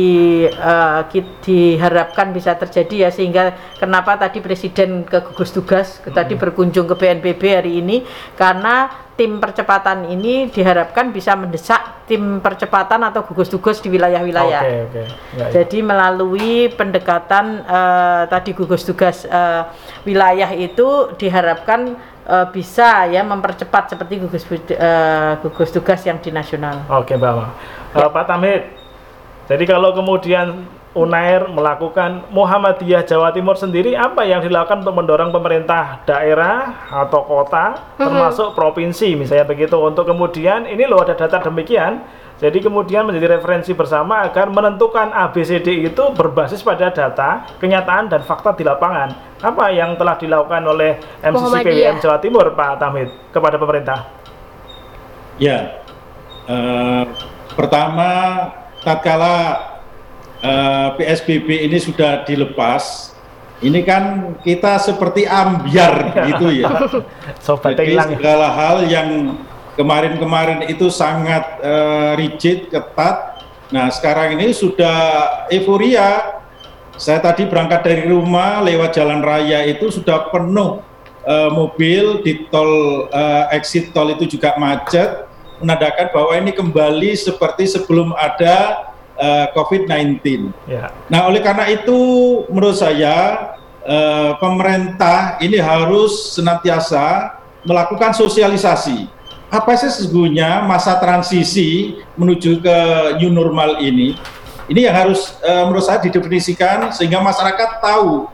ki- 1.08 1.34
diharapkan 1.42 2.30
bisa 2.30 2.54
terjadi 2.54 3.08
ya 3.08 3.10
sehingga 3.10 3.50
kenapa 3.76 4.16
tadi 4.16 4.38
presiden 4.40 5.02
ke 5.02 5.22
gugus 5.22 5.50
tugas 5.50 5.98
ke- 5.98 6.12
tadi 6.12 6.36
berkunjung 6.36 6.84
ke 6.86 6.94
BNPB 6.94 7.42
hari 7.48 7.72
ini 7.80 8.04
karena 8.34 9.05
tim 9.16 9.40
percepatan 9.40 10.12
ini 10.12 10.52
diharapkan 10.52 11.08
bisa 11.08 11.32
mendesak 11.32 12.04
tim 12.04 12.44
percepatan 12.44 13.00
atau 13.00 13.24
gugus 13.24 13.48
tugas 13.48 13.80
di 13.80 13.88
wilayah-wilayah. 13.88 14.62
Oke, 14.62 14.76
oke. 14.86 15.02
Ya, 15.02 15.08
ya. 15.40 15.46
Jadi 15.56 15.78
melalui 15.80 16.68
pendekatan 16.68 17.64
eh, 17.64 18.22
tadi 18.28 18.52
gugus 18.52 18.84
tugas 18.84 19.24
eh, 19.24 19.62
wilayah 20.04 20.52
itu 20.52 21.16
diharapkan 21.16 21.96
eh, 22.28 22.46
bisa 22.52 23.08
ya 23.08 23.24
mempercepat 23.24 23.96
seperti 23.96 24.20
gugus 24.20 24.44
gugus 25.40 25.70
tugas 25.72 26.00
yang 26.04 26.20
di 26.20 26.28
nasional. 26.28 26.84
Oke, 26.92 27.16
Mbak. 27.16 27.32
Ma. 27.32 27.46
Eh, 27.96 28.10
Pak 28.12 28.24
Tamhid, 28.28 28.62
jadi 29.48 29.64
kalau 29.64 29.96
kemudian 29.96 30.68
UNAIR 30.96 31.52
melakukan 31.52 32.24
Muhammadiyah 32.32 33.04
Jawa 33.04 33.28
Timur 33.36 33.60
sendiri, 33.60 33.92
apa 33.92 34.24
yang 34.24 34.40
dilakukan 34.40 34.80
untuk 34.80 34.96
mendorong 34.96 35.28
pemerintah 35.28 36.00
daerah 36.08 36.88
atau 36.88 37.20
kota, 37.28 37.94
termasuk 38.00 38.56
provinsi 38.56 39.12
misalnya 39.12 39.44
begitu, 39.44 39.76
untuk 39.76 40.08
kemudian 40.08 40.64
ini 40.64 40.88
loh 40.88 41.04
ada 41.04 41.12
data 41.12 41.44
demikian, 41.44 42.00
jadi 42.36 42.64
kemudian 42.64 43.04
menjadi 43.04 43.36
referensi 43.36 43.76
bersama 43.76 44.24
agar 44.24 44.48
menentukan 44.48 45.12
ABCD 45.12 45.88
itu 45.88 46.04
berbasis 46.16 46.64
pada 46.64 46.88
data, 46.88 47.44
kenyataan 47.60 48.08
dan 48.08 48.24
fakta 48.24 48.56
di 48.56 48.64
lapangan. 48.64 49.36
Apa 49.40 49.72
yang 49.72 50.00
telah 50.00 50.16
dilakukan 50.16 50.64
oleh 50.64 50.96
MCC. 51.20 51.64
PWM 51.64 51.96
Jawa 52.00 52.18
Timur, 52.20 52.52
Pak 52.56 52.80
Tamhid, 52.80 53.08
kepada 53.32 53.56
pemerintah? 53.60 54.08
Ya, 55.36 55.84
eh, 56.48 57.04
pertama 57.52 58.08
tatkala 58.80 59.75
eh, 60.42 60.88
PSBB 60.98 61.68
ini 61.68 61.78
sudah 61.80 62.24
dilepas, 62.26 63.16
ini 63.64 63.80
kan 63.80 64.36
kita 64.44 64.76
seperti 64.76 65.24
ambiar 65.24 66.12
gitu 66.28 66.52
ya. 66.52 66.68
Sobat 67.40 67.76
Jadi 67.76 67.96
hilang. 67.96 68.08
segala 68.12 68.48
hal 68.52 68.84
yang 68.84 69.40
kemarin-kemarin 69.80 70.68
itu 70.68 70.92
sangat 70.92 71.44
eh, 71.64 72.10
rigid, 72.20 72.68
ketat. 72.68 73.40
Nah 73.72 73.88
sekarang 73.92 74.36
ini 74.36 74.52
sudah 74.52 74.96
euforia. 75.48 76.40
Saya 76.96 77.20
tadi 77.20 77.44
berangkat 77.44 77.84
dari 77.84 78.08
rumah 78.08 78.64
lewat 78.64 78.96
jalan 78.96 79.20
raya 79.20 79.68
itu 79.68 79.92
sudah 79.92 80.32
penuh 80.32 80.80
eh, 81.24 81.50
mobil 81.52 82.24
di 82.24 82.48
tol 82.48 83.04
eh, 83.12 83.44
exit 83.56 83.92
tol 83.92 84.08
itu 84.12 84.24
juga 84.24 84.56
macet, 84.56 85.28
menandakan 85.60 86.08
bahwa 86.12 86.32
ini 86.40 86.52
kembali 86.56 87.12
seperti 87.16 87.68
sebelum 87.68 88.16
ada 88.16 88.88
eh, 89.16 89.46
COVID-19. 89.52 90.52
Ya. 90.68 90.92
Nah, 91.08 91.28
oleh 91.28 91.40
karena 91.40 91.66
itu, 91.68 91.98
menurut 92.52 92.76
saya 92.76 93.50
eh, 93.84 94.32
pemerintah 94.38 95.40
ini 95.40 95.58
harus 95.60 96.36
senantiasa 96.36 97.36
melakukan 97.66 98.14
sosialisasi. 98.14 99.10
Apa 99.46 99.78
sih 99.78 99.90
sesungguhnya 99.90 100.66
masa 100.66 100.98
transisi 100.98 102.02
menuju 102.18 102.62
ke 102.62 102.78
new 103.22 103.30
normal 103.30 103.78
ini? 103.82 104.18
Ini 104.66 104.90
yang 104.90 104.96
harus 105.06 105.38
eh, 105.42 105.62
menurut 105.66 105.86
saya 105.86 106.02
didefinisikan 106.02 106.90
sehingga 106.90 107.22
masyarakat 107.22 107.78
tahu 107.78 108.26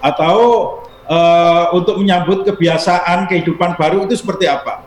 atau 0.00 0.38
eh, 1.08 1.64
untuk 1.72 1.96
menyambut 2.00 2.44
kebiasaan 2.44 3.24
kehidupan 3.28 3.80
baru 3.80 4.04
itu 4.04 4.20
seperti 4.20 4.48
apa. 4.48 4.84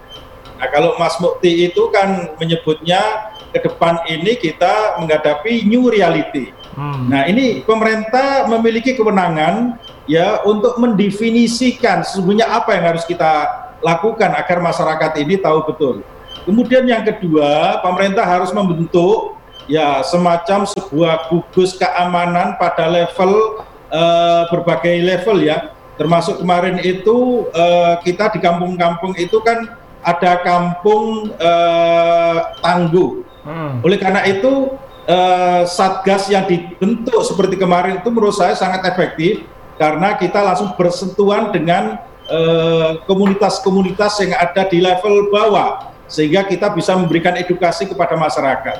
Nah, 0.61 0.69
kalau 0.69 0.95
Mas 0.95 1.17
Mukti 1.19 1.67
itu 1.67 1.89
kan 1.89 2.37
menyebutnya 2.37 3.32
ke 3.53 3.61
depan 3.61 4.01
ini 4.09 4.33
kita 4.35 4.97
menghadapi 4.97 5.61
new 5.69 5.93
reality. 5.93 6.49
Hmm. 6.73 7.05
Nah, 7.13 7.29
ini 7.29 7.61
pemerintah 7.61 8.49
memiliki 8.49 8.97
kewenangan 8.97 9.77
ya 10.09 10.41
untuk 10.41 10.81
mendefinisikan 10.81 12.01
sesungguhnya 12.01 12.49
apa 12.49 12.73
yang 12.73 12.97
harus 12.97 13.05
kita 13.05 13.45
lakukan 13.85 14.33
agar 14.33 14.57
masyarakat 14.57 15.11
ini 15.21 15.37
tahu 15.37 15.69
betul. 15.69 15.95
Kemudian 16.43 16.83
yang 16.89 17.05
kedua, 17.05 17.79
pemerintah 17.85 18.25
harus 18.25 18.49
membentuk 18.51 19.37
ya 19.69 20.03
semacam 20.03 20.67
sebuah 20.67 21.31
gugus 21.31 21.77
keamanan 21.79 22.59
pada 22.59 22.89
level 22.89 23.63
eh, 23.93 24.43
berbagai 24.49 24.97
level 25.03 25.37
ya. 25.45 25.71
Termasuk 25.93 26.41
kemarin 26.41 26.81
itu 26.81 27.47
eh, 27.53 27.95
kita 28.01 28.33
di 28.33 28.39
kampung-kampung 28.41 29.13
itu 29.15 29.39
kan 29.45 29.77
ada 30.03 30.41
kampung 30.41 31.31
eh, 31.37 32.37
tangguh. 32.59 33.23
Hmm. 33.43 33.83
Oleh 33.83 33.99
karena 33.99 34.23
itu 34.23 34.75
eh, 35.07 35.61
satgas 35.67 36.31
yang 36.31 36.47
dibentuk 36.47 37.21
seperti 37.27 37.59
kemarin 37.59 37.99
itu 37.99 38.09
menurut 38.11 38.35
saya 38.35 38.55
sangat 38.55 38.87
efektif 38.87 39.43
karena 39.75 40.15
kita 40.15 40.39
langsung 40.39 40.71
bersentuhan 40.79 41.51
dengan 41.51 41.99
eh, 42.27 42.91
komunitas-komunitas 43.03 44.23
yang 44.23 44.33
ada 44.39 44.63
di 44.67 44.79
level 44.79 45.27
bawah 45.31 45.91
sehingga 46.07 46.45
kita 46.47 46.71
bisa 46.71 46.95
memberikan 46.95 47.35
edukasi 47.35 47.89
kepada 47.89 48.15
masyarakat. 48.15 48.79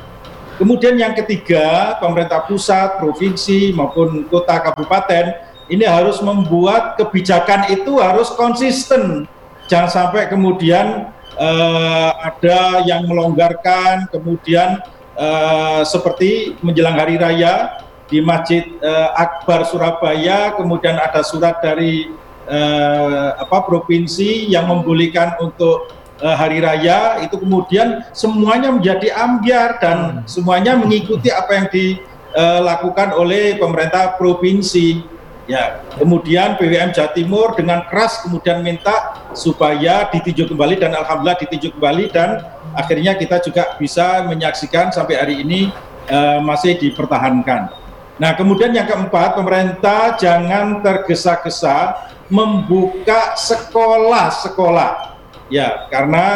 Kemudian 0.53 0.93
yang 1.01 1.18
ketiga, 1.18 1.97
pemerintah 1.97 2.45
pusat, 2.45 3.01
provinsi 3.01 3.74
maupun 3.74 4.30
kota 4.30 4.61
kabupaten 4.61 5.34
ini 5.66 5.82
harus 5.82 6.22
membuat 6.22 6.93
kebijakan 7.01 7.74
itu 7.74 7.97
harus 7.97 8.30
konsisten. 8.38 9.26
Jangan 9.66 9.89
sampai 9.89 10.30
kemudian 10.30 11.09
eh, 11.38 12.12
ada 12.14 12.84
yang 12.86 13.06
melonggarkan, 13.06 14.10
kemudian 14.10 14.82
eh, 15.18 15.82
seperti 15.86 16.58
menjelang 16.62 16.98
hari 16.98 17.18
raya 17.18 17.84
di 18.14 18.22
Masjid 18.22 18.62
eh, 18.78 19.10
Akbar 19.18 19.66
Surabaya, 19.66 20.54
kemudian 20.54 21.00
ada 21.00 21.26
surat 21.26 21.58
dari 21.64 22.14
eh, 22.46 23.30
apa 23.40 23.64
provinsi 23.66 24.52
yang 24.52 24.70
membolehkan 24.70 25.40
untuk 25.42 25.90
eh, 26.22 26.36
hari 26.36 26.62
raya 26.62 27.24
itu 27.24 27.40
kemudian 27.40 28.06
semuanya 28.14 28.70
menjadi 28.70 29.10
ambiar 29.18 29.82
dan 29.82 30.22
semuanya 30.30 30.78
mengikuti 30.78 31.34
apa 31.34 31.52
yang 31.58 31.68
dilakukan 31.74 33.18
oleh 33.18 33.58
pemerintah 33.58 34.14
provinsi. 34.20 35.10
Ya, 35.44 35.84
kemudian 36.00 36.56
BWM 36.56 36.96
Jawa 36.96 37.12
Timur 37.12 37.52
dengan 37.52 37.84
keras 37.91 38.24
kemudian 38.24 38.64
minta 38.64 39.28
supaya 39.36 40.08
ditinjau 40.08 40.48
kembali 40.48 40.80
dan 40.80 40.96
alhamdulillah 40.96 41.36
ditinjau 41.36 41.76
kembali 41.76 42.06
dan 42.16 42.48
akhirnya 42.72 43.20
kita 43.20 43.44
juga 43.44 43.76
bisa 43.76 44.24
menyaksikan 44.24 44.96
sampai 44.96 45.20
hari 45.20 45.36
ini 45.44 45.68
eh, 46.08 46.39
masih 46.39 46.80
dipertahankan. 46.80 47.76
Nah, 48.24 48.32
kemudian 48.39 48.72
yang 48.72 48.88
keempat, 48.88 49.36
pemerintah 49.36 50.16
jangan 50.16 50.80
tergesa-gesa 50.80 52.08
membuka 52.32 53.36
sekolah-sekolah. 53.36 55.18
Ya, 55.52 55.91
karena 55.91 56.28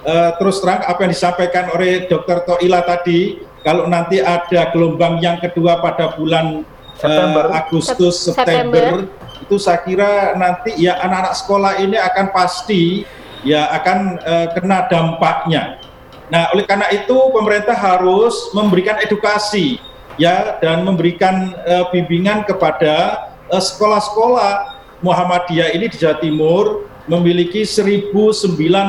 eh, 0.00 0.30
terus 0.40 0.64
terang 0.64 0.80
apa 0.88 0.96
yang 1.04 1.12
disampaikan 1.12 1.68
oleh 1.76 2.08
Dr. 2.08 2.48
Toila 2.48 2.88
tadi 2.88 3.36
kalau 3.60 3.84
nanti 3.84 4.16
ada 4.16 4.72
gelombang 4.72 5.20
yang 5.20 5.36
kedua 5.36 5.84
pada 5.84 6.16
bulan 6.16 6.64
September. 7.00 7.44
eh, 7.46 7.58
Agustus 7.58 8.14
Sep- 8.20 8.36
September, 8.36 9.08
itu 9.40 9.56
saya 9.56 9.80
kira 9.80 10.10
nanti 10.34 10.76
ya 10.76 11.00
anak-anak 11.00 11.34
sekolah 11.34 11.72
ini 11.78 11.96
akan 11.96 12.26
pasti 12.30 13.08
ya 13.40 13.72
akan 13.72 13.98
eh, 14.20 14.46
kena 14.52 14.84
dampaknya. 14.86 15.80
Nah, 16.28 16.46
oleh 16.50 16.62
karena 16.62 16.86
itu 16.88 17.16
pemerintah 17.30 17.74
harus 17.74 18.32
memberikan 18.52 19.00
edukasi 19.00 19.80
ya 20.14 20.56
dan 20.58 20.84
memberikan 20.84 21.34
eh, 21.60 21.84
bimbingan 21.90 22.44
kepada 22.44 23.26
sekolah-sekolah 23.50 24.52
Muhammadiyah 25.00 25.72
ini 25.72 25.88
di 25.88 25.96
Jawa 25.96 26.20
Timur 26.20 26.64
memiliki 27.08 27.66
1009 27.66 28.14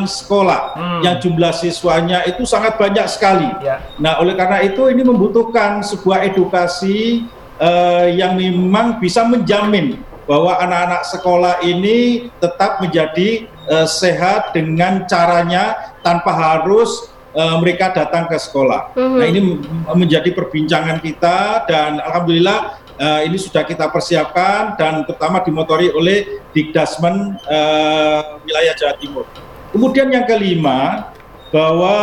sekolah 0.05 0.61
Hmm. 0.77 1.01
yang 1.01 1.17
jumlah 1.17 1.49
siswanya 1.51 2.21
itu 2.23 2.45
sangat 2.45 2.77
banyak 2.77 3.07
sekali. 3.07 3.49
Ya. 3.59 3.81
Nah, 3.97 4.21
oleh 4.21 4.35
karena 4.35 4.61
itu 4.61 4.85
ini 4.85 5.01
membutuhkan 5.01 5.81
sebuah 5.81 6.27
edukasi 6.27 7.25
eh, 7.61 8.17
yang 8.17 8.33
memang 8.33 8.97
bisa 8.97 9.21
menjamin 9.23 10.01
bahwa 10.25 10.57
anak-anak 10.57 11.01
sekolah 11.05 11.55
ini 11.61 12.29
tetap 12.41 12.81
menjadi 12.81 13.45
eh, 13.45 13.87
sehat 13.87 14.57
dengan 14.57 15.05
caranya 15.05 15.93
tanpa 16.01 16.33
harus 16.33 17.13
eh, 17.37 17.55
mereka 17.61 17.93
datang 17.93 18.25
ke 18.25 18.37
sekolah. 18.41 18.97
Mhm. 18.97 19.17
Nah, 19.17 19.27
ini 19.29 19.41
menjadi 19.93 20.29
perbincangan 20.33 20.97
kita 20.99 21.69
dan 21.69 22.01
alhamdulillah 22.01 22.81
eh, 22.97 23.21
ini 23.29 23.37
sudah 23.37 23.65
kita 23.65 23.89
persiapkan 23.89 24.77
dan 24.77 25.05
terutama 25.05 25.41
dimotori 25.45 25.93
oleh 25.93 26.41
Dikdasmen 26.53 27.37
eh, 27.45 28.21
wilayah 28.45 28.73
Jawa 28.77 28.95
Timur. 28.97 29.25
Kemudian 29.71 30.11
yang 30.11 30.27
kelima 30.27 31.11
bahwa 31.51 31.95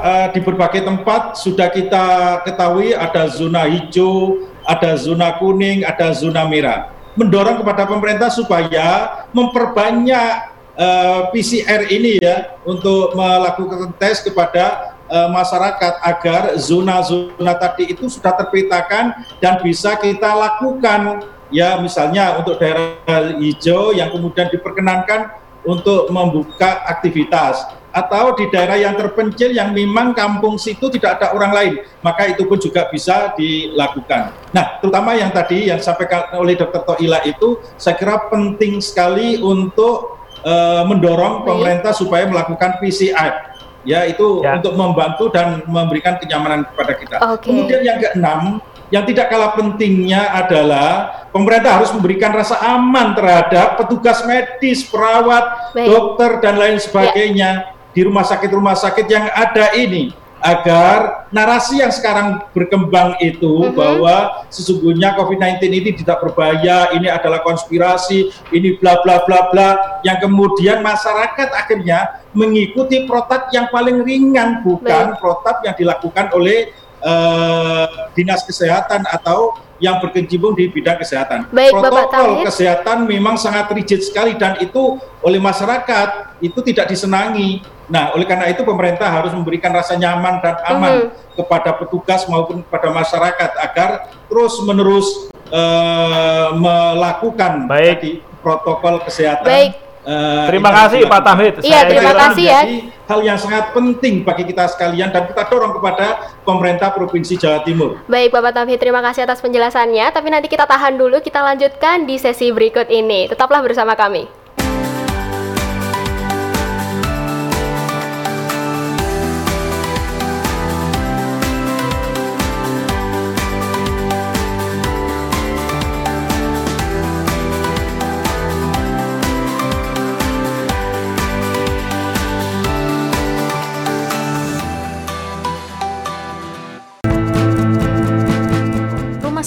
eh, 0.00 0.26
di 0.32 0.40
berbagai 0.40 0.86
tempat 0.86 1.36
sudah 1.36 1.68
kita 1.68 2.40
ketahui 2.48 2.96
ada 2.96 3.28
zona 3.28 3.68
hijau, 3.68 4.48
ada 4.64 4.96
zona 4.96 5.36
kuning, 5.36 5.84
ada 5.84 6.10
zona 6.16 6.48
merah. 6.48 6.90
Mendorong 7.14 7.62
kepada 7.62 7.86
pemerintah 7.86 8.26
supaya 8.32 9.22
memperbanyak 9.30 10.32
eh, 10.74 11.20
PCR 11.30 11.86
ini 11.86 12.18
ya 12.18 12.58
untuk 12.66 13.14
melakukan 13.14 13.94
tes 14.00 14.18
kepada 14.24 14.96
eh, 15.06 15.28
masyarakat 15.30 15.94
agar 16.02 16.42
zona-zona 16.58 17.54
tadi 17.54 17.94
itu 17.94 18.10
sudah 18.10 18.34
terpetakan 18.34 19.14
dan 19.38 19.62
bisa 19.62 19.94
kita 19.94 20.34
lakukan 20.34 21.22
ya 21.54 21.78
misalnya 21.78 22.34
untuk 22.34 22.58
daerah 22.58 22.98
hijau 23.38 23.94
yang 23.94 24.10
kemudian 24.10 24.50
diperkenankan 24.50 25.30
untuk 25.62 26.10
membuka 26.10 26.82
aktivitas 26.90 27.62
atau 27.94 28.34
di 28.34 28.50
daerah 28.50 28.74
yang 28.74 28.98
terpencil 28.98 29.54
yang 29.54 29.70
memang 29.70 30.10
kampung 30.12 30.58
situ 30.58 30.90
tidak 30.90 31.22
ada 31.22 31.30
orang 31.30 31.54
lain 31.54 31.72
maka 32.02 32.26
itu 32.26 32.42
pun 32.42 32.58
juga 32.58 32.90
bisa 32.90 33.30
dilakukan. 33.38 34.34
Nah 34.50 34.82
terutama 34.82 35.14
yang 35.14 35.30
tadi 35.30 35.70
yang 35.70 35.78
disampaikan 35.78 36.34
oleh 36.34 36.58
Dr. 36.58 36.82
Toila 36.82 37.22
itu 37.22 37.62
saya 37.78 37.94
kira 37.94 38.26
penting 38.26 38.82
sekali 38.82 39.38
untuk 39.38 40.18
eh, 40.42 40.82
mendorong 40.90 41.40
Baik. 41.40 41.46
pemerintah 41.46 41.92
supaya 41.94 42.26
melakukan 42.26 42.82
PCR 42.82 43.54
ya 43.86 44.02
itu 44.10 44.42
Ya. 44.42 44.58
untuk 44.58 44.74
membantu 44.74 45.30
dan 45.30 45.62
memberikan 45.70 46.18
kenyamanan 46.18 46.66
kepada 46.66 46.92
kita. 46.98 47.16
Oke. 47.30 47.46
Kemudian 47.46 47.80
yang 47.86 47.98
keenam 48.02 48.58
yang 48.92 49.04
tidak 49.08 49.26
kalah 49.32 49.56
pentingnya 49.56 50.28
adalah 50.34 51.24
pemerintah 51.32 51.82
harus 51.82 51.90
memberikan 51.90 52.30
rasa 52.30 52.60
aman 52.62 53.16
terhadap 53.16 53.80
petugas 53.80 54.22
medis, 54.28 54.84
perawat, 54.86 55.72
Baik. 55.72 55.88
dokter 55.88 56.30
dan 56.44 56.54
lain 56.60 56.76
sebagainya 56.78 57.73
di 57.94 58.00
rumah 58.02 58.26
sakit-rumah 58.26 58.74
sakit 58.74 59.06
yang 59.06 59.30
ada 59.30 59.70
ini 59.72 60.10
agar 60.44 61.24
narasi 61.32 61.80
yang 61.80 61.88
sekarang 61.88 62.36
berkembang 62.52 63.16
itu 63.16 63.64
Mhm. 63.64 63.72
bahwa 63.72 64.44
sesungguhnya 64.52 65.16
COVID-19 65.16 65.72
ini 65.72 65.96
tidak 65.96 66.20
berbahaya, 66.20 66.92
ini 66.92 67.08
adalah 67.08 67.40
konspirasi, 67.40 68.28
ini 68.52 68.76
bla 68.76 69.00
bla 69.00 69.24
bla 69.24 69.48
bla 69.48 69.68
yang 70.04 70.20
kemudian 70.20 70.84
masyarakat 70.84 71.48
akhirnya 71.48 72.20
mengikuti 72.36 73.08
protap 73.08 73.48
yang 73.56 73.72
paling 73.72 74.04
ringan 74.04 74.60
bukan 74.60 75.16
protap 75.16 75.64
yang 75.64 75.72
dilakukan 75.72 76.28
oleh 76.36 76.76
eh, 77.04 77.86
dinas 78.16 78.40
kesehatan 78.44 79.04
atau 79.04 79.52
yang 79.76 80.00
berkecimpung 80.00 80.56
di 80.56 80.72
bidang 80.72 80.96
kesehatan. 80.96 81.44
Baik, 81.52 81.76
Bapak 81.76 82.08
Protokol 82.08 82.28
Tahir. 82.40 82.44
kesehatan 82.48 82.98
memang 83.04 83.36
sangat 83.36 83.68
rigid 83.76 84.00
sekali 84.00 84.32
dan 84.40 84.56
itu 84.56 84.96
oleh 85.20 85.36
masyarakat 85.36 86.40
itu 86.40 86.56
tidak 86.64 86.88
disenangi. 86.88 87.60
Nah, 87.86 88.12
oleh 88.12 88.24
karena 88.24 88.48
itu 88.48 88.62
pemerintah 88.62 89.06
harus 89.06 89.30
memberikan 89.30 89.68
rasa 89.68 89.92
nyaman 89.94 90.40
dan 90.40 90.56
aman 90.66 90.92
Mhm. 91.04 91.08
kepada 91.34 91.70
petugas 91.74 92.24
maupun 92.24 92.62
kepada 92.62 92.88
masyarakat 92.88 93.50
agar 93.60 93.88
terus 94.26 94.56
menerus 94.62 95.08
eh, 95.46 96.48
melakukan 96.54 97.68
Baik. 97.68 97.88
tadi 97.94 98.12
protokol 98.40 98.98
kesehatan. 99.00 99.44
Baik. 99.46 99.72
eh, 100.02 100.44
Terima 100.48 100.68
kasih 100.70 101.04
Pak. 101.04 101.20
Tahmid. 101.22 101.54
Iya, 101.60 101.70
Saya 101.70 101.84
terima 101.86 102.10
kira- 102.10 102.22
kasih 102.24 102.44
ya. 102.44 102.60
Hal 103.04 103.20
yang 103.20 103.36
sangat 103.36 103.64
penting 103.70 104.20
bagi 104.20 104.44
kita 104.44 104.64
sekalian 104.66 105.08
dan 105.08 105.24
kita 105.24 105.44
dorong 105.44 105.72
kepada 105.74 106.06
pemerintah 106.42 106.88
Provinsi 106.90 107.36
Jawa 107.36 107.60
Timur. 107.60 108.00
Baik 108.04 108.32
Bapak 108.32 108.52
Tamhid, 108.54 108.76
terima 108.76 109.00
kasih 109.00 109.24
atas 109.24 109.40
penjelasannya. 109.40 110.08
Tapi 110.08 110.28
nanti 110.28 110.48
kita 110.48 110.64
tahan 110.64 110.96
dulu, 110.96 111.20
kita 111.20 111.40
lanjutkan 111.40 112.02
di 112.02 112.16
sesi 112.16 112.48
berikut 112.48 112.88
ini. 112.88 113.28
Tetaplah 113.28 113.60
bersama 113.60 113.92
kami. 113.92 114.24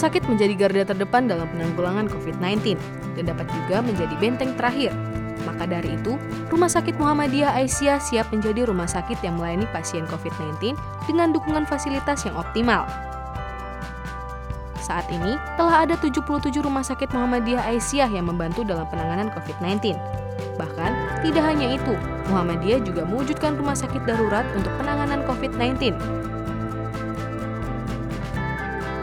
Sakit 0.08 0.24
menjadi 0.32 0.53
garda 0.55 0.84
terdepan 0.95 1.28
dalam 1.28 1.51
penanggulangan 1.51 2.08
COVID-19 2.08 2.80
dan 3.20 3.24
dapat 3.28 3.43
juga 3.51 3.84
menjadi 3.84 4.16
benteng 4.24 4.55
terakhir. 4.55 4.95
Maka 5.43 5.68
dari 5.68 5.95
itu, 5.95 6.16
Rumah 6.47 6.72
Sakit 6.72 6.95
Muhammadiyah 6.95 7.55
Aisyah 7.55 7.99
siap 7.99 8.32
menjadi 8.32 8.68
rumah 8.68 8.88
sakit 8.88 9.20
yang 9.24 9.39
melayani 9.39 9.68
pasien 9.72 10.03
COVID-19 10.08 10.76
dengan 11.08 11.32
dukungan 11.32 11.64
fasilitas 11.68 12.24
yang 12.28 12.36
optimal. 12.36 12.88
Saat 14.84 15.08
ini, 15.12 15.36
telah 15.60 15.84
ada 15.84 15.95
77 15.99 16.47
rumah 16.64 16.84
sakit 16.84 17.12
Muhammadiyah 17.12 17.64
Aisyah 17.64 18.08
yang 18.08 18.32
membantu 18.32 18.64
dalam 18.64 18.88
penanganan 18.88 19.32
COVID-19. 19.36 19.95
Bahkan, 20.55 20.91
tidak 21.24 21.43
hanya 21.43 21.76
itu, 21.76 21.93
Muhammadiyah 22.32 22.84
juga 22.84 23.03
mewujudkan 23.03 23.55
rumah 23.55 23.76
sakit 23.76 24.03
darurat 24.03 24.47
untuk 24.55 24.72
penanganan 24.80 25.24
COVID-19 25.28 25.95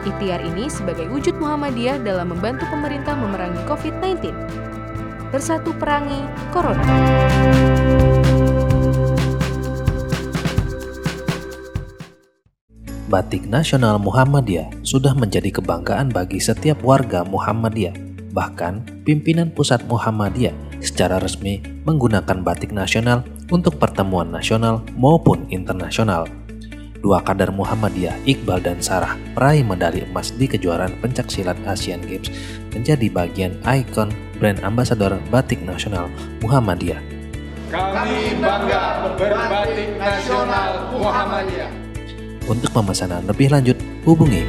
Ikhtiar 0.05 0.37
ini 0.45 0.69
sebagai 0.69 1.09
wujud 1.09 1.33
Muhammadiyah 1.41 1.97
dalam 2.05 2.29
membantu 2.29 2.69
pemerintah 2.69 3.17
memerangi 3.17 3.57
COVID-19. 3.65 4.29
Bersatu 5.33 5.73
perangi 5.73 6.21
Corona. 6.53 6.85
Batik 13.09 13.49
Nasional 13.49 13.97
Muhammadiyah 13.97 14.85
sudah 14.85 15.17
menjadi 15.17 15.49
kebanggaan 15.57 16.13
bagi 16.13 16.37
setiap 16.37 16.85
warga 16.85 17.25
Muhammadiyah. 17.25 17.97
Bahkan, 18.29 19.05
pimpinan 19.09 19.49
pusat 19.57 19.81
Muhammadiyah 19.89 20.53
secara 20.85 21.17
resmi 21.17 21.65
menggunakan 21.81 22.45
batik 22.45 22.69
nasional 22.69 23.25
untuk 23.49 23.81
pertemuan 23.81 24.29
nasional 24.29 24.85
maupun 24.93 25.49
internasional. 25.49 26.29
Dua 26.99 27.19
kader 27.21 27.51
Muhammadiyah, 27.51 28.23
Iqbal 28.23 28.63
dan 28.63 28.79
Sarah, 28.79 29.15
peraih 29.35 29.63
medali 29.63 30.03
emas 30.03 30.31
di 30.33 30.47
kejuaraan 30.47 30.95
pencaksilat 30.99 31.59
Asian 31.67 32.01
Games, 32.03 32.31
menjadi 32.71 33.07
bagian 33.11 33.53
ikon 33.63 34.11
brand 34.39 34.59
ambasador 34.63 35.15
batik 35.31 35.59
nasional 35.63 36.11
Muhammadiyah. 36.39 36.99
Kami 37.71 38.39
bangga 38.39 39.11
berbatik 39.17 39.89
nasional 39.99 40.87
Muhammadiyah. 40.95 41.71
Untuk 42.45 42.69
pemesanan 42.69 43.25
lebih 43.25 43.49
lanjut, 43.49 43.77
hubungi 44.05 44.45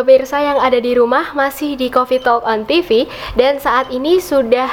pemirsa 0.00 0.40
yang 0.40 0.56
ada 0.56 0.80
di 0.80 0.96
rumah 0.96 1.36
masih 1.36 1.76
di 1.76 1.92
Coffee 1.92 2.24
Talk 2.24 2.40
on 2.48 2.64
TV 2.64 3.04
dan 3.36 3.60
saat 3.60 3.92
ini 3.92 4.16
sudah 4.16 4.68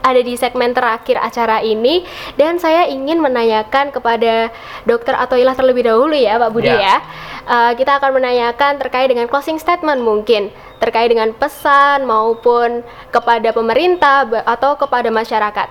ada 0.00 0.20
di 0.24 0.32
segmen 0.32 0.72
terakhir 0.72 1.20
acara 1.20 1.60
ini 1.60 2.08
dan 2.40 2.56
saya 2.56 2.88
ingin 2.88 3.20
menanyakan 3.20 3.92
kepada 3.92 4.48
Dokter 4.88 5.12
Atoilah 5.12 5.52
terlebih 5.52 5.84
dahulu 5.84 6.16
ya 6.16 6.40
Pak 6.40 6.50
Budi 6.56 6.72
Ya. 6.72 6.80
ya. 6.80 6.96
Uh, 7.44 7.72
kita 7.76 8.00
akan 8.00 8.16
menanyakan 8.16 8.80
terkait 8.80 9.12
dengan 9.12 9.28
closing 9.28 9.60
statement 9.60 10.00
mungkin 10.00 10.48
terkait 10.80 11.12
dengan 11.12 11.36
pesan 11.36 12.08
maupun 12.08 12.80
kepada 13.12 13.52
pemerintah 13.52 14.24
atau 14.48 14.80
kepada 14.80 15.12
masyarakat. 15.12 15.68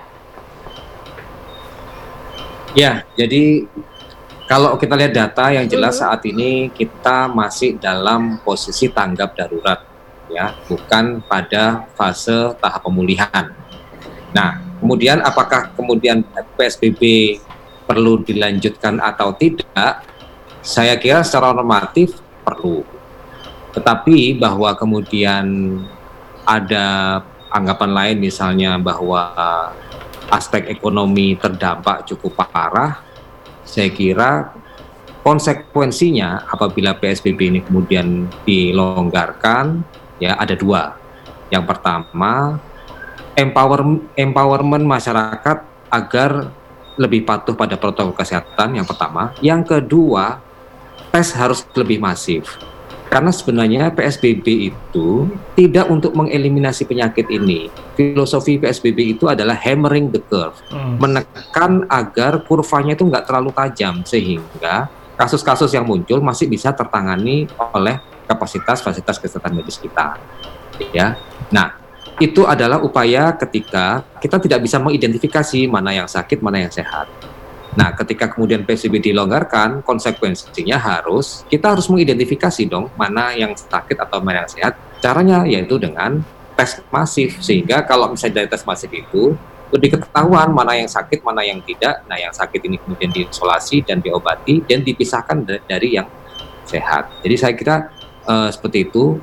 Ya, 2.78 3.02
jadi 3.18 3.66
kalau 4.50 4.74
kita 4.74 4.98
lihat 4.98 5.14
data 5.14 5.54
yang 5.54 5.70
jelas 5.70 5.94
Mhm. 5.94 6.00
saat 6.02 6.20
ini 6.26 6.74
kita 6.74 7.30
masih 7.30 7.78
dalam 7.78 8.42
posisi 8.42 8.90
tanggap 8.90 9.38
darurat 9.38 9.86
ya, 10.26 10.50
bukan 10.66 11.22
pada 11.22 11.86
fase 11.94 12.58
tahap 12.58 12.82
pemulihan. 12.82 13.54
Nah, 14.34 14.58
kemudian 14.82 15.22
apakah 15.22 15.70
kemudian 15.78 16.26
PSBB 16.58 17.38
perlu 17.86 18.26
dilanjutkan 18.26 18.98
atau 18.98 19.30
tidak? 19.38 20.02
Saya 20.66 20.98
kira 20.98 21.22
secara 21.22 21.54
normatif 21.54 22.18
perlu. 22.42 22.82
Tetapi 23.70 24.34
bahwa 24.34 24.74
kemudian 24.74 25.46
ada 26.42 27.22
anggapan 27.54 27.90
lain 27.94 28.16
misalnya 28.18 28.74
bahwa 28.82 29.30
aspek 30.26 30.66
ekonomi 30.74 31.38
terdampak 31.38 32.02
cukup 32.02 32.34
parah, 32.50 33.09
saya 33.70 33.86
kira 33.94 34.50
konsekuensinya 35.22 36.50
apabila 36.50 36.98
PSBB 36.98 37.38
ini 37.54 37.60
kemudian 37.62 38.26
dilonggarkan 38.42 39.86
ya 40.18 40.34
ada 40.34 40.58
dua. 40.58 40.98
Yang 41.54 41.64
pertama 41.70 42.58
empower, 43.38 44.02
empowerment 44.18 44.82
masyarakat 44.82 45.58
agar 45.86 46.50
lebih 46.98 47.22
patuh 47.22 47.54
pada 47.54 47.78
protokol 47.78 48.10
kesehatan 48.10 48.82
yang 48.82 48.86
pertama. 48.86 49.30
Yang 49.38 49.78
kedua 49.78 50.42
tes 51.14 51.30
harus 51.38 51.62
lebih 51.78 52.02
masif. 52.02 52.58
Karena 53.10 53.34
sebenarnya 53.34 53.90
PSBB 53.90 54.70
itu 54.70 55.26
tidak 55.58 55.90
untuk 55.90 56.14
mengeliminasi 56.14 56.86
penyakit 56.86 57.26
ini. 57.26 57.66
Filosofi 57.98 58.54
PSBB 58.54 59.18
itu 59.18 59.26
adalah 59.26 59.58
hammering 59.58 60.14
the 60.14 60.22
curve, 60.22 60.54
Hmm. 60.70 60.94
menekan 61.02 61.90
agar 61.90 62.46
kurvanya 62.46 62.94
itu 62.94 63.02
nggak 63.02 63.26
terlalu 63.26 63.50
tajam 63.50 64.06
sehingga 64.06 64.86
kasus-kasus 65.18 65.74
yang 65.74 65.82
muncul 65.84 66.22
masih 66.22 66.46
bisa 66.46 66.70
tertangani 66.70 67.50
oleh 67.74 67.98
kapasitas 68.30 68.78
fasilitas 68.78 69.18
kesehatan 69.18 69.58
medis 69.58 69.74
kita. 69.74 70.14
Ya, 70.94 71.18
nah 71.50 71.76
itu 72.22 72.46
adalah 72.46 72.78
upaya 72.78 73.34
ketika 73.34 74.06
kita 74.22 74.38
tidak 74.38 74.62
bisa 74.62 74.78
mengidentifikasi 74.78 75.66
mana 75.66 75.92
yang 75.92 76.06
sakit, 76.06 76.38
mana 76.38 76.62
yang 76.62 76.72
sehat. 76.72 77.10
Nah, 77.70 77.94
ketika 77.94 78.26
kemudian 78.26 78.66
PSBB 78.66 79.14
dilonggarkan, 79.14 79.86
konsekuensinya 79.86 80.74
harus 80.74 81.46
kita 81.46 81.70
harus 81.78 81.86
mengidentifikasi 81.86 82.66
dong 82.66 82.90
mana 82.98 83.30
yang 83.34 83.54
sakit 83.54 83.94
atau 83.94 84.18
mana 84.18 84.42
yang 84.42 84.50
sehat. 84.50 84.74
Caranya 84.98 85.46
yaitu 85.46 85.78
dengan 85.78 86.18
tes 86.58 86.82
masif 86.90 87.38
sehingga 87.38 87.86
kalau 87.86 88.10
misalnya 88.10 88.42
dari 88.42 88.48
tes 88.50 88.66
masif 88.66 88.90
itu 88.90 89.38
lebih 89.70 90.02
ketahuan 90.02 90.50
mana 90.50 90.74
yang 90.74 90.90
sakit, 90.90 91.22
mana 91.22 91.46
yang 91.46 91.62
tidak. 91.62 92.02
Nah, 92.10 92.18
yang 92.18 92.34
sakit 92.34 92.58
ini 92.66 92.74
kemudian 92.82 93.14
diisolasi 93.14 93.86
dan 93.86 94.02
diobati 94.02 94.66
dan 94.66 94.82
dipisahkan 94.82 95.46
da- 95.46 95.62
dari 95.62 95.94
yang 95.94 96.10
sehat. 96.66 97.06
Jadi 97.22 97.34
saya 97.38 97.54
kira 97.54 97.76
eh, 98.26 98.48
seperti 98.50 98.90
itu. 98.90 99.22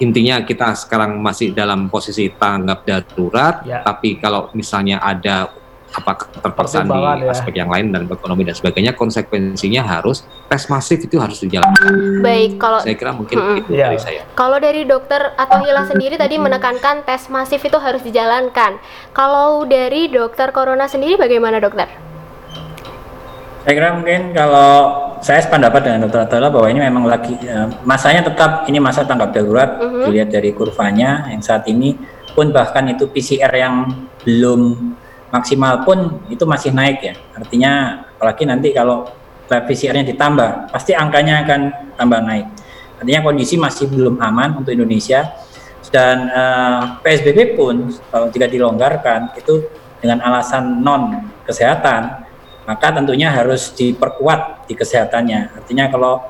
Intinya 0.00 0.42
kita 0.42 0.74
sekarang 0.74 1.14
masih 1.22 1.54
dalam 1.54 1.86
posisi 1.86 2.26
tanggap 2.34 2.82
darurat, 2.82 3.62
Ya. 3.62 3.86
tapi 3.86 4.18
kalau 4.18 4.50
misalnya 4.50 4.98
ada 4.98 5.46
apa 5.92 6.12
keterpaksaan 6.16 6.88
di 6.88 6.96
ya. 7.22 7.30
aspek 7.30 7.54
yang 7.54 7.68
lain 7.68 7.92
dan 7.92 8.08
ekonomi 8.08 8.42
dan 8.42 8.56
sebagainya, 8.56 8.92
konsekuensinya 8.92 9.84
harus 9.84 10.24
tes 10.48 10.64
masif 10.66 10.98
itu 10.98 11.20
harus 11.20 11.36
dijalankan. 11.38 11.92
Baik, 12.18 12.56
kalau 12.56 12.80
Saya 12.80 12.96
kira 12.96 13.12
mungkin 13.12 13.36
Mm-mm. 13.36 13.60
itu 13.60 13.70
Ya. 13.72 13.86
dari 13.86 14.00
saya. 14.00 14.22
Kalau 14.32 14.56
dari 14.56 14.82
dokter 14.82 15.36
atau 15.36 15.60
Hila 15.60 15.84
sendiri 15.84 16.16
tadi 16.16 16.36
menekankan 16.36 17.04
tes 17.04 17.28
masif 17.28 17.60
itu 17.60 17.76
harus 17.76 18.00
dijalankan. 18.00 18.80
Kalau 19.12 19.62
dari 19.64 20.08
dokter 20.08 20.48
corona 20.50 20.88
sendiri 20.88 21.14
bagaimana 21.14 21.60
dokter? 21.60 21.86
Saya 23.62 23.72
kira 23.72 23.94
mungkin 23.94 24.34
kalau 24.34 24.70
saya 25.22 25.38
sependapat 25.38 25.86
dengan 25.86 26.10
Dr. 26.10 26.26
Atala 26.26 26.50
bahwa 26.50 26.66
ini 26.66 26.82
memang 26.82 27.06
lagi 27.06 27.38
eh, 27.38 27.70
masanya 27.86 28.26
tetap 28.26 28.66
ini 28.66 28.82
masa 28.82 29.06
tanggap 29.06 29.30
darurat 29.30 29.78
Mhm. 29.78 30.02
dilihat 30.02 30.28
dari 30.28 30.50
kurvanya 30.50 31.30
yang 31.30 31.38
saat 31.38 31.62
ini 31.70 31.94
pun 32.32 32.50
bahkan 32.50 32.90
itu 32.90 33.06
PCR 33.06 33.54
yang 33.54 33.86
belum 34.24 34.92
maksimal 35.32 35.82
pun 35.82 36.20
itu 36.28 36.44
masih 36.44 36.70
naik 36.70 37.00
ya. 37.00 37.14
Artinya 37.32 38.04
apalagi 38.20 38.44
nanti 38.44 38.68
kalau 38.76 39.08
lab 39.48 39.64
PCR-nya 39.66 40.04
ditambah 40.12 40.70
pasti 40.70 40.92
angkanya 40.92 41.42
akan 41.42 41.60
tambah 41.96 42.20
naik. 42.20 42.46
Artinya 43.00 43.20
kondisi 43.24 43.58
masih 43.58 43.90
belum 43.90 44.20
aman 44.20 44.62
untuk 44.62 44.70
Indonesia 44.76 45.32
dan 45.90 46.30
eh, 46.30 46.82
PSBB 47.02 47.58
pun 47.58 47.90
kalau 48.12 48.30
jika 48.30 48.46
dilonggarkan 48.46 49.34
itu 49.34 49.66
dengan 49.98 50.22
alasan 50.22 50.80
non 50.80 51.32
kesehatan 51.44 52.22
maka 52.62 52.94
tentunya 52.94 53.26
harus 53.28 53.74
diperkuat 53.74 54.70
di 54.70 54.74
kesehatannya. 54.78 55.58
Artinya 55.58 55.90
kalau 55.90 56.22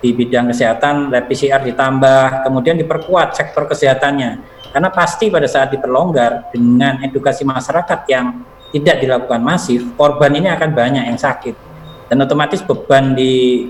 di 0.00 0.12
bidang 0.16 0.48
kesehatan 0.52 1.12
lab 1.12 1.28
PCR 1.28 1.60
ditambah, 1.60 2.44
kemudian 2.44 2.76
diperkuat 2.80 3.36
sektor 3.36 3.68
kesehatannya. 3.68 4.59
Karena 4.70 4.86
pasti 4.94 5.26
pada 5.30 5.46
saat 5.50 5.74
diperlonggar 5.74 6.54
dengan 6.54 7.02
edukasi 7.02 7.42
masyarakat 7.42 8.06
yang 8.06 8.46
tidak 8.70 9.02
dilakukan 9.02 9.42
masif, 9.42 9.82
korban 9.98 10.30
ini 10.30 10.46
akan 10.46 10.70
banyak 10.70 11.10
yang 11.10 11.18
sakit. 11.18 11.58
Dan 12.06 12.22
otomatis 12.22 12.62
beban 12.62 13.18
di 13.18 13.66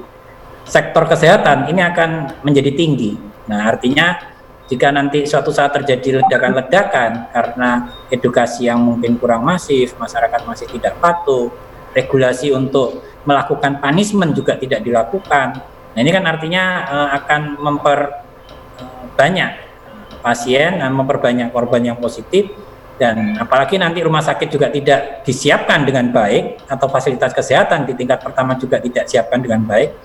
sektor 0.69 1.09
kesehatan 1.09 1.73
ini 1.73 1.81
akan 1.81 2.45
menjadi 2.45 2.77
tinggi. 2.77 3.17
Nah, 3.49 3.73
artinya 3.73 4.21
jika 4.69 4.93
nanti 4.93 5.25
suatu 5.25 5.49
saat 5.51 5.73
terjadi 5.73 6.23
ledakan-ledakan 6.23 7.33
karena 7.33 7.89
edukasi 8.13 8.69
yang 8.69 8.85
mungkin 8.85 9.17
kurang 9.17 9.43
masif, 9.43 9.97
masyarakat 9.97 10.45
masih 10.45 10.69
tidak 10.69 11.01
patuh, 11.01 11.49
regulasi 11.97 12.53
untuk 12.53 13.01
melakukan 13.25 13.81
punishment 13.81 14.37
juga 14.37 14.61
tidak 14.61 14.85
dilakukan. 14.85 15.65
Nah, 15.97 15.99
ini 15.99 16.13
kan 16.13 16.29
artinya 16.29 16.65
eh, 16.87 17.09
akan 17.19 17.57
memperbanyak 17.59 19.70
pasien 20.21 20.79
dan 20.81 20.91
memperbanyak 20.93 21.51
korban 21.51 21.83
yang 21.83 21.99
positif 21.99 22.53
dan 23.01 23.41
apalagi 23.41 23.81
nanti 23.81 24.05
rumah 24.05 24.21
sakit 24.21 24.49
juga 24.53 24.69
tidak 24.69 25.25
disiapkan 25.25 25.89
dengan 25.89 26.13
baik 26.13 26.69
atau 26.69 26.87
fasilitas 26.93 27.33
kesehatan 27.33 27.89
di 27.89 27.97
tingkat 27.97 28.21
pertama 28.21 28.61
juga 28.61 28.77
tidak 28.77 29.09
siapkan 29.09 29.41
dengan 29.41 29.65
baik 29.65 29.97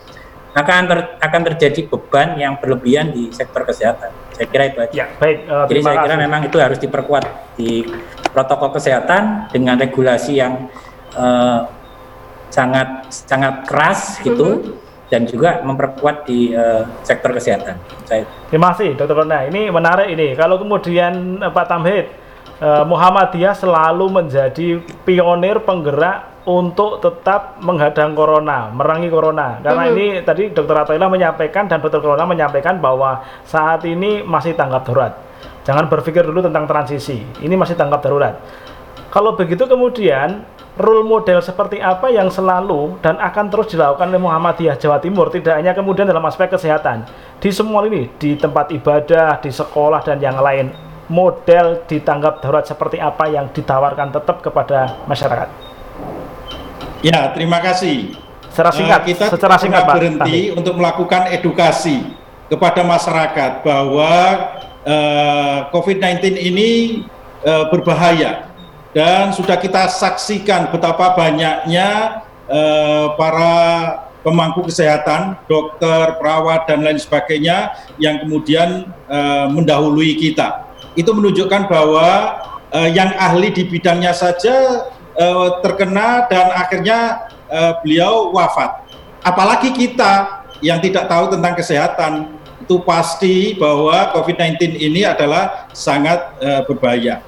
maka 0.55 0.71
akan, 0.71 0.85
ter- 0.87 1.11
akan 1.19 1.41
terjadi 1.51 1.81
beban 1.91 2.39
yang 2.39 2.55
berlebihan 2.55 3.11
di 3.11 3.27
sektor 3.35 3.67
kesehatan. 3.67 4.07
Saya 4.31 4.47
kira 4.47 4.63
itu 4.71 4.79
aja. 4.79 4.93
Ya, 4.95 5.05
baik. 5.19 5.37
eh, 5.51 5.65
Jadi 5.67 5.79
saya 5.83 5.97
kira 5.99 6.15
kasih. 6.15 6.23
memang 6.23 6.41
itu 6.47 6.57
harus 6.63 6.79
diperkuat 6.79 7.23
di 7.59 7.83
protokol 8.31 8.71
kesehatan 8.71 9.51
dengan 9.51 9.75
regulasi 9.75 10.39
yang 10.39 10.71
eh, 11.11 11.59
sangat 12.47 13.11
sangat 13.11 13.67
keras 13.67 14.23
gitu 14.23 14.79
dan 15.09 15.29
juga 15.29 15.61
memperkuat 15.61 16.25
di 16.25 16.49
eh, 16.53 16.83
sektor 17.05 17.29
kesehatan. 17.33 17.77
Saya 18.09 18.25
Terima 18.49 18.73
kasih, 18.73 18.97
Dokter 18.97 19.15
Rona. 19.17 19.45
Ini 19.45 19.69
menarik 19.69 20.09
ini. 20.09 20.33
Kalau 20.33 20.57
kemudian 20.57 21.41
eh, 21.41 21.51
Pak 21.51 21.65
Tamhid, 21.69 22.05
eh, 22.61 22.83
Muhammadiyah 22.85 23.53
selalu 23.53 24.05
menjadi 24.09 24.81
pionir 25.05 25.61
penggerak 25.61 26.35
untuk 26.45 27.01
tetap 27.01 27.57
menghadang 27.61 28.13
corona, 28.13 28.69
merangi 28.69 29.09
corona. 29.09 29.57
Karena 29.65 29.89
Mhm. 29.89 29.91
ini 29.97 30.05
tadi 30.21 30.43
Dokter 30.53 30.77
Atoila 30.77 31.09
menyampaikan 31.09 31.65
dan 31.65 31.81
Dokter 31.81 32.05
Corona 32.05 32.21
menyampaikan 32.29 32.77
bahwa 32.77 33.25
saat 33.41 33.81
ini 33.89 34.21
masih 34.21 34.53
tanggap 34.53 34.85
darurat. 34.85 35.13
Jangan 35.65 35.89
berpikir 35.89 36.21
dulu 36.21 36.45
tentang 36.45 36.69
transisi. 36.69 37.17
Ini 37.41 37.57
masih 37.57 37.73
tanggap 37.73 38.05
darurat. 38.05 38.37
Kalau 39.15 39.31
begitu 39.39 39.63
kemudian 39.63 40.43
role 40.75 41.07
model 41.07 41.39
seperti 41.39 41.79
apa 41.79 42.11
yang 42.11 42.27
selalu 42.27 42.99
dan 42.99 43.15
akan 43.15 43.47
terus 43.47 43.71
dilakukan 43.71 44.11
oleh 44.11 44.19
Muhammadiyah 44.19 44.75
Jawa 44.75 44.99
Timur 44.99 45.31
tidak 45.31 45.55
hanya 45.55 45.71
kemudian 45.71 46.03
dalam 46.03 46.19
aspek 46.27 46.51
kesehatan 46.51 47.07
di 47.39 47.47
semua 47.47 47.87
ini 47.87 48.11
di 48.19 48.35
tempat 48.35 48.75
ibadah 48.75 49.39
di 49.39 49.55
sekolah 49.55 50.03
dan 50.03 50.19
yang 50.19 50.35
lain 50.35 50.75
model 51.07 51.87
ditanggap 51.87 52.43
darurat 52.43 52.67
seperti 52.67 52.99
apa 52.99 53.31
yang 53.31 53.47
ditawarkan 53.55 54.11
tetap 54.11 54.43
kepada 54.43 54.99
masyarakat 55.07 55.47
Ya, 57.05 57.29
terima 57.37 57.61
kasih. 57.61 58.17
Secara 58.49 58.73
Eh, 58.73 58.77
singkat, 58.81 59.01
kita 59.05 59.25
secara 59.29 59.55
singkat, 59.61 59.85
Pak. 59.85 59.93
berhenti 59.93 60.49
untuk 60.57 60.73
melakukan 60.73 61.29
edukasi 61.29 62.01
kepada 62.49 62.81
masyarakat 62.81 63.61
bahwa 63.61 64.13
eh, 64.81 65.57
COVID-19 65.69 66.33
ini 66.33 66.69
eh, 67.45 67.65
berbahaya 67.69 68.54
dan 68.95 69.35
sudah 69.35 69.59
kita 69.59 69.91
saksikan 69.91 70.71
betapa 70.71 71.11
banyaknya 71.19 72.23
eh, 72.47 73.05
para 73.19 73.53
pemangku 74.25 74.65
kesehatan, 74.65 75.37
dokter, 75.45 76.17
perawat 76.17 76.65
dan 76.65 76.81
lain 76.81 76.97
sebagainya 76.97 77.77
yang 78.01 78.25
kemudian 78.25 78.89
uh, 79.05 79.45
mendahului 79.53 80.17
kita. 80.17 80.65
Itu 80.97 81.13
menunjukkan 81.13 81.69
bahwa 81.69 82.41
uh, 82.73 82.89
yang 82.89 83.13
ahli 83.21 83.53
di 83.53 83.69
bidangnya 83.69 84.17
saja 84.17 84.89
uh, 85.13 85.61
terkena 85.61 86.25
dan 86.25 86.49
akhirnya 86.57 87.29
uh, 87.53 87.77
beliau 87.85 88.33
wafat. 88.33 88.89
Apalagi 89.21 89.69
kita 89.77 90.41
yang 90.65 90.81
tidak 90.81 91.05
tahu 91.05 91.29
tentang 91.29 91.53
kesehatan 91.53 92.13
itu 92.65 92.81
pasti 92.81 93.53
bahwa 93.53 94.09
COVID-19 94.17 94.81
ini 94.81 95.05
adalah 95.05 95.69
sangat 95.69 96.33
uh, 96.41 96.65
berbahaya. 96.65 97.21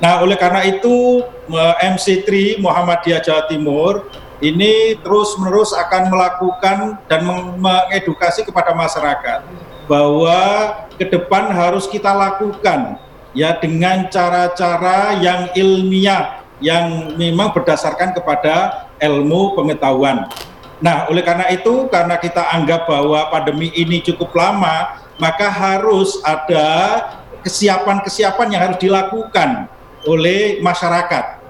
Nah, 0.00 0.24
oleh 0.24 0.36
karena 0.40 0.64
itu 0.64 1.20
MC3 1.84 2.56
Muhammadiyah 2.64 3.20
Jawa 3.20 3.44
Timur 3.52 4.08
ini 4.40 4.96
terus-menerus 5.04 5.76
akan 5.76 6.08
melakukan 6.08 6.96
dan 7.04 7.20
mengedukasi 7.60 8.48
kepada 8.48 8.72
masyarakat 8.72 9.44
bahwa 9.84 10.40
ke 10.96 11.04
depan 11.04 11.52
harus 11.52 11.84
kita 11.84 12.16
lakukan 12.16 12.96
ya 13.36 13.52
dengan 13.60 14.08
cara-cara 14.08 15.20
yang 15.20 15.52
ilmiah 15.52 16.40
yang 16.64 17.16
memang 17.20 17.52
berdasarkan 17.52 18.16
kepada 18.16 18.88
ilmu 19.04 19.52
pengetahuan. 19.52 20.32
Nah, 20.80 21.12
oleh 21.12 21.20
karena 21.20 21.52
itu 21.52 21.92
karena 21.92 22.16
kita 22.16 22.40
anggap 22.56 22.88
bahwa 22.88 23.28
pandemi 23.28 23.68
ini 23.76 24.00
cukup 24.00 24.32
lama, 24.32 24.96
maka 25.20 25.52
harus 25.52 26.16
ada 26.24 27.04
kesiapan-kesiapan 27.44 28.48
yang 28.48 28.62
harus 28.64 28.80
dilakukan 28.80 29.68
oleh 30.04 30.62
masyarakat. 30.62 31.40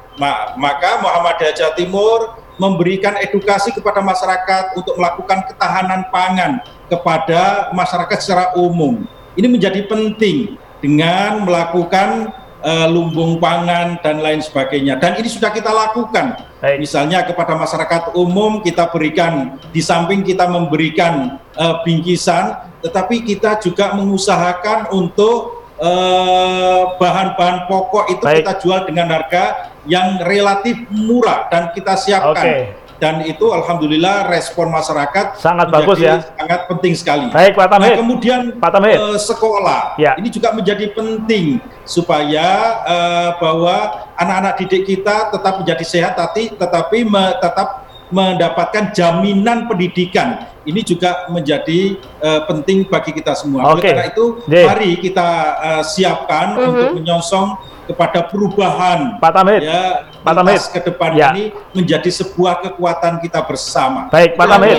Maka 0.58 0.90
Muhammadiyah 1.00 1.54
Jawa 1.56 1.72
Timur 1.78 2.18
memberikan 2.60 3.16
edukasi 3.16 3.72
kepada 3.72 4.04
masyarakat 4.04 4.76
untuk 4.76 5.00
melakukan 5.00 5.48
ketahanan 5.48 6.04
pangan 6.12 6.60
kepada 6.92 7.72
masyarakat 7.72 8.18
secara 8.20 8.52
umum. 8.52 9.08
Ini 9.32 9.48
menjadi 9.48 9.88
penting 9.88 10.60
dengan 10.84 11.48
melakukan 11.48 12.36
uh, 12.60 12.88
lumbung 12.92 13.40
pangan 13.40 13.96
dan 14.04 14.20
lain 14.20 14.44
sebagainya. 14.44 15.00
Dan 15.00 15.16
ini 15.16 15.28
sudah 15.32 15.48
kita 15.48 15.72
lakukan. 15.72 16.36
Baik. 16.60 16.84
Misalnya 16.84 17.24
kepada 17.24 17.56
masyarakat 17.56 18.12
umum 18.12 18.60
kita 18.60 18.92
berikan 18.92 19.56
di 19.72 19.80
samping 19.80 20.20
kita 20.20 20.44
memberikan 20.44 21.40
uh, 21.56 21.80
bingkisan, 21.80 22.60
tetapi 22.84 23.24
kita 23.24 23.56
juga 23.64 23.96
mengusahakan 23.96 24.92
untuk 24.92 25.59
bahan-bahan 27.00 27.64
uh, 27.64 27.66
pokok 27.66 28.04
itu 28.12 28.24
Baik. 28.24 28.44
kita 28.44 28.52
jual 28.60 28.80
dengan 28.84 29.08
harga 29.08 29.72
yang 29.88 30.20
relatif 30.20 30.76
murah 30.92 31.48
dan 31.48 31.72
kita 31.72 31.96
siapkan. 31.96 32.44
Okay. 32.44 32.60
Dan 33.00 33.24
itu 33.24 33.48
alhamdulillah 33.48 34.28
respon 34.28 34.68
masyarakat 34.68 35.40
sangat 35.40 35.72
bagus 35.72 35.96
ya. 36.04 36.20
Sangat 36.36 36.68
penting 36.68 36.92
sekali. 36.92 37.32
Baik 37.32 37.56
Pak 37.56 37.72
Tamhid. 37.72 37.96
Nah, 37.96 38.00
kemudian 38.04 38.40
Pak 38.60 38.70
Uh, 38.76 39.16
sekolah. 39.16 39.96
Ya. 39.96 40.20
Ini 40.20 40.28
juga 40.28 40.52
menjadi 40.52 40.92
penting 40.92 41.64
supaya 41.88 42.76
uh, 42.84 43.30
bahwa 43.40 44.04
anak-anak 44.20 44.60
didik 44.60 44.84
kita 44.84 45.32
tetap 45.32 45.64
menjadi 45.64 45.80
sehat 45.80 46.12
tapi 46.12 46.52
tetapi 46.52 47.08
me, 47.08 47.40
tetap 47.40 47.79
mendapatkan 48.10 48.90
jaminan 48.92 49.70
pendidikan. 49.70 50.50
Ini 50.66 50.84
juga 50.84 51.30
menjadi 51.32 51.96
uh, 52.20 52.44
penting 52.44 52.84
bagi 52.84 53.16
kita 53.16 53.32
semua. 53.32 53.72
Okay. 53.72 53.72
Oleh 53.72 53.82
karena 53.82 54.06
itu, 54.12 54.24
mari 54.46 54.90
kita 55.00 55.28
uh, 55.56 55.82
siapkan 55.86 56.46
uh 56.54 56.58
-huh. 56.60 56.68
untuk 56.68 56.88
menyongsong 57.00 57.48
kepada 57.90 58.22
perubahan 58.30 59.18
Pak 59.18 59.32
Tamhid 59.34 59.66
ya 59.66 60.06
Pak 60.22 60.34
Tamhid 60.38 60.62
ke 60.70 60.80
depan 60.86 61.10
ya. 61.18 61.34
ini 61.34 61.50
menjadi 61.74 62.06
sebuah 62.06 62.62
kekuatan 62.62 63.18
kita 63.18 63.42
bersama. 63.42 64.06
Baik 64.14 64.38
Pak 64.38 64.46
Tamhid. 64.46 64.76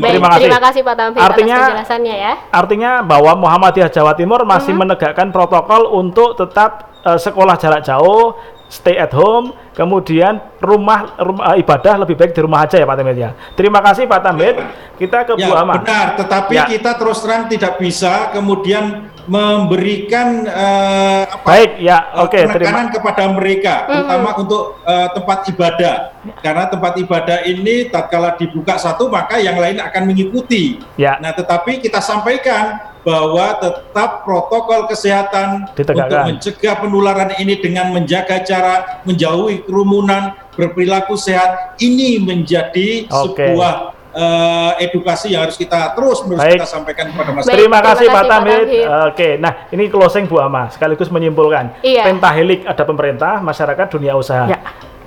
Terima 0.00 0.28
kasih. 0.32 0.48
Terima 0.48 0.60
kasih 0.64 0.80
Pak 0.80 0.96
Tamhid 0.96 1.20
artinya, 1.20 1.56
atas 1.60 1.68
penjelasannya 1.68 2.14
ya. 2.16 2.32
Artinya 2.48 2.90
bahwa 3.04 3.32
Muhammadiyah 3.36 3.90
Jawa 3.92 4.16
Timur 4.16 4.40
masih 4.48 4.72
uh 4.72 4.80
-huh. 4.80 4.80
menegakkan 4.80 5.28
protokol 5.28 5.92
untuk 5.92 6.40
tetap 6.40 6.93
uh, 7.04 7.18
sekolah 7.20 7.54
jarak 7.60 7.84
jauh, 7.84 8.34
stay 8.66 8.96
at 8.98 9.12
home, 9.14 9.54
kemudian 9.76 10.40
rumah, 10.58 11.14
rumah 11.20 11.54
ibadah 11.54 12.02
lebih 12.02 12.18
baik 12.18 12.32
di 12.34 12.40
rumah 12.42 12.64
aja 12.64 12.80
ya 12.80 12.88
Pak 12.88 12.96
Tamhid 12.98 13.18
ya. 13.20 13.30
Terima 13.54 13.78
kasih 13.84 14.08
Pak 14.08 14.20
Tamhid. 14.24 14.56
Kita 14.98 15.22
ke 15.28 15.38
ya, 15.38 15.46
Bu 15.46 15.52
Ahmad. 15.54 15.84
Benar, 15.84 16.08
tetapi 16.18 16.54
ya. 16.56 16.64
kita 16.66 16.96
terus 16.98 17.18
terang 17.22 17.46
tidak 17.46 17.78
bisa 17.78 18.32
kemudian 18.34 19.14
memberikan 19.24 20.44
uh, 20.44 21.24
apa, 21.24 21.44
baik 21.48 21.72
ya 21.80 22.12
oke 22.20 22.28
okay, 22.28 22.44
penekanan 22.44 22.92
terima. 22.92 22.96
kepada 23.00 23.24
mereka 23.32 23.74
terutama 23.88 24.30
mm. 24.36 24.42
untuk 24.44 24.62
uh, 24.84 25.08
tempat 25.16 25.38
ibadah 25.48 25.96
karena 26.44 26.64
tempat 26.68 26.92
ibadah 27.00 27.38
ini 27.48 27.88
tatkala 27.88 28.36
dibuka 28.36 28.76
satu 28.76 29.08
maka 29.08 29.40
yang 29.40 29.56
lain 29.56 29.80
akan 29.80 30.02
mengikuti 30.04 30.76
ya. 31.00 31.16
nah 31.24 31.32
tetapi 31.32 31.80
kita 31.80 32.04
sampaikan 32.04 32.93
bahwa 33.04 33.60
tetap 33.60 34.24
protokol 34.24 34.88
kesehatan 34.88 35.68
Ditegakkan. 35.76 36.08
untuk 36.08 36.20
mencegah 36.32 36.74
penularan 36.80 37.30
ini 37.36 37.60
dengan 37.60 37.92
menjaga 37.92 38.40
jarak, 38.40 39.04
menjauhi 39.04 39.62
kerumunan, 39.68 40.32
berperilaku 40.56 41.14
sehat 41.14 41.76
ini 41.84 42.16
menjadi 42.16 43.04
okay. 43.12 43.52
sebuah 43.52 43.94
uh, 44.16 44.72
edukasi 44.80 45.36
yang 45.36 45.44
harus 45.44 45.60
kita 45.60 45.92
terus 45.92 46.24
menerus 46.24 46.48
Baik. 46.48 46.58
kita 46.64 46.68
sampaikan 46.70 47.06
kepada 47.12 47.30
masyarakat. 47.36 47.58
Terima 47.60 47.78
kasih 47.84 48.06
Pak 48.08 48.24
Tamid. 48.24 48.66
Oke, 49.12 49.28
nah 49.36 49.52
ini 49.68 49.84
closing 49.92 50.24
Bu 50.24 50.40
Ama 50.40 50.72
sekaligus 50.72 51.12
menyimpulkan. 51.12 51.84
Iya. 51.84 52.08
Pentahelik 52.08 52.64
ada 52.64 52.82
pemerintah, 52.88 53.44
masyarakat, 53.44 53.86
dunia 53.92 54.16
usaha. 54.16 54.48
Ya. 54.48 54.58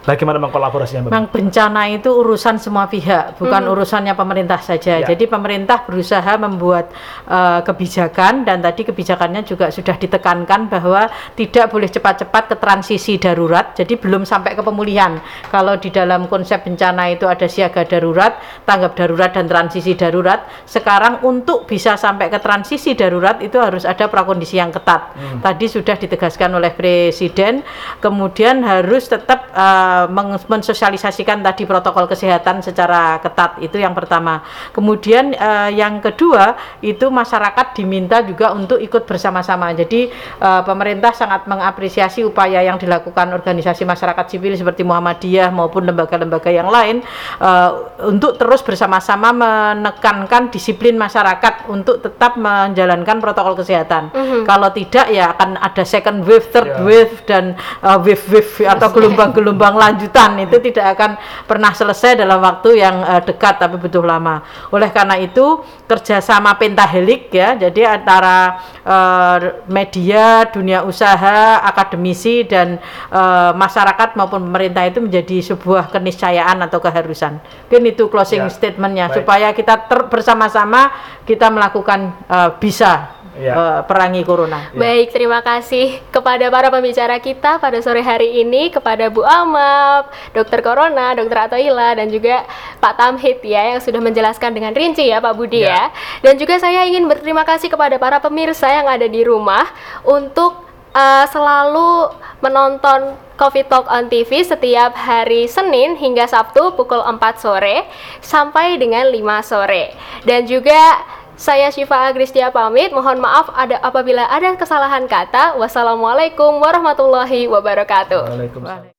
Bagaimana 0.07 0.39
mengkolaborasinya? 0.39 1.11
Memang 1.11 1.27
bencana 1.27 1.91
itu 1.91 2.07
urusan 2.07 2.63
semua 2.63 2.87
pihak, 2.87 3.35
bukan 3.35 3.67
hmm. 3.67 3.73
urusannya 3.75 4.15
pemerintah 4.15 4.63
saja. 4.63 5.03
Ya. 5.03 5.07
Jadi 5.11 5.27
pemerintah 5.27 5.83
berusaha 5.83 6.39
membuat 6.39 6.95
uh, 7.27 7.59
kebijakan 7.59 8.47
dan 8.47 8.63
tadi 8.63 8.87
kebijakannya 8.87 9.43
juga 9.43 9.67
sudah 9.67 9.99
ditekankan 9.99 10.71
bahwa 10.71 11.11
tidak 11.35 11.67
boleh 11.67 11.91
cepat-cepat 11.91 12.43
ke 12.47 12.55
transisi 12.55 13.19
darurat. 13.19 13.75
Jadi 13.75 13.99
belum 13.99 14.23
sampai 14.23 14.55
ke 14.55 14.63
pemulihan. 14.63 15.19
Kalau 15.51 15.75
di 15.75 15.91
dalam 15.91 16.31
konsep 16.31 16.63
bencana 16.63 17.11
itu 17.11 17.27
ada 17.27 17.43
siaga 17.51 17.83
darurat, 17.83 18.39
tanggap 18.63 18.95
darurat 18.95 19.35
dan 19.35 19.51
transisi 19.51 19.91
darurat. 19.99 20.47
Sekarang 20.63 21.19
untuk 21.27 21.67
bisa 21.67 21.99
sampai 21.99 22.31
ke 22.31 22.39
transisi 22.39 22.95
darurat 22.95 23.43
itu 23.43 23.59
harus 23.59 23.83
ada 23.83 24.07
prakondisi 24.07 24.55
yang 24.55 24.71
ketat. 24.71 25.11
Hmm. 25.19 25.43
Tadi 25.43 25.67
sudah 25.67 25.99
ditegaskan 25.99 26.55
oleh 26.55 26.71
Presiden. 26.71 27.59
Kemudian 27.99 28.63
harus 28.63 29.11
tetap 29.11 29.46
uh, 29.57 30.05
mensosialisasikan 30.45 31.41
tadi 31.41 31.65
protokol 31.65 32.05
kesehatan 32.05 32.61
secara 32.61 33.17
ketat 33.17 33.57
itu 33.65 33.81
yang 33.81 33.97
pertama. 33.97 34.45
Kemudian 34.71 35.33
uh, 35.33 35.73
yang 35.73 35.97
kedua 35.99 36.53
itu 36.85 37.09
masyarakat 37.09 37.73
diminta 37.73 38.21
juga 38.21 38.53
untuk 38.53 38.77
ikut 38.77 39.09
bersama-sama. 39.09 39.73
Jadi 39.73 40.13
uh, 40.39 40.61
pemerintah 40.61 41.11
sangat 41.17 41.49
mengapresiasi 41.49 42.21
upaya 42.21 42.61
yang 42.61 42.77
dilakukan 42.77 43.33
organisasi 43.33 43.83
masyarakat 43.83 44.25
sipil 44.29 44.53
seperti 44.53 44.85
Muhammadiyah 44.85 45.49
maupun 45.49 45.89
lembaga-lembaga 45.89 46.53
yang 46.53 46.69
lain 46.69 47.01
uh, 47.41 47.97
untuk 48.05 48.37
terus 48.37 48.61
bersama-sama 48.61 49.33
menekankan 49.33 50.53
disiplin 50.53 50.93
masyarakat 50.95 51.65
untuk 51.71 52.05
tetap 52.05 52.37
menjalankan 52.37 53.17
protokol 53.17 53.57
kesehatan. 53.57 54.13
Mm 54.13 54.23
-hmm. 54.23 54.41
Kalau 54.45 54.69
tidak 54.69 55.09
ya 55.09 55.33
akan 55.33 55.57
ada 55.57 55.83
second 55.87 56.21
wave, 56.27 56.45
third 56.53 56.69
yeah. 56.69 56.83
wave 56.85 57.13
dan 57.25 57.57
uh, 57.81 57.97
wave-wave 57.97 58.67
atau 58.67 58.87
gelombang-gelombang 58.93 59.46
lanjutan 59.55 60.35
itu 60.41 60.57
tidak 60.71 60.97
akan 60.97 61.11
pernah 61.45 61.71
selesai 61.71 62.19
dalam 62.19 62.41
waktu 62.41 62.81
yang 62.81 62.95
uh, 63.05 63.21
dekat 63.21 63.61
tapi 63.61 63.77
butuh 63.79 64.03
lama. 64.03 64.43
Oleh 64.73 64.89
karena 64.91 65.15
itu 65.19 65.61
kerjasama 65.85 66.57
pentahelik 66.57 67.31
ya, 67.31 67.55
jadi 67.55 67.99
antara 67.99 68.59
uh, 68.83 69.37
media, 69.69 70.47
dunia 70.49 70.83
usaha, 70.83 71.61
akademisi 71.61 72.43
dan 72.47 72.81
uh, 73.11 73.51
masyarakat 73.53 74.17
maupun 74.17 74.43
pemerintah 74.47 74.83
itu 74.87 74.99
menjadi 75.03 75.53
sebuah 75.53 75.91
keniscayaan 75.91 76.59
atau 76.65 76.79
keharusan. 76.83 77.39
Mungkin 77.67 77.83
itu 77.91 78.07
closing 78.07 78.47
ya. 78.47 78.51
statementnya 78.51 79.11
supaya 79.11 79.51
kita 79.51 79.87
bersama-sama 80.07 80.91
kita 81.27 81.51
melakukan 81.51 82.15
uh, 82.31 82.55
bisa 82.55 83.16
ya. 83.37 83.53
uh, 83.53 83.79
perangi 83.85 84.25
corona. 84.25 84.73
Ya. 84.73 84.77
Baik, 84.77 85.13
terima 85.13 85.39
kasih 85.45 86.01
kepada 86.09 86.49
para 86.49 86.67
pembicara 86.73 87.21
kita 87.21 87.61
pada 87.61 87.77
sore 87.79 88.01
hari 88.01 88.41
ini, 88.41 88.73
kepada 88.73 89.07
Bu 89.07 89.23
Amap, 89.23 90.11
Dokter 90.33 90.59
Corona, 90.65 91.13
Dokter 91.13 91.47
Atoila, 91.47 91.95
dan 91.95 92.09
juga 92.09 92.43
Pak 92.81 92.93
Tamhid 92.97 93.39
ya 93.45 93.77
yang 93.77 93.79
sudah 93.79 94.01
menjelaskan 94.01 94.51
dengan 94.51 94.73
rinci 94.73 95.07
ya 95.07 95.21
Pak 95.21 95.33
Budi 95.37 95.63
ya. 95.63 95.71
ya. 95.71 95.83
Dan 96.25 96.41
juga 96.41 96.57
saya 96.57 96.83
ingin 96.89 97.05
berterima 97.05 97.45
kasih 97.45 97.69
kepada 97.69 97.95
para 98.01 98.17
pemirsa 98.17 98.67
yang 98.67 98.89
ada 98.89 99.05
di 99.05 99.21
rumah 99.21 99.69
untuk 100.03 100.67
uh, 100.97 101.25
selalu 101.29 102.11
menonton 102.41 103.17
Coffee 103.37 103.65
Talk 103.69 103.85
on 103.85 104.09
TV 104.09 104.41
setiap 104.41 104.97
hari 104.97 105.45
Senin 105.45 105.93
hingga 105.93 106.25
Sabtu 106.25 106.73
pukul 106.73 107.05
4 107.05 107.21
sore 107.37 107.85
sampai 108.17 108.81
dengan 108.81 109.05
5 109.13 109.21
sore. 109.45 109.93
Dan 110.25 110.49
juga 110.49 110.97
saya 111.37 111.69
Syifa 111.69 112.09
Agristia 112.09 112.49
pamit. 112.49 112.89
Mohon 112.89 113.21
maaf 113.21 113.53
ada 113.53 113.77
apabila 113.85 114.25
ada 114.27 114.57
kesalahan 114.57 115.05
kata. 115.05 115.55
Wassalamualaikum 115.61 116.57
warahmatullahi 116.57 117.45
wabarakatuh. 117.45 118.25
Waalaikumsalam. 118.25 118.97